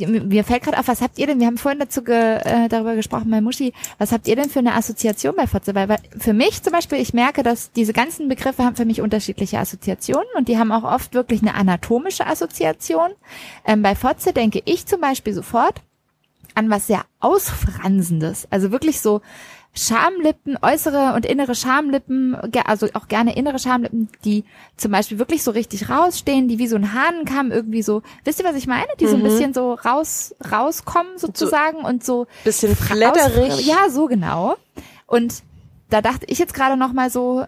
[0.00, 1.38] mir fällt gerade auf, was habt ihr denn?
[1.38, 3.72] Wir haben vorhin dazu ge, äh, darüber gesprochen, bei Muschi.
[3.98, 5.74] Was habt ihr denn für eine Assoziation bei Fotze?
[5.74, 9.00] Weil, weil für mich zum Beispiel, ich merke, dass diese ganzen Begriffe haben für mich
[9.00, 13.10] unterschiedliche Assoziationen und die haben auch oft wirklich eine anatomische Assoziation.
[13.64, 15.82] Ähm, bei Fotze denke ich zum Beispiel sofort
[16.54, 19.20] an was sehr ausfransendes, also wirklich so
[19.72, 24.44] Schamlippen, äußere und innere Schamlippen, also auch gerne innere Schamlippen, die
[24.76, 28.44] zum Beispiel wirklich so richtig rausstehen, die wie so ein Hahnenkamm irgendwie so, wisst ihr,
[28.44, 28.88] was ich meine?
[28.98, 33.64] Die so ein bisschen so raus, rauskommen sozusagen und so bisschen flatterig.
[33.64, 34.56] Ja, so genau.
[35.06, 35.42] Und
[35.88, 37.44] da dachte ich jetzt gerade noch mal so,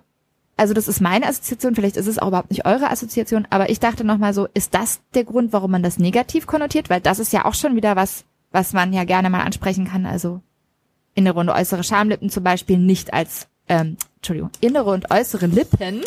[0.56, 3.80] also das ist meine Assoziation, vielleicht ist es auch überhaupt nicht eure Assoziation, aber ich
[3.80, 6.88] dachte noch mal so, ist das der Grund, warum man das negativ konnotiert?
[6.88, 10.06] Weil das ist ja auch schon wieder was, was man ja gerne mal ansprechen kann.
[10.06, 10.40] Also
[11.14, 16.02] innere und äußere Schamlippen zum Beispiel nicht als, ähm, Entschuldigung, innere und äußere Lippen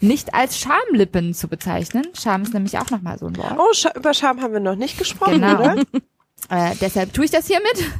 [0.00, 2.06] nicht als Schamlippen zu bezeichnen.
[2.14, 3.54] Scham ist nämlich auch noch mal so ein Wort.
[3.58, 5.54] Oh, Scha über Scham haben wir noch nicht gesprochen, Genau.
[5.60, 5.76] oder?
[6.50, 7.90] Äh, deshalb tue ich das hiermit.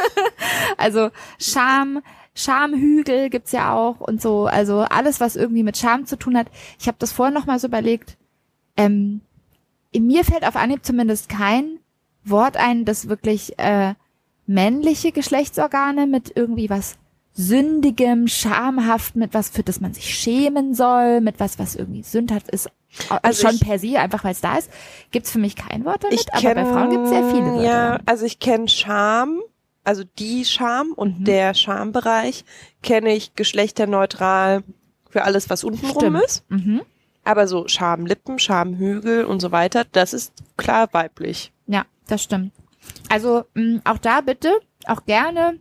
[0.78, 2.02] also Scham,
[2.34, 4.46] Schamhügel gibt's ja auch und so.
[4.46, 6.46] Also alles, was irgendwie mit Scham zu tun hat.
[6.78, 8.16] Ich habe das vorhin noch mal so überlegt.
[8.78, 9.20] Ähm,
[9.90, 11.80] in mir fällt auf Anhieb zumindest kein
[12.24, 13.94] Wort ein, das wirklich äh,
[14.46, 16.96] männliche Geschlechtsorgane mit irgendwie was
[17.34, 22.48] sündigem, schamhaft, mit was, für das man sich schämen soll, mit was, was irgendwie sündhaft
[22.50, 22.68] ist,
[23.08, 24.70] Also also schon ich- per se, einfach weil es da ist,
[25.10, 27.62] gibt's für mich kein Wort damit, Ich aber kenn, bei Frauen gibt's sehr viele Wörter.
[27.62, 28.02] Ja, damit.
[28.08, 29.40] also ich kenne Scham,
[29.82, 31.24] also die Scham und Mhm.
[31.24, 32.44] der Schambereich
[32.82, 34.62] kenne ich geschlechterneutral
[35.08, 36.44] für alles, was unten rum ist.
[36.50, 36.82] Mhm.
[37.24, 41.52] Aber so Schamlippen, Schamhügel und so weiter, das ist klar weiblich.
[42.08, 42.52] Das stimmt.
[43.08, 44.52] Also mh, auch da bitte,
[44.86, 45.58] auch gerne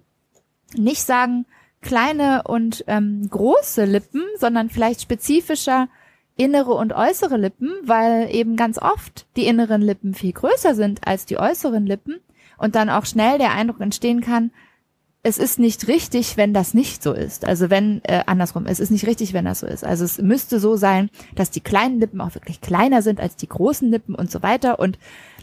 [0.76, 1.46] nicht sagen
[1.82, 5.90] kleine und ähm, große Lippen, sondern vielleicht spezifischer
[6.38, 11.26] innere und äußere Lippen, weil eben ganz oft die inneren Lippen viel größer sind als
[11.26, 12.20] die äußeren Lippen
[12.58, 14.52] und dann auch schnell der Eindruck entstehen kann,
[15.24, 17.46] es ist nicht richtig, wenn das nicht so ist.
[17.46, 19.84] Also wenn, äh, andersrum, es ist nicht richtig, wenn das so ist.
[19.84, 23.48] Also es müsste so sein, dass die kleinen Lippen auch wirklich kleiner sind als die
[23.48, 24.80] großen Lippen und so weiter.
[24.80, 24.98] Und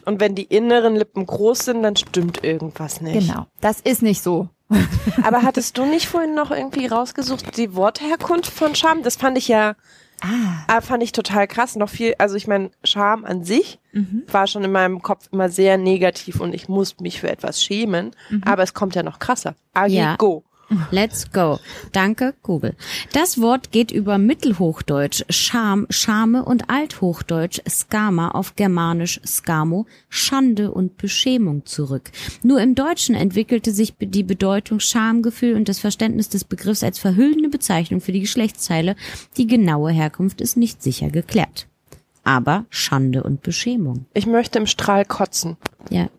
[0.09, 3.27] Und wenn die inneren Lippen groß sind, dann stimmt irgendwas nicht.
[3.29, 4.49] genau, das ist nicht so.
[5.23, 9.03] Aber hattest du nicht vorhin noch irgendwie rausgesucht, die Wortherkunft von Scham?
[9.03, 9.75] Das fand ich ja,
[10.21, 10.65] Ah.
[10.67, 11.77] ah, fand ich total krass.
[11.77, 14.25] Noch viel, also ich meine, Scham an sich Mhm.
[14.33, 18.11] war schon in meinem Kopf immer sehr negativ und ich muss mich für etwas schämen.
[18.29, 18.43] Mhm.
[18.45, 19.55] Aber es kommt ja noch krasser.
[19.75, 20.17] Agi, Ja.
[20.17, 20.43] go.
[20.91, 21.59] Let's go.
[21.93, 22.75] Danke, Google.
[23.13, 30.99] Das Wort geht über Mittelhochdeutsch Scham, Schame und Althochdeutsch Skama auf Germanisch Skamo, Schande und
[30.99, 32.11] Beschämung zurück.
[32.43, 37.49] Nur im Deutschen entwickelte sich die Bedeutung Schamgefühl und das Verständnis des Begriffs als verhüllende
[37.49, 38.97] Bezeichnung für die Geschlechtsteile.
[39.37, 41.67] Die genaue Herkunft ist nicht sicher geklärt.
[42.25, 44.05] Aber Schande und Beschämung.
[44.13, 45.57] Ich möchte im Strahl kotzen.
[45.89, 46.11] Ja.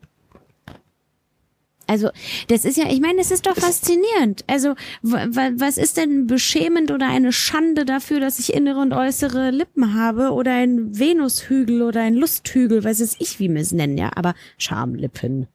[1.90, 2.10] Also,
[2.48, 4.44] das ist ja, ich meine, es ist doch faszinierend.
[4.48, 8.94] Also, wa- wa- was ist denn beschämend oder eine Schande dafür, dass ich innere und
[8.94, 13.72] äußere Lippen habe oder ein Venushügel oder ein Lusthügel, weiß es ich, wie wir es
[13.72, 15.48] nennen, ja, aber Schamlippen.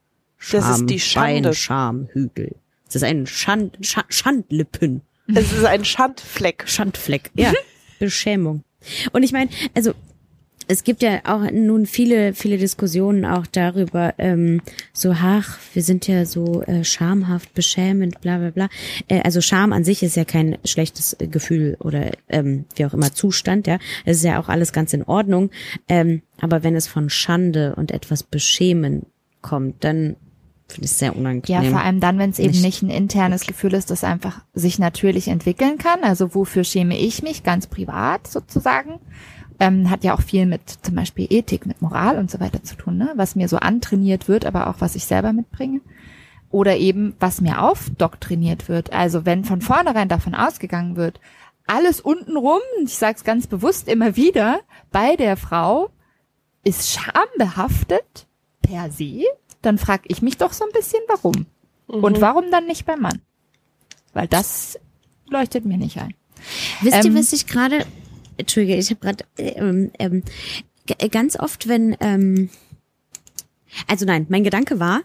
[0.51, 1.41] Das ist die Schande.
[1.49, 2.55] Bein, Schamhügel.
[2.87, 5.01] Das ist ein Schand, Scha Schandlippen.
[5.33, 6.65] Es ist ein Schandfleck.
[6.67, 7.31] Schandfleck.
[7.35, 7.51] Ja,
[7.99, 8.63] Beschämung.
[9.11, 9.93] Und ich meine, also
[10.67, 14.61] es gibt ja auch nun viele, viele Diskussionen auch darüber, ähm,
[14.93, 18.69] so, ach, wir sind ja so äh, schamhaft, beschämend, bla bla bla.
[19.07, 22.93] Äh, also Scham an sich ist ja kein schlechtes äh, Gefühl oder ähm, wie auch
[22.93, 23.77] immer Zustand, ja.
[24.05, 25.51] Es ist ja auch alles ganz in Ordnung.
[25.87, 29.05] Ähm, aber wenn es von Schande und etwas Beschämen
[29.41, 30.15] kommt, dann
[30.67, 31.63] finde ich es sehr unangenehm.
[31.63, 34.79] Ja, vor allem dann, wenn es eben nicht ein internes Gefühl ist, das einfach sich
[34.79, 36.03] natürlich entwickeln kann.
[36.03, 38.99] Also wofür schäme ich mich ganz privat sozusagen?
[39.59, 42.75] Ähm, hat ja auch viel mit zum Beispiel Ethik, mit Moral und so weiter zu
[42.75, 43.13] tun, ne?
[43.15, 45.81] was mir so antrainiert wird, aber auch was ich selber mitbringe.
[46.51, 48.93] Oder eben, was mir aufdoktriniert wird.
[48.93, 51.19] Also wenn von vornherein davon ausgegangen wird,
[51.67, 54.61] alles untenrum, ich sage es ganz bewusst immer wieder,
[54.91, 55.89] bei der Frau
[56.63, 58.27] ist schambehaftet
[58.61, 59.23] per se,
[59.61, 61.45] dann frage ich mich doch so ein bisschen, warum.
[61.87, 62.03] Mhm.
[62.03, 63.21] Und warum dann nicht beim Mann?
[64.13, 64.79] Weil das
[65.29, 66.13] leuchtet mir nicht ein.
[66.81, 67.85] Wisst ihr, ähm, was ich gerade
[68.37, 70.23] Entschuldige, ich habe gerade ähm, ähm,
[71.11, 72.49] ganz oft, wenn, ähm,
[73.87, 75.01] also nein, mein Gedanke war,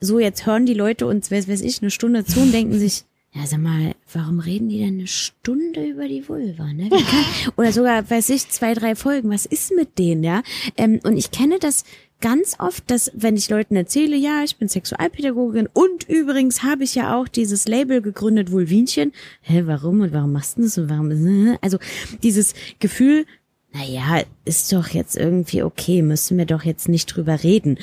[0.00, 3.04] so jetzt hören die Leute uns, weiß, weiß ich, eine Stunde zu und denken sich,
[3.32, 6.88] ja, sag mal, warum reden die denn eine Stunde über die Vulva, ne?
[6.88, 10.42] Kann, oder sogar, weiß ich, zwei, drei Folgen, was ist mit denen, ja?
[10.76, 11.84] Ähm, und ich kenne das
[12.20, 16.94] ganz oft, dass wenn ich Leuten erzähle, ja, ich bin Sexualpädagogin und übrigens habe ich
[16.94, 19.12] ja auch dieses Label gegründet, Vulvinchen.
[19.42, 21.58] Hä, warum und warum machst du das und warum?
[21.60, 21.78] Also
[22.22, 23.26] dieses Gefühl,
[23.72, 27.78] naja, ist doch jetzt irgendwie okay, müssen wir doch jetzt nicht drüber reden.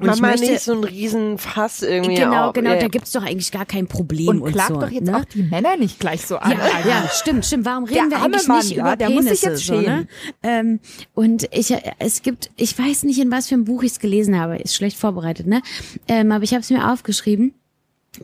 [0.00, 2.80] Und Mach mal möchte, nicht so ein Riesenfass irgendwie Genau, auf, genau, ey.
[2.80, 5.18] da gibt's doch eigentlich gar kein Problem und, und klagt so, doch jetzt ne?
[5.18, 6.52] auch die Männer nicht gleich so an.
[6.52, 7.66] Ja, ja, stimmt, stimmt.
[7.66, 9.84] Warum reden der wir eigentlich Mann, nicht ja, über der Penisse, muss sich jetzt schämen.
[9.84, 10.06] So, ne?
[10.42, 10.80] ähm,
[11.12, 14.40] und ich, es gibt, ich weiß nicht, in was für einem Buch ich es gelesen
[14.40, 15.60] habe, ist schlecht vorbereitet, ne?
[16.08, 17.52] Ähm, aber ich habe es mir aufgeschrieben.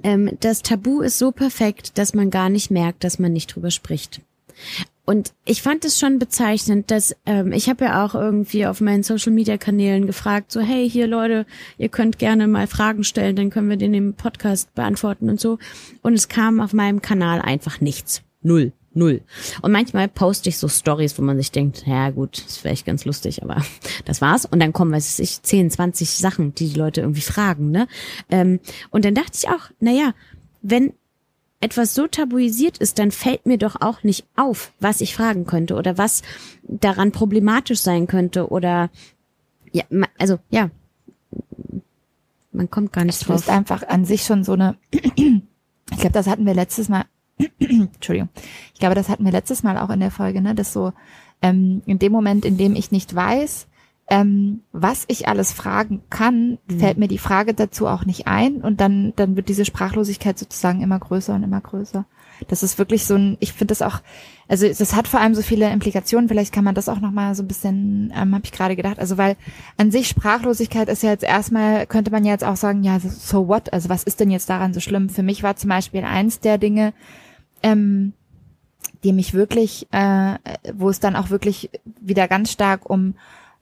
[0.03, 3.71] Ähm, das Tabu ist so perfekt, dass man gar nicht merkt, dass man nicht drüber
[3.71, 4.23] spricht.
[5.07, 9.05] Und ich fand es schon bezeichnend, dass ähm, ich habe ja auch irgendwie auf meinen
[9.05, 11.47] Social Media Kanälen gefragt, so hey hier Leute,
[11.79, 15.59] ihr könnt gerne mal Fragen stellen, dann können wir den im Podcast beantworten und so.
[16.03, 19.21] Und es kam auf meinem Kanal einfach nichts, null, null.
[19.63, 23.05] Und manchmal poste ich so Stories, wo man sich denkt, ja gut, ist vielleicht ganz
[23.05, 23.65] lustig, aber
[24.07, 24.45] das war's.
[24.45, 27.87] Und dann kommen, weiß ich, 10, 20 Sachen, die die Leute irgendwie fragen, ne?
[28.29, 28.59] Ähm,
[28.91, 30.15] und dann dachte ich auch, na ja,
[30.63, 30.95] wenn
[31.67, 35.75] etwas so tabuisiert ist, dann fällt mir doch auch nicht auf, was ich fragen könnte
[35.75, 36.23] oder was
[36.63, 38.89] daran problematisch sein könnte oder
[39.73, 39.83] ja,
[40.17, 40.71] also ja,
[42.53, 43.41] man kommt gar nicht es drauf.
[43.41, 47.05] ist einfach an sich schon so eine, ich glaube, das hatten wir letztes Mal,
[47.59, 48.29] Entschuldigung,
[48.73, 50.93] ich glaube, das hatten wir letztes Mal auch in der Folge, ne, dass so
[51.43, 53.67] ähm, in dem Moment, in dem ich nicht weiß,
[54.09, 56.79] ähm, was ich alles fragen kann, mhm.
[56.79, 60.81] fällt mir die Frage dazu auch nicht ein und dann, dann wird diese Sprachlosigkeit sozusagen
[60.81, 62.05] immer größer und immer größer.
[62.49, 64.01] Das ist wirklich so ein, ich finde das auch,
[64.47, 67.43] also das hat vor allem so viele Implikationen, vielleicht kann man das auch nochmal so
[67.43, 69.37] ein bisschen, ähm, habe ich gerade gedacht, also weil
[69.77, 73.49] an sich Sprachlosigkeit ist ja jetzt erstmal, könnte man ja jetzt auch sagen, ja, so
[73.49, 75.09] what, also was ist denn jetzt daran so schlimm?
[75.09, 76.93] Für mich war zum Beispiel eins der Dinge,
[77.63, 78.13] ähm,
[79.03, 80.37] die mich wirklich, äh,
[80.75, 81.71] wo es dann auch wirklich
[82.01, 83.15] wieder ganz stark um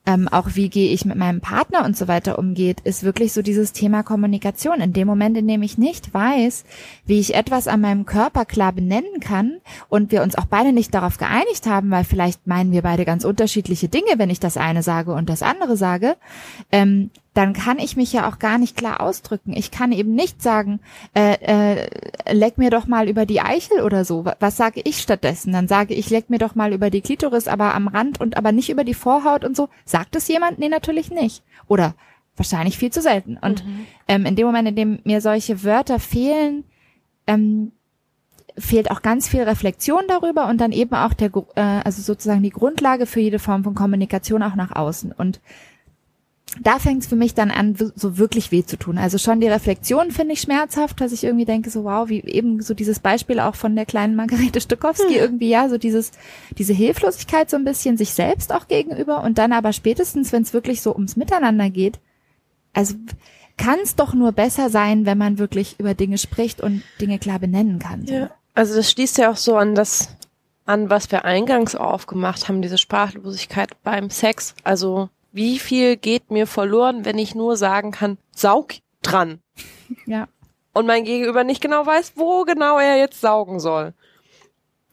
[0.07, 3.41] ähm, auch wie gehe ich mit meinem Partner und so weiter umgeht, ist wirklich so
[3.41, 4.81] dieses Thema Kommunikation.
[4.81, 6.65] In dem Moment, in dem ich nicht weiß,
[7.07, 10.95] wie ich etwas an meinem Körper klar benennen kann und wir uns auch beide nicht
[10.95, 14.83] darauf geeinigt haben, weil vielleicht meinen wir beide ganz unterschiedliche Dinge, wenn ich das eine
[14.83, 16.17] sage und das andere sage,
[16.71, 19.53] ähm, dann kann ich mich ja auch gar nicht klar ausdrücken.
[19.55, 20.79] Ich kann eben nicht sagen,
[21.15, 21.89] äh, äh,
[22.33, 24.25] leck mir doch mal über die Eichel oder so.
[24.39, 25.53] Was sage ich stattdessen?
[25.53, 28.53] Dann sage ich, leck mir doch mal über die Klitoris, aber am Rand und aber
[28.53, 29.69] nicht über die Vorhaut und so.
[29.85, 30.61] Sagt es jemand?
[30.61, 31.43] Nee, natürlich nicht.
[31.67, 31.95] Oder
[32.37, 33.37] wahrscheinlich viel zu selten.
[33.37, 33.87] Und mhm.
[34.07, 36.63] ähm, in dem Moment, in dem mir solche Wörter fehlen,
[37.27, 37.73] ähm,
[38.57, 42.51] fehlt auch ganz viel Reflexion darüber und dann eben auch der, äh, also sozusagen die
[42.51, 45.11] Grundlage für jede Form von Kommunikation auch nach außen.
[45.11, 45.41] Und
[46.61, 48.97] da fängt es für mich dann an, so wirklich weh zu tun.
[48.97, 52.63] Also schon die Reflexion finde ich schmerzhaft, dass ich irgendwie denke, so wow, wie eben
[52.63, 55.21] so dieses Beispiel auch von der kleinen Margarete Stückowski, hm.
[55.21, 56.13] irgendwie ja, so dieses,
[56.57, 60.53] diese Hilflosigkeit so ein bisschen sich selbst auch gegenüber und dann aber spätestens, wenn es
[60.53, 61.99] wirklich so ums Miteinander geht,
[62.73, 62.95] also
[63.57, 67.39] kann es doch nur besser sein, wenn man wirklich über Dinge spricht und Dinge klar
[67.39, 68.07] benennen kann.
[68.07, 68.15] So.
[68.15, 68.31] Ja.
[68.55, 70.09] Also das schließt ja auch so an das,
[70.67, 74.55] an was wir eingangs aufgemacht haben, diese Sprachlosigkeit beim Sex.
[74.65, 79.41] Also wie viel geht mir verloren, wenn ich nur sagen kann, saug dran.
[80.07, 80.29] Ja.
[80.73, 83.93] Und mein Gegenüber nicht genau weiß, wo genau er jetzt saugen soll.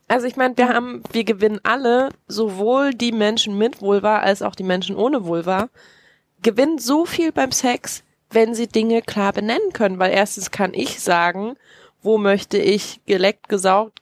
[0.09, 4.53] Also ich meine, wir haben, wir gewinnen alle, sowohl die Menschen mit Vulva als auch
[4.53, 5.69] die Menschen ohne Vulva,
[6.43, 9.97] gewinnen so viel beim Sex, wenn sie Dinge klar benennen können.
[9.97, 11.55] Weil erstens kann ich sagen,
[12.01, 14.01] wo möchte ich geleckt, gesaugt,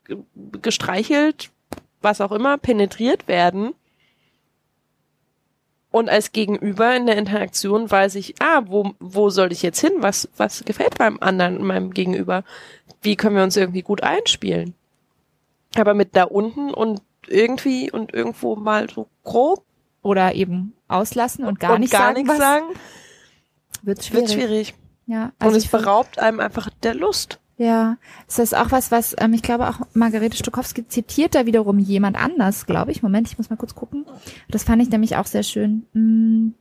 [0.61, 1.51] gestreichelt,
[2.01, 3.75] was auch immer, penetriert werden
[5.91, 9.91] Und als Gegenüber in der Interaktion weiß ich, ah, wo, wo soll ich jetzt hin?
[9.97, 12.43] Was, was gefällt meinem anderen, meinem Gegenüber?
[13.01, 14.75] Wie können wir uns irgendwie gut einspielen?
[15.75, 19.63] Aber mit da unten und irgendwie und irgendwo mal so grob
[20.01, 22.65] Oder eben auslassen und gar und nicht gar sagen, nichts was, sagen,
[23.83, 24.29] wird schwierig.
[24.29, 24.73] wird schwierig.
[25.07, 27.39] Ja, und also es ich find- beraubt einem einfach der Lust.
[27.59, 31.77] Ja, ist das auch was, was ähm, ich glaube auch Margarete Stokowski zitiert da wiederum
[31.77, 33.03] jemand anders, glaube ich.
[33.03, 34.05] Moment, ich muss mal kurz gucken.
[34.47, 35.85] Das fand ich nämlich auch sehr schön.
[35.93, 36.53] Hm,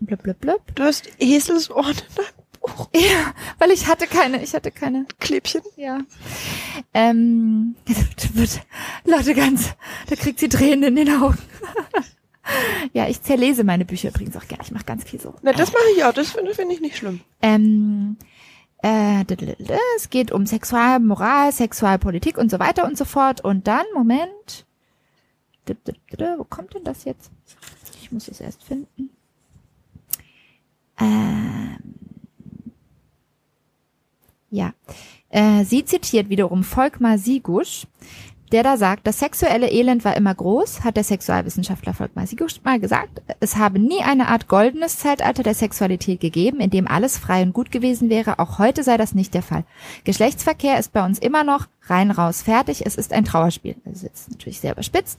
[0.00, 0.60] blub, blub, blub.
[0.74, 2.26] Du hast Eselsohren in deinem
[2.60, 2.90] Buch.
[2.94, 5.62] Ja, weil ich hatte keine, ich hatte keine, Klebchen.
[5.76, 6.00] ja.
[6.92, 7.74] Ähm,
[8.34, 8.60] wird
[9.06, 9.70] Leute ganz,
[10.10, 11.38] da kriegt sie Tränen in den Augen.
[12.92, 14.62] ja, ich zerlese meine Bücher übrigens auch gerne.
[14.62, 15.34] Ich mache ganz viel so.
[15.40, 16.12] Na, das mache ich auch.
[16.12, 17.20] Das finde finde ich nicht schlimm.
[17.40, 18.18] Ähm,
[18.82, 19.24] äh,
[19.96, 23.40] es geht um Sexualmoral, Sexualpolitik und so weiter und so fort.
[23.40, 24.66] Und dann, Moment.
[26.38, 27.30] Wo kommt denn das jetzt?
[28.00, 29.10] Ich muss es erst finden.
[30.98, 31.76] Ähm,
[34.50, 34.72] ja.
[35.28, 37.86] Äh, sie zitiert wiederum Volkmar Sigusch,
[38.52, 42.80] der da sagt, das sexuelle Elend war immer groß, hat der Sexualwissenschaftler Volkmar Sigusch mal
[42.80, 43.22] gesagt.
[43.40, 47.52] Es habe nie eine Art goldenes Zeitalter der Sexualität gegeben, in dem alles frei und
[47.52, 48.38] gut gewesen wäre.
[48.38, 49.64] Auch heute sei das nicht der Fall.
[50.04, 52.84] Geschlechtsverkehr ist bei uns immer noch rein, raus, fertig.
[52.86, 53.76] Es ist ein Trauerspiel.
[53.84, 55.18] Das ist jetzt natürlich sehr überspitzt.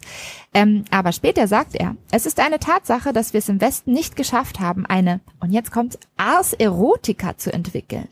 [0.54, 4.16] Ähm, aber später sagt er, es ist eine Tatsache, dass wir es im Westen nicht
[4.16, 8.08] geschafft haben, eine, und jetzt kommt Ars Erotica zu entwickeln.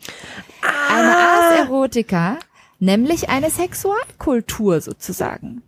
[0.88, 2.38] Eine Ars Erotica,
[2.78, 5.62] nämlich eine Sexualkultur sozusagen.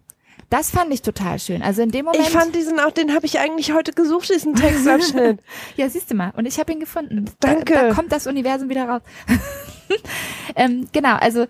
[0.51, 1.63] Das fand ich total schön.
[1.63, 2.25] Also in dem Moment.
[2.25, 5.39] Ich fand diesen auch, den habe ich eigentlich heute gesucht, diesen Textabschnitt.
[5.77, 6.33] ja, siehst du mal.
[6.37, 7.31] Und ich habe ihn gefunden.
[7.39, 7.73] Danke.
[7.73, 9.03] Da, da kommt das Universum wieder raus.
[10.57, 11.47] ähm, genau, also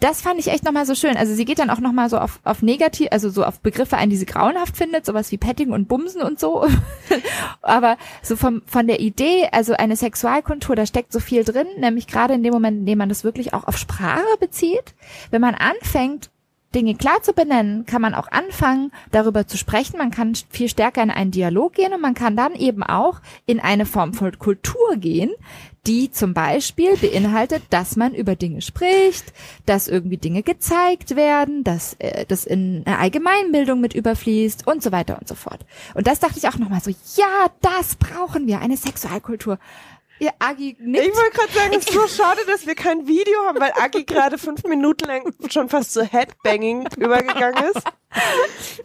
[0.00, 1.16] das fand ich echt nochmal so schön.
[1.16, 4.10] Also sie geht dann auch nochmal so auf, auf negativ, also so auf Begriffe ein,
[4.10, 6.68] die sie grauenhaft findet, sowas wie Petting und Bumsen und so.
[7.62, 12.06] Aber so vom, von der Idee, also eine Sexualkultur, da steckt so viel drin, nämlich
[12.06, 14.94] gerade in dem Moment, in dem man das wirklich auch auf Sprache bezieht.
[15.30, 16.30] Wenn man anfängt,
[16.74, 19.96] Dinge klar zu benennen, kann man auch anfangen, darüber zu sprechen.
[19.96, 23.58] Man kann viel stärker in einen Dialog gehen und man kann dann eben auch in
[23.58, 25.30] eine Form von Kultur gehen,
[25.86, 29.32] die zum Beispiel beinhaltet, dass man über Dinge spricht,
[29.66, 34.92] dass irgendwie Dinge gezeigt werden, dass äh, das in eine Allgemeinbildung mit überfließt und so
[34.92, 35.64] weiter und so fort.
[35.94, 39.58] Und das dachte ich auch nochmal so, ja, das brauchen wir, eine Sexualkultur.
[40.20, 41.06] Ja, Agi nickt.
[41.06, 44.04] Ich wollte gerade sagen, es ist so schade, dass wir kein Video haben, weil Aki
[44.04, 47.84] gerade fünf Minuten lang schon fast zu Headbanging übergegangen ist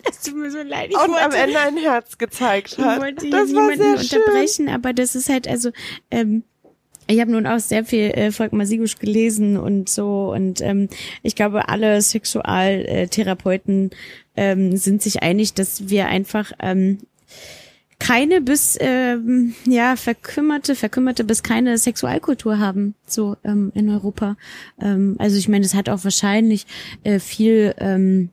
[0.10, 0.92] Es tut mir so leid.
[0.92, 3.02] Ich und wollte, am Ende ein Herz gezeigt ich hat.
[3.02, 5.72] wollte hier Das war niemanden unterbrechen, aber das ist halt also.
[6.12, 6.44] Ähm,
[7.08, 10.90] ich habe nun auch sehr viel äh, Volkmar Sigusch gelesen und so und ähm,
[11.22, 13.92] ich glaube, alle Sexualtherapeuten
[14.36, 17.00] ähm, sind sich einig, dass wir einfach ähm,
[18.00, 24.36] keine bis ähm, ja verkümmerte, verkümmerte bis keine Sexualkultur haben so ähm, in Europa.
[24.82, 26.66] Ähm, also ich meine, das hat auch wahrscheinlich
[27.04, 28.30] äh, viel ähm,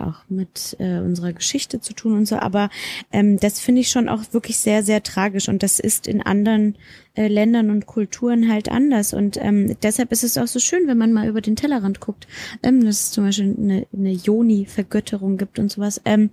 [0.00, 2.70] auch mit äh, unserer Geschichte zu tun und so, aber
[3.12, 6.76] ähm, das finde ich schon auch wirklich sehr, sehr tragisch und das ist in anderen
[7.14, 10.98] äh, Ländern und Kulturen halt anders und ähm, deshalb ist es auch so schön, wenn
[10.98, 12.26] man mal über den Tellerrand guckt,
[12.62, 16.30] ähm, dass es zum Beispiel eine, eine Joni-Vergötterung gibt und sowas ähm,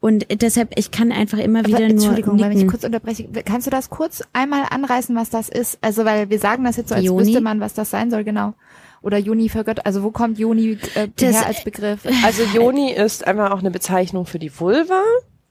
[0.00, 3.28] und deshalb, ich kann einfach immer wieder Aber, nur Entschuldigung, wenn ich kurz unterbreche.
[3.44, 5.78] Kannst du das kurz einmal anreißen, was das ist?
[5.80, 7.26] Also, weil wir sagen das jetzt so, als Juni?
[7.26, 8.54] wüsste man, was das sein soll, genau.
[9.02, 12.00] Oder Juni vergött, also wo kommt Juni äh, Das- her als Begriff?
[12.24, 15.02] Also Joni ist einfach auch eine Bezeichnung für die Vulva.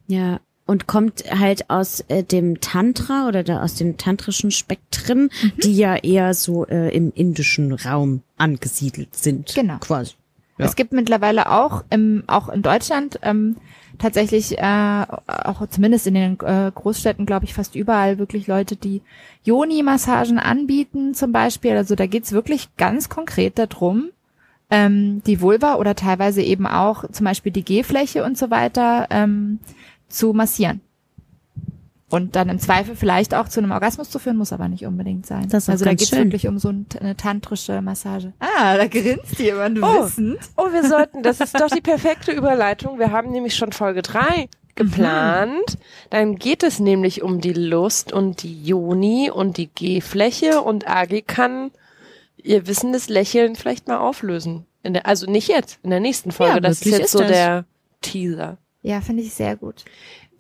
[0.08, 5.52] Ja, und kommt halt aus äh, dem Tantra oder da aus den tantrischen Spektren, Mhm.
[5.64, 9.56] die ja eher so äh, im indischen Raum angesiedelt sind.
[9.56, 9.78] Genau.
[9.80, 10.14] Quasi.
[10.60, 10.66] Ja.
[10.66, 13.56] Es gibt mittlerweile auch im, auch in Deutschland ähm,
[14.00, 19.02] tatsächlich äh, auch zumindest in den äh, Großstädten, glaube ich, fast überall wirklich Leute, die
[19.44, 21.78] Joni-Massagen anbieten zum Beispiel.
[21.78, 24.10] Also da geht's wirklich ganz konkret darum,
[24.70, 29.60] ähm, die Vulva oder teilweise eben auch zum Beispiel die G-Fläche und so weiter ähm,
[30.08, 30.82] zu massieren.
[32.10, 35.27] Und dann im Zweifel vielleicht auch zu einem Orgasmus zu führen, muss aber nicht unbedingt
[35.27, 35.48] sein.
[35.49, 36.26] Das ist also da schön.
[36.26, 38.34] wirklich um so ein, eine tantrische Massage.
[38.40, 40.06] Ah, da grinst jemand Oh.
[40.06, 40.40] wissend.
[40.57, 42.98] Oh, wir sollten, das ist doch die perfekte Überleitung.
[42.98, 45.77] Wir haben nämlich schon Folge drei geplant.
[46.10, 51.22] Dann geht es nämlich um die Lust und die Joni und die G-Fläche und Agi
[51.22, 51.72] kann
[52.38, 54.65] ihr wissendes Lächeln vielleicht mal auflösen.
[54.81, 56.56] In der, also nicht jetzt, in der nächsten Folge.
[56.56, 57.27] Ja, das ist jetzt ist so das.
[57.27, 57.65] der
[58.02, 58.57] Teaser.
[58.81, 59.84] Ja, finde ich sehr gut.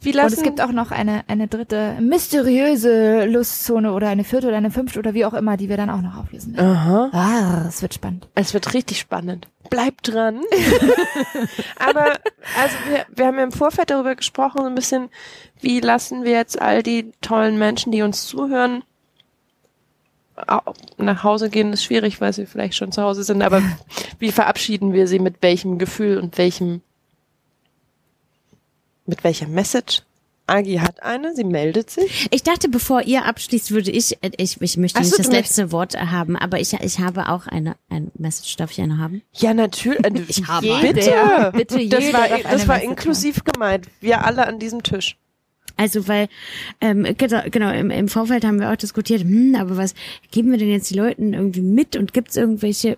[0.01, 4.47] Wie Und lassen, es gibt auch noch eine, eine dritte mysteriöse Lustzone oder eine vierte
[4.47, 6.69] oder eine fünfte oder wie auch immer, die wir dann auch noch auflösen werden.
[6.69, 7.09] Aha.
[7.11, 8.27] Ah, es wird spannend.
[8.35, 9.47] Es wird richtig spannend.
[9.69, 10.39] Bleibt dran.
[11.79, 12.13] Aber
[12.59, 15.09] also wir, wir haben ja im Vorfeld darüber gesprochen, so ein bisschen,
[15.59, 18.83] wie lassen wir jetzt all die tollen Menschen, die uns zuhören,
[20.97, 23.61] nach Hause gehen ist schwierig, weil sie vielleicht schon zu Hause sind, aber
[24.19, 26.81] wie verabschieden wir sie mit welchem Gefühl und welchem
[29.09, 30.03] mit welcher Message?
[30.47, 32.27] Agi hat eine, sie meldet sich.
[32.31, 35.27] Ich dachte, bevor ihr abschließt, würde ich, äh, ich, ich möchte Ach so, nicht das
[35.27, 38.55] möchtest- letzte Wort haben, aber ich, ich habe auch eine, ein Message.
[38.55, 39.21] Darf ich eine haben?
[39.35, 39.99] Ja, natürlich.
[40.29, 41.01] Ich habe Bitte.
[41.01, 43.85] Jeder, bitte Das jeder war, das war inklusiv gemeint.
[44.01, 45.17] Wir alle an diesem Tisch.
[45.77, 46.27] Also weil
[46.81, 49.93] ähm, genau, genau im, im Vorfeld haben wir auch diskutiert, hm, aber was
[50.31, 52.97] geben wir denn jetzt die Leuten irgendwie mit und gibt's irgendwelche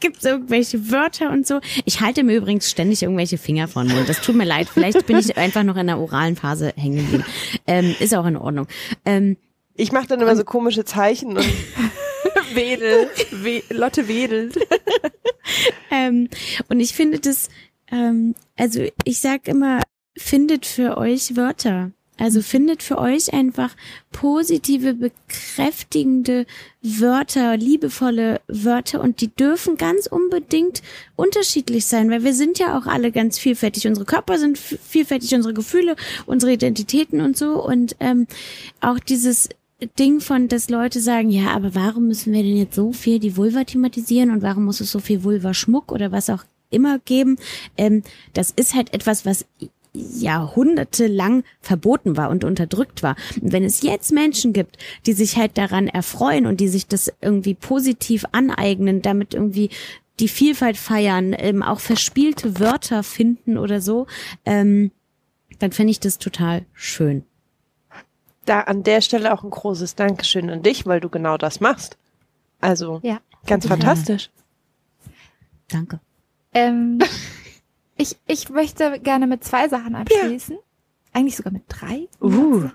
[0.00, 1.60] gibt's irgendwelche Wörter und so?
[1.84, 4.08] Ich halte mir übrigens ständig irgendwelche Finger vor den Mund.
[4.08, 4.68] Das tut mir leid.
[4.68, 7.24] Vielleicht bin ich einfach noch in der oralen Phase hängen geblieben.
[7.66, 8.66] Ähm, ist auch in Ordnung.
[9.04, 9.36] Ähm,
[9.74, 11.46] Ich mache dann immer so komische Zeichen und
[12.54, 13.08] Wedel.
[13.30, 14.58] We Lotte wedelt.
[15.90, 16.28] Ähm,
[16.68, 17.48] und ich finde das,
[17.90, 19.80] ähm, also ich sag immer,
[20.14, 21.92] findet für euch Wörter.
[22.18, 23.74] Also findet für euch einfach
[24.10, 26.46] positive, bekräftigende
[26.82, 30.82] Wörter, liebevolle Wörter und die dürfen ganz unbedingt
[31.16, 33.86] unterschiedlich sein, weil wir sind ja auch alle ganz vielfältig.
[33.86, 35.96] Unsere Körper sind vielfältig, unsere Gefühle,
[36.26, 38.26] unsere Identitäten und so und ähm,
[38.80, 39.48] auch dieses
[39.98, 43.36] Ding von, dass Leute sagen, ja, aber warum müssen wir denn jetzt so viel die
[43.36, 47.36] Vulva thematisieren und warum muss es so viel Vulva-Schmuck oder was auch immer geben?
[47.76, 49.46] Ähm, das ist halt etwas, was
[49.94, 53.16] jahrhundertelang verboten war und unterdrückt war.
[53.40, 57.12] Und wenn es jetzt Menschen gibt, die sich halt daran erfreuen und die sich das
[57.20, 59.70] irgendwie positiv aneignen, damit irgendwie
[60.20, 64.06] die Vielfalt feiern, ähm, auch verspielte Wörter finden oder so,
[64.44, 64.90] ähm,
[65.60, 67.24] dann finde ich das total schön.
[68.44, 71.98] da an der Stelle auch ein großes Dankeschön an dich, weil du genau das machst.
[72.60, 73.20] Also Ja.
[73.46, 73.68] ganz Ja.
[73.70, 74.30] fantastisch.
[75.68, 76.00] Danke.
[76.54, 76.98] Ähm,
[77.98, 80.56] ich, ich möchte gerne mit zwei Sachen abschließen.
[81.12, 82.08] Eigentlich sogar mit drei.
[82.20, 82.68] Uh.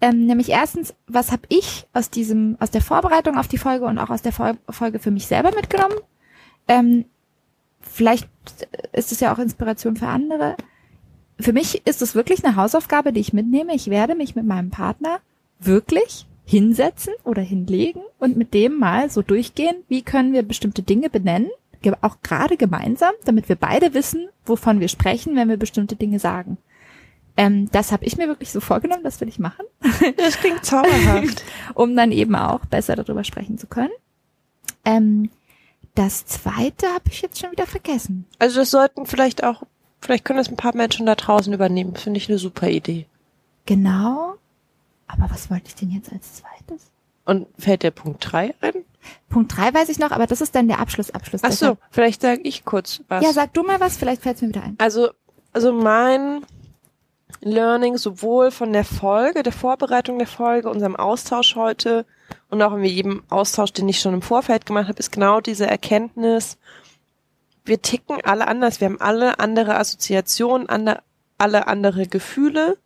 [0.00, 3.98] Ähm, nämlich erstens, was habe ich aus diesem, aus der Vorbereitung auf die Folge und
[3.98, 5.96] auch aus der Fol Folge für mich selber mitgenommen?
[6.68, 7.04] Ähm,
[7.80, 8.28] vielleicht
[8.92, 10.56] ist es ja auch Inspiration für andere.
[11.38, 13.74] Für mich ist es wirklich eine Hausaufgabe, die ich mitnehme.
[13.74, 15.20] Ich werde mich mit meinem Partner
[15.58, 21.08] wirklich hinsetzen oder hinlegen und mit dem mal so durchgehen, wie können wir bestimmte Dinge
[21.08, 21.50] benennen,
[22.00, 26.58] auch gerade gemeinsam, damit wir beide wissen, wovon wir sprechen, wenn wir bestimmte Dinge sagen.
[27.36, 29.64] Ähm, das habe ich mir wirklich so vorgenommen, das will ich machen
[30.16, 31.42] Das klingt zauberhaft.
[31.74, 33.92] um dann eben auch besser darüber sprechen zu können.
[34.84, 35.30] Ähm,
[35.94, 38.26] das zweite habe ich jetzt schon wieder vergessen.
[38.38, 39.62] Also das sollten vielleicht auch,
[40.00, 41.96] vielleicht können das ein paar Menschen da draußen übernehmen.
[41.96, 43.06] Finde ich eine super Idee.
[43.66, 44.34] Genau.
[45.06, 46.91] Aber was wollte ich denn jetzt als zweites?
[47.24, 48.84] Und fällt der Punkt drei ein?
[49.28, 51.10] Punkt drei weiß ich noch, aber das ist dann der Abschluss.
[51.10, 51.42] Abschluss.
[51.44, 53.24] Ach so, vielleicht sage ich kurz was.
[53.24, 54.76] Ja, sag du mal was, vielleicht fällt es mir wieder ein.
[54.78, 55.10] Also,
[55.52, 56.44] also mein
[57.40, 62.06] Learning sowohl von der Folge, der Vorbereitung der Folge, unserem Austausch heute
[62.50, 65.66] und auch in jedem Austausch, den ich schon im Vorfeld gemacht habe, ist genau diese
[65.66, 66.58] Erkenntnis,
[67.64, 70.68] wir ticken alle anders, wir haben alle andere Assoziationen,
[71.38, 72.76] alle andere Gefühle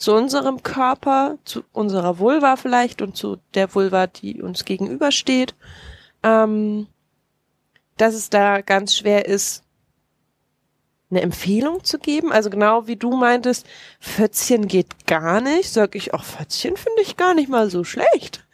[0.00, 5.54] zu unserem Körper, zu unserer Vulva vielleicht und zu der Vulva, die uns gegenübersteht,
[6.22, 6.86] ähm,
[7.98, 9.62] dass es da ganz schwer ist,
[11.10, 12.32] eine Empfehlung zu geben.
[12.32, 13.66] Also genau wie du meintest,
[14.00, 18.46] Fötzchen geht gar nicht, sag ich auch, Fötzchen finde ich gar nicht mal so schlecht.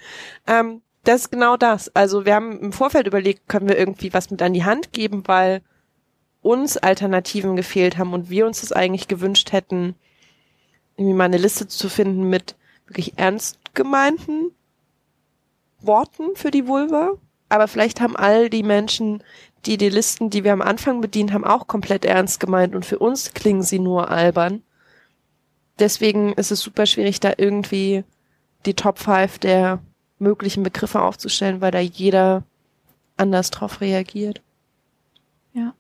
[0.48, 1.94] Ähm, das ist genau das.
[1.94, 5.22] Also wir haben im Vorfeld überlegt, können wir irgendwie was mit an die Hand geben,
[5.26, 5.62] weil
[6.42, 9.94] uns Alternativen gefehlt haben und wir uns das eigentlich gewünscht hätten,
[10.96, 12.56] irgendwie mal eine Liste zu finden mit
[12.86, 14.52] wirklich ernst gemeinten
[15.80, 17.14] Worten für die Vulva.
[17.48, 19.22] Aber vielleicht haben all die Menschen,
[19.66, 22.98] die die Listen, die wir am Anfang bedient haben, auch komplett ernst gemeint und für
[22.98, 24.62] uns klingen sie nur albern.
[25.78, 28.04] Deswegen ist es super schwierig, da irgendwie
[28.64, 29.80] die Top 5 der
[30.18, 32.44] möglichen Begriffe aufzustellen, weil da jeder
[33.16, 34.40] anders drauf reagiert.
[35.52, 35.74] Ja.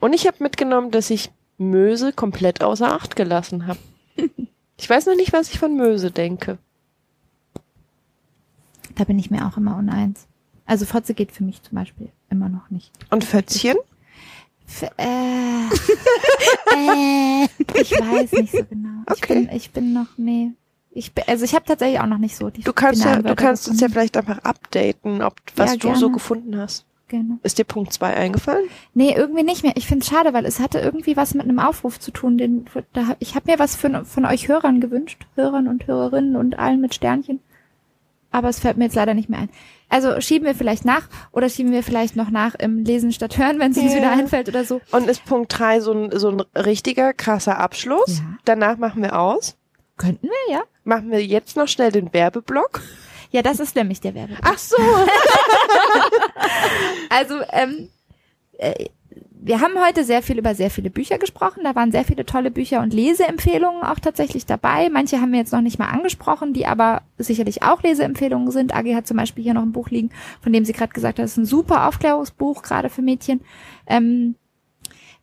[0.00, 1.30] Und ich habe mitgenommen, dass ich
[1.70, 3.78] Möse komplett außer Acht gelassen habe.
[4.76, 6.58] Ich weiß noch nicht, was ich von Möse denke.
[8.96, 10.26] Da bin ich mir auch immer uneins.
[10.66, 12.90] Also Fotze geht für mich zum Beispiel immer noch nicht.
[13.10, 13.76] Und Fötzchen?
[14.66, 15.68] F äh,
[17.80, 19.02] ich weiß nicht so genau.
[19.14, 19.34] Ich, Okay.
[19.46, 20.50] bin, ich bin noch, nee.
[20.90, 23.34] Ich, bin- also ich habe tatsächlich auch noch nicht so die Du kannst ja, du
[23.36, 26.84] kannst uns ja vielleicht einfach updaten, ob was Ja, du so gefunden hast.
[27.16, 27.38] Gerne.
[27.42, 28.68] Ist dir Punkt zwei eingefallen?
[28.94, 29.72] Nee, irgendwie nicht mehr.
[29.76, 32.38] Ich finde es schade, weil es hatte irgendwie was mit einem Aufruf zu tun.
[32.38, 35.26] Den, da, hab- ich habe mir was für, von euch Hörern gewünscht.
[35.36, 37.40] Hörern und Hörerinnen und allen mit Sternchen.
[38.30, 39.48] Aber es fällt mir jetzt leider nicht mehr ein.
[39.88, 43.60] Also schieben wir vielleicht nach oder schieben wir vielleicht noch nach im Lesen statt Hören,
[43.60, 43.98] wenn es uns Ja.
[43.98, 44.80] wieder einfällt oder so.
[44.90, 48.18] Und ist Punkt drei so ein, so ein richtiger, krasser Abschluss?
[48.18, 48.24] Ja.
[48.44, 49.56] Danach machen wir aus.
[49.96, 50.62] Könnten wir, ja?
[50.82, 52.80] Machen wir jetzt noch schnell den Werbeblock.
[53.34, 54.36] Ja, das ist nämlich der Werbe.
[54.42, 54.76] Ach so.
[57.10, 57.88] Also, ähm,
[58.58, 58.86] äh,
[59.30, 61.62] wir haben heute sehr viel über sehr viele Bücher gesprochen.
[61.64, 64.88] Da waren sehr viele tolle Bücher und Leseempfehlungen auch tatsächlich dabei.
[64.88, 68.74] Manche haben wir jetzt noch nicht mal angesprochen, die aber sicherlich auch Leseempfehlungen sind.
[68.74, 71.24] Agi hat zum Beispiel hier noch ein Buch liegen, von dem sie gerade gesagt hat,
[71.24, 73.40] es ist ein super Aufklärungsbuch, gerade für Mädchen.
[73.86, 74.36] Ähm,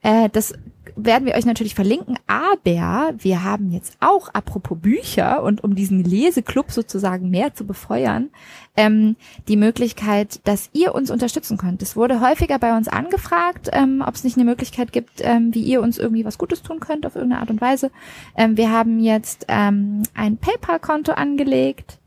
[0.02, 0.54] äh, das
[0.96, 6.04] werden wir euch natürlich verlinken, aber wir haben jetzt auch, apropos Bücher und um diesen
[6.04, 8.30] Leseklub sozusagen mehr zu befeuern,
[8.76, 9.16] ähm,
[9.48, 11.82] die Möglichkeit, dass ihr uns unterstützen könnt.
[11.82, 15.64] Es wurde häufiger bei uns angefragt, ähm, ob es nicht eine Möglichkeit gibt, ähm, wie
[15.64, 17.92] ihr uns irgendwie was Gutes tun könnt auf irgendeine Art und Weise.
[18.36, 22.00] Ähm, wir haben jetzt ähm, ein PayPal-Konto angelegt.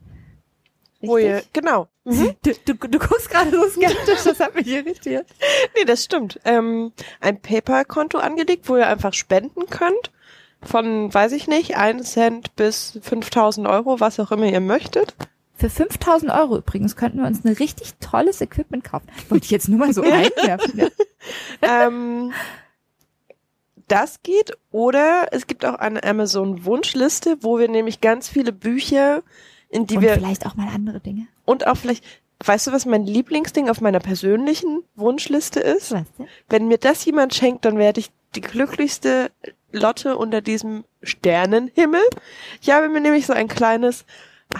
[1.01, 1.53] Wo ihr, Richtig?
[1.53, 1.89] genau.
[2.05, 2.35] Mhm.
[2.43, 5.27] Du, du, du guckst gerade so skeptisch, das hat mich irritiert.
[5.75, 6.39] Nee, das stimmt.
[6.45, 10.13] Ähm, ein PayPal-Konto angelegt, wo ihr einfach spenden könnt.
[10.61, 15.15] Von, weiß ich nicht, 1 Cent bis 5000 Euro, was auch immer ihr möchtet.
[15.57, 19.09] Für 5000 Euro übrigens könnten wir uns ein richtig tolles Equipment kaufen.
[19.29, 20.79] Wollte ich jetzt nur mal so einwerfen.
[20.81, 20.89] Ja.
[21.87, 22.33] ähm,
[23.89, 24.57] das geht.
[24.71, 29.23] Oder es gibt auch eine Amazon-Wunschliste, wo wir nämlich ganz viele Bücher,
[29.69, 31.29] in die Und wir, vielleicht auch mal andere Dinge.
[31.45, 32.05] Und auch vielleicht,
[32.45, 35.93] weißt du, was mein Lieblingsding auf meiner persönlichen Wunschliste ist?
[35.93, 36.29] Was denn?
[36.49, 39.31] Wenn mir das jemand schenkt, dann werde ich die glücklichste
[39.73, 42.03] Lotte unter diesem Sternenhimmel.
[42.61, 44.05] Ich habe mir nämlich so ein kleines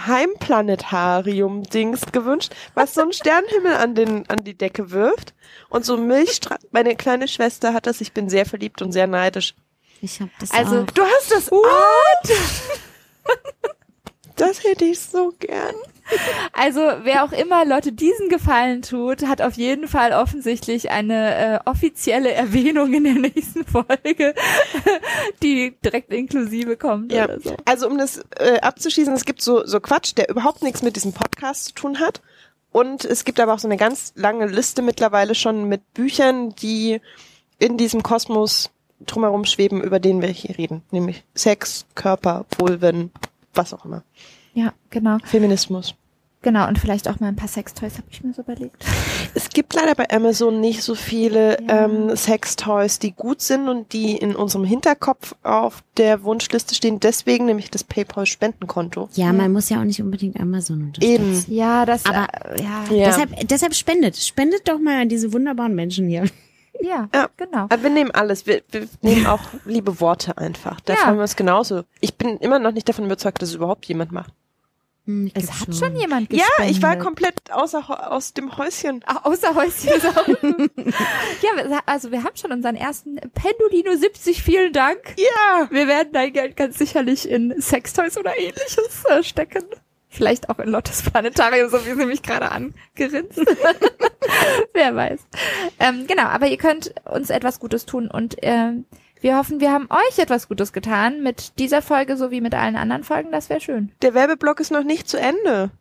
[0.07, 5.33] Heimplanetarium-Dings gewünscht, was so einen Sternenhimmel an, den, an die Decke wirft.
[5.69, 8.01] Und so Milchstra Meine kleine Schwester hat das.
[8.01, 9.55] Ich bin sehr verliebt und sehr neidisch.
[10.01, 10.85] Ich habe das Also, auch.
[10.87, 12.31] Du hast das What?
[14.37, 15.73] Das hätte ich so gern.
[16.53, 21.59] Also, wer auch immer Lotte diesen Gefallen tut, hat auf jeden Fall offensichtlich eine äh,
[21.65, 24.35] offizielle Erwähnung in der nächsten Folge,
[25.43, 27.55] die direkt inklusive kommt Ja, oder so.
[27.65, 31.13] also um das äh, abzuschließen, es gibt so, so Quatsch, der überhaupt nichts mit diesem
[31.13, 32.21] Podcast zu tun hat.
[32.71, 36.99] Und es gibt aber auch so eine ganz lange Liste mittlerweile schon mit Büchern, die
[37.57, 38.69] in diesem Kosmos
[39.05, 40.81] drumherum schweben, über den wir hier reden.
[40.91, 43.11] Nämlich Sex, Körper, Vulven,
[43.53, 44.03] was auch immer.
[44.55, 45.17] Ja, genau.
[45.23, 45.93] Feminismus.
[46.41, 48.85] Genau, und vielleicht auch mal ein paar Sextoys, habe ich mir so überlegt.
[49.33, 51.85] Es gibt leider bei Amazon nicht so viele Ja.
[51.85, 56.99] ähm, Sextoys, die gut sind und die in unserem Hinterkopf auf der Wunschliste stehen.
[56.99, 59.09] Deswegen nämlich das PayPal-Spendenkonto.
[59.13, 61.13] Ja, man muss ja auch nicht unbedingt Amazon unterstützen.
[61.13, 61.45] Eben.
[61.55, 63.05] Ja, das, Aber- äh, ja, Ja.
[63.07, 64.15] Deshalb, deshalb spendet.
[64.17, 66.25] Spendet doch mal an diese wunderbaren Menschen hier.
[66.79, 67.27] ja, Ja.
[67.37, 67.63] genau.
[67.63, 68.45] Aber wir nehmen alles.
[68.45, 70.79] Wir, wir nehmen auch liebe Worte einfach.
[70.81, 70.99] Da Ja.
[70.99, 71.81] freuen wir uns genauso.
[72.01, 74.31] Ich bin immer noch nicht davon überzeugt, dass es überhaupt jemand macht.
[75.05, 76.75] Hm, ich Es hat schon jemand Ja, gespendet.
[76.77, 79.01] ich war komplett außer, aus dem Häuschen.
[79.05, 79.89] Ach, außer Häuschen
[81.41, 84.97] ja, wir- also wir haben schon unseren ersten Pendolino 70, vielen Dank.
[85.17, 85.67] Ja.
[85.71, 89.63] Wir werden dein Geld ganz sicherlich in Sextoys oder ähnliches äh, stecken.
[90.09, 93.37] Vielleicht auch in Lottes Planetarium, so wie sie mich gerade angerinst.
[94.73, 95.19] Wer weiß.
[95.79, 98.85] Ähm, genau, aber ihr könnt uns etwas Gutes tun und ähm,
[99.25, 103.03] wir hoffen, wir haben euch etwas Gutes getan mit dieser Folge sowie mit allen anderen
[103.03, 103.31] Folgen.
[103.31, 103.91] Das wäre schön.
[104.03, 105.71] Der Werbeblock ist noch nicht zu Ende.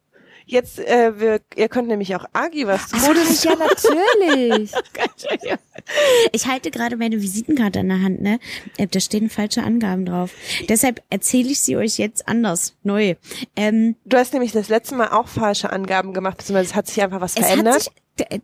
[0.46, 4.72] Jetzt, äh, wir, ihr könnt nämlich auch Agi was Gutes ja, natürlich.
[6.32, 8.38] Ich halte gerade meine Visitenkarte in der Hand, ne?
[8.78, 10.30] Äh, Da stehen falsche Angaben drauf.
[10.70, 13.16] Deshalb erzähle ich sie euch jetzt anders, neu.
[13.56, 17.02] Ähm, Du hast nämlich das letzte Mal auch falsche Angaben gemacht, beziehungsweise es hat sich
[17.02, 17.74] einfach was es verändert.
[17.74, 17.92] hat sich,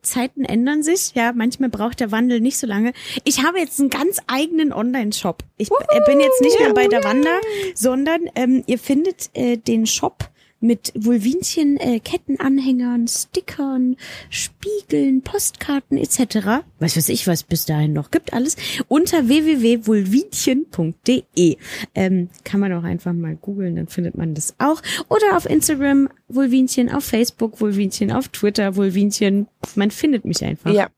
[0.03, 2.93] Zeiten ändern sich, ja, manchmal braucht der Wandel nicht so lange.
[3.25, 5.43] Ich habe jetzt einen ganz eigenen Online-Shop.
[5.59, 7.41] Ich äh, bin jetzt nicht mehr bei der Wander,
[7.75, 10.31] sondern ähm, ihr findet äh, den Shop
[10.61, 13.97] mit Vulvinchen, äh, Kettenanhängern, Stickern,
[14.29, 16.63] Spiegeln, Postkarten etc.
[16.79, 18.57] Was weiß ich, was bis dahin noch gibt, alles
[18.89, 21.57] unter www.vulvinchen.de.
[21.95, 24.83] Ähm, kann man auch einfach mal googeln, dann findet man das auch.
[25.09, 29.49] Oder auf Instagram Vulvinchen, auf Facebook Vulvinchen, auf Twitter Vulvinchen.
[29.75, 30.73] Man findet mich einfach.
[30.73, 30.89] ja.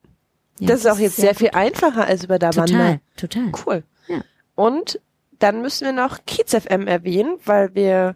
[0.60, 3.00] Ja, das ist auch jetzt sehr, viel einfacher als über der Total, Wander.
[3.16, 3.50] total.
[3.66, 3.82] Cool.
[4.06, 4.22] Ja.
[4.54, 5.00] Und
[5.38, 8.14] dann müssen wir noch Kiez FM erwähnen, weil wir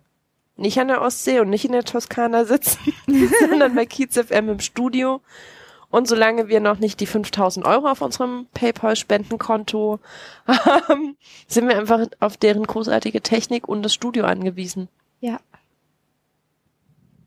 [0.56, 2.92] nicht an der Ostsee und nicht in der Toskana sitzen,
[3.40, 5.20] sondern bei Kiez FM im Studio.
[5.88, 10.00] Und solange wir noch nicht die 5000 Euro auf unserem PayPal-Spendenkonto
[10.46, 11.16] haben,
[11.46, 14.88] sind wir einfach auf deren großartige Technik und das Studio angewiesen.
[15.20, 15.38] Ja.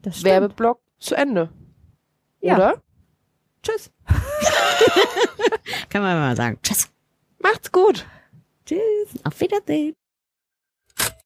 [0.02, 0.26] Das stimmt.
[0.26, 1.50] Werbeblock zu Ende.
[2.42, 2.56] Ja.
[2.56, 2.82] Oder?
[3.64, 3.92] Tschüss.
[5.90, 6.60] Kann man mal sagen.
[6.62, 6.90] Tschüss.
[7.40, 8.06] Macht's gut.
[8.66, 8.80] Tschüss.
[9.24, 9.96] Auf Wiedersehen.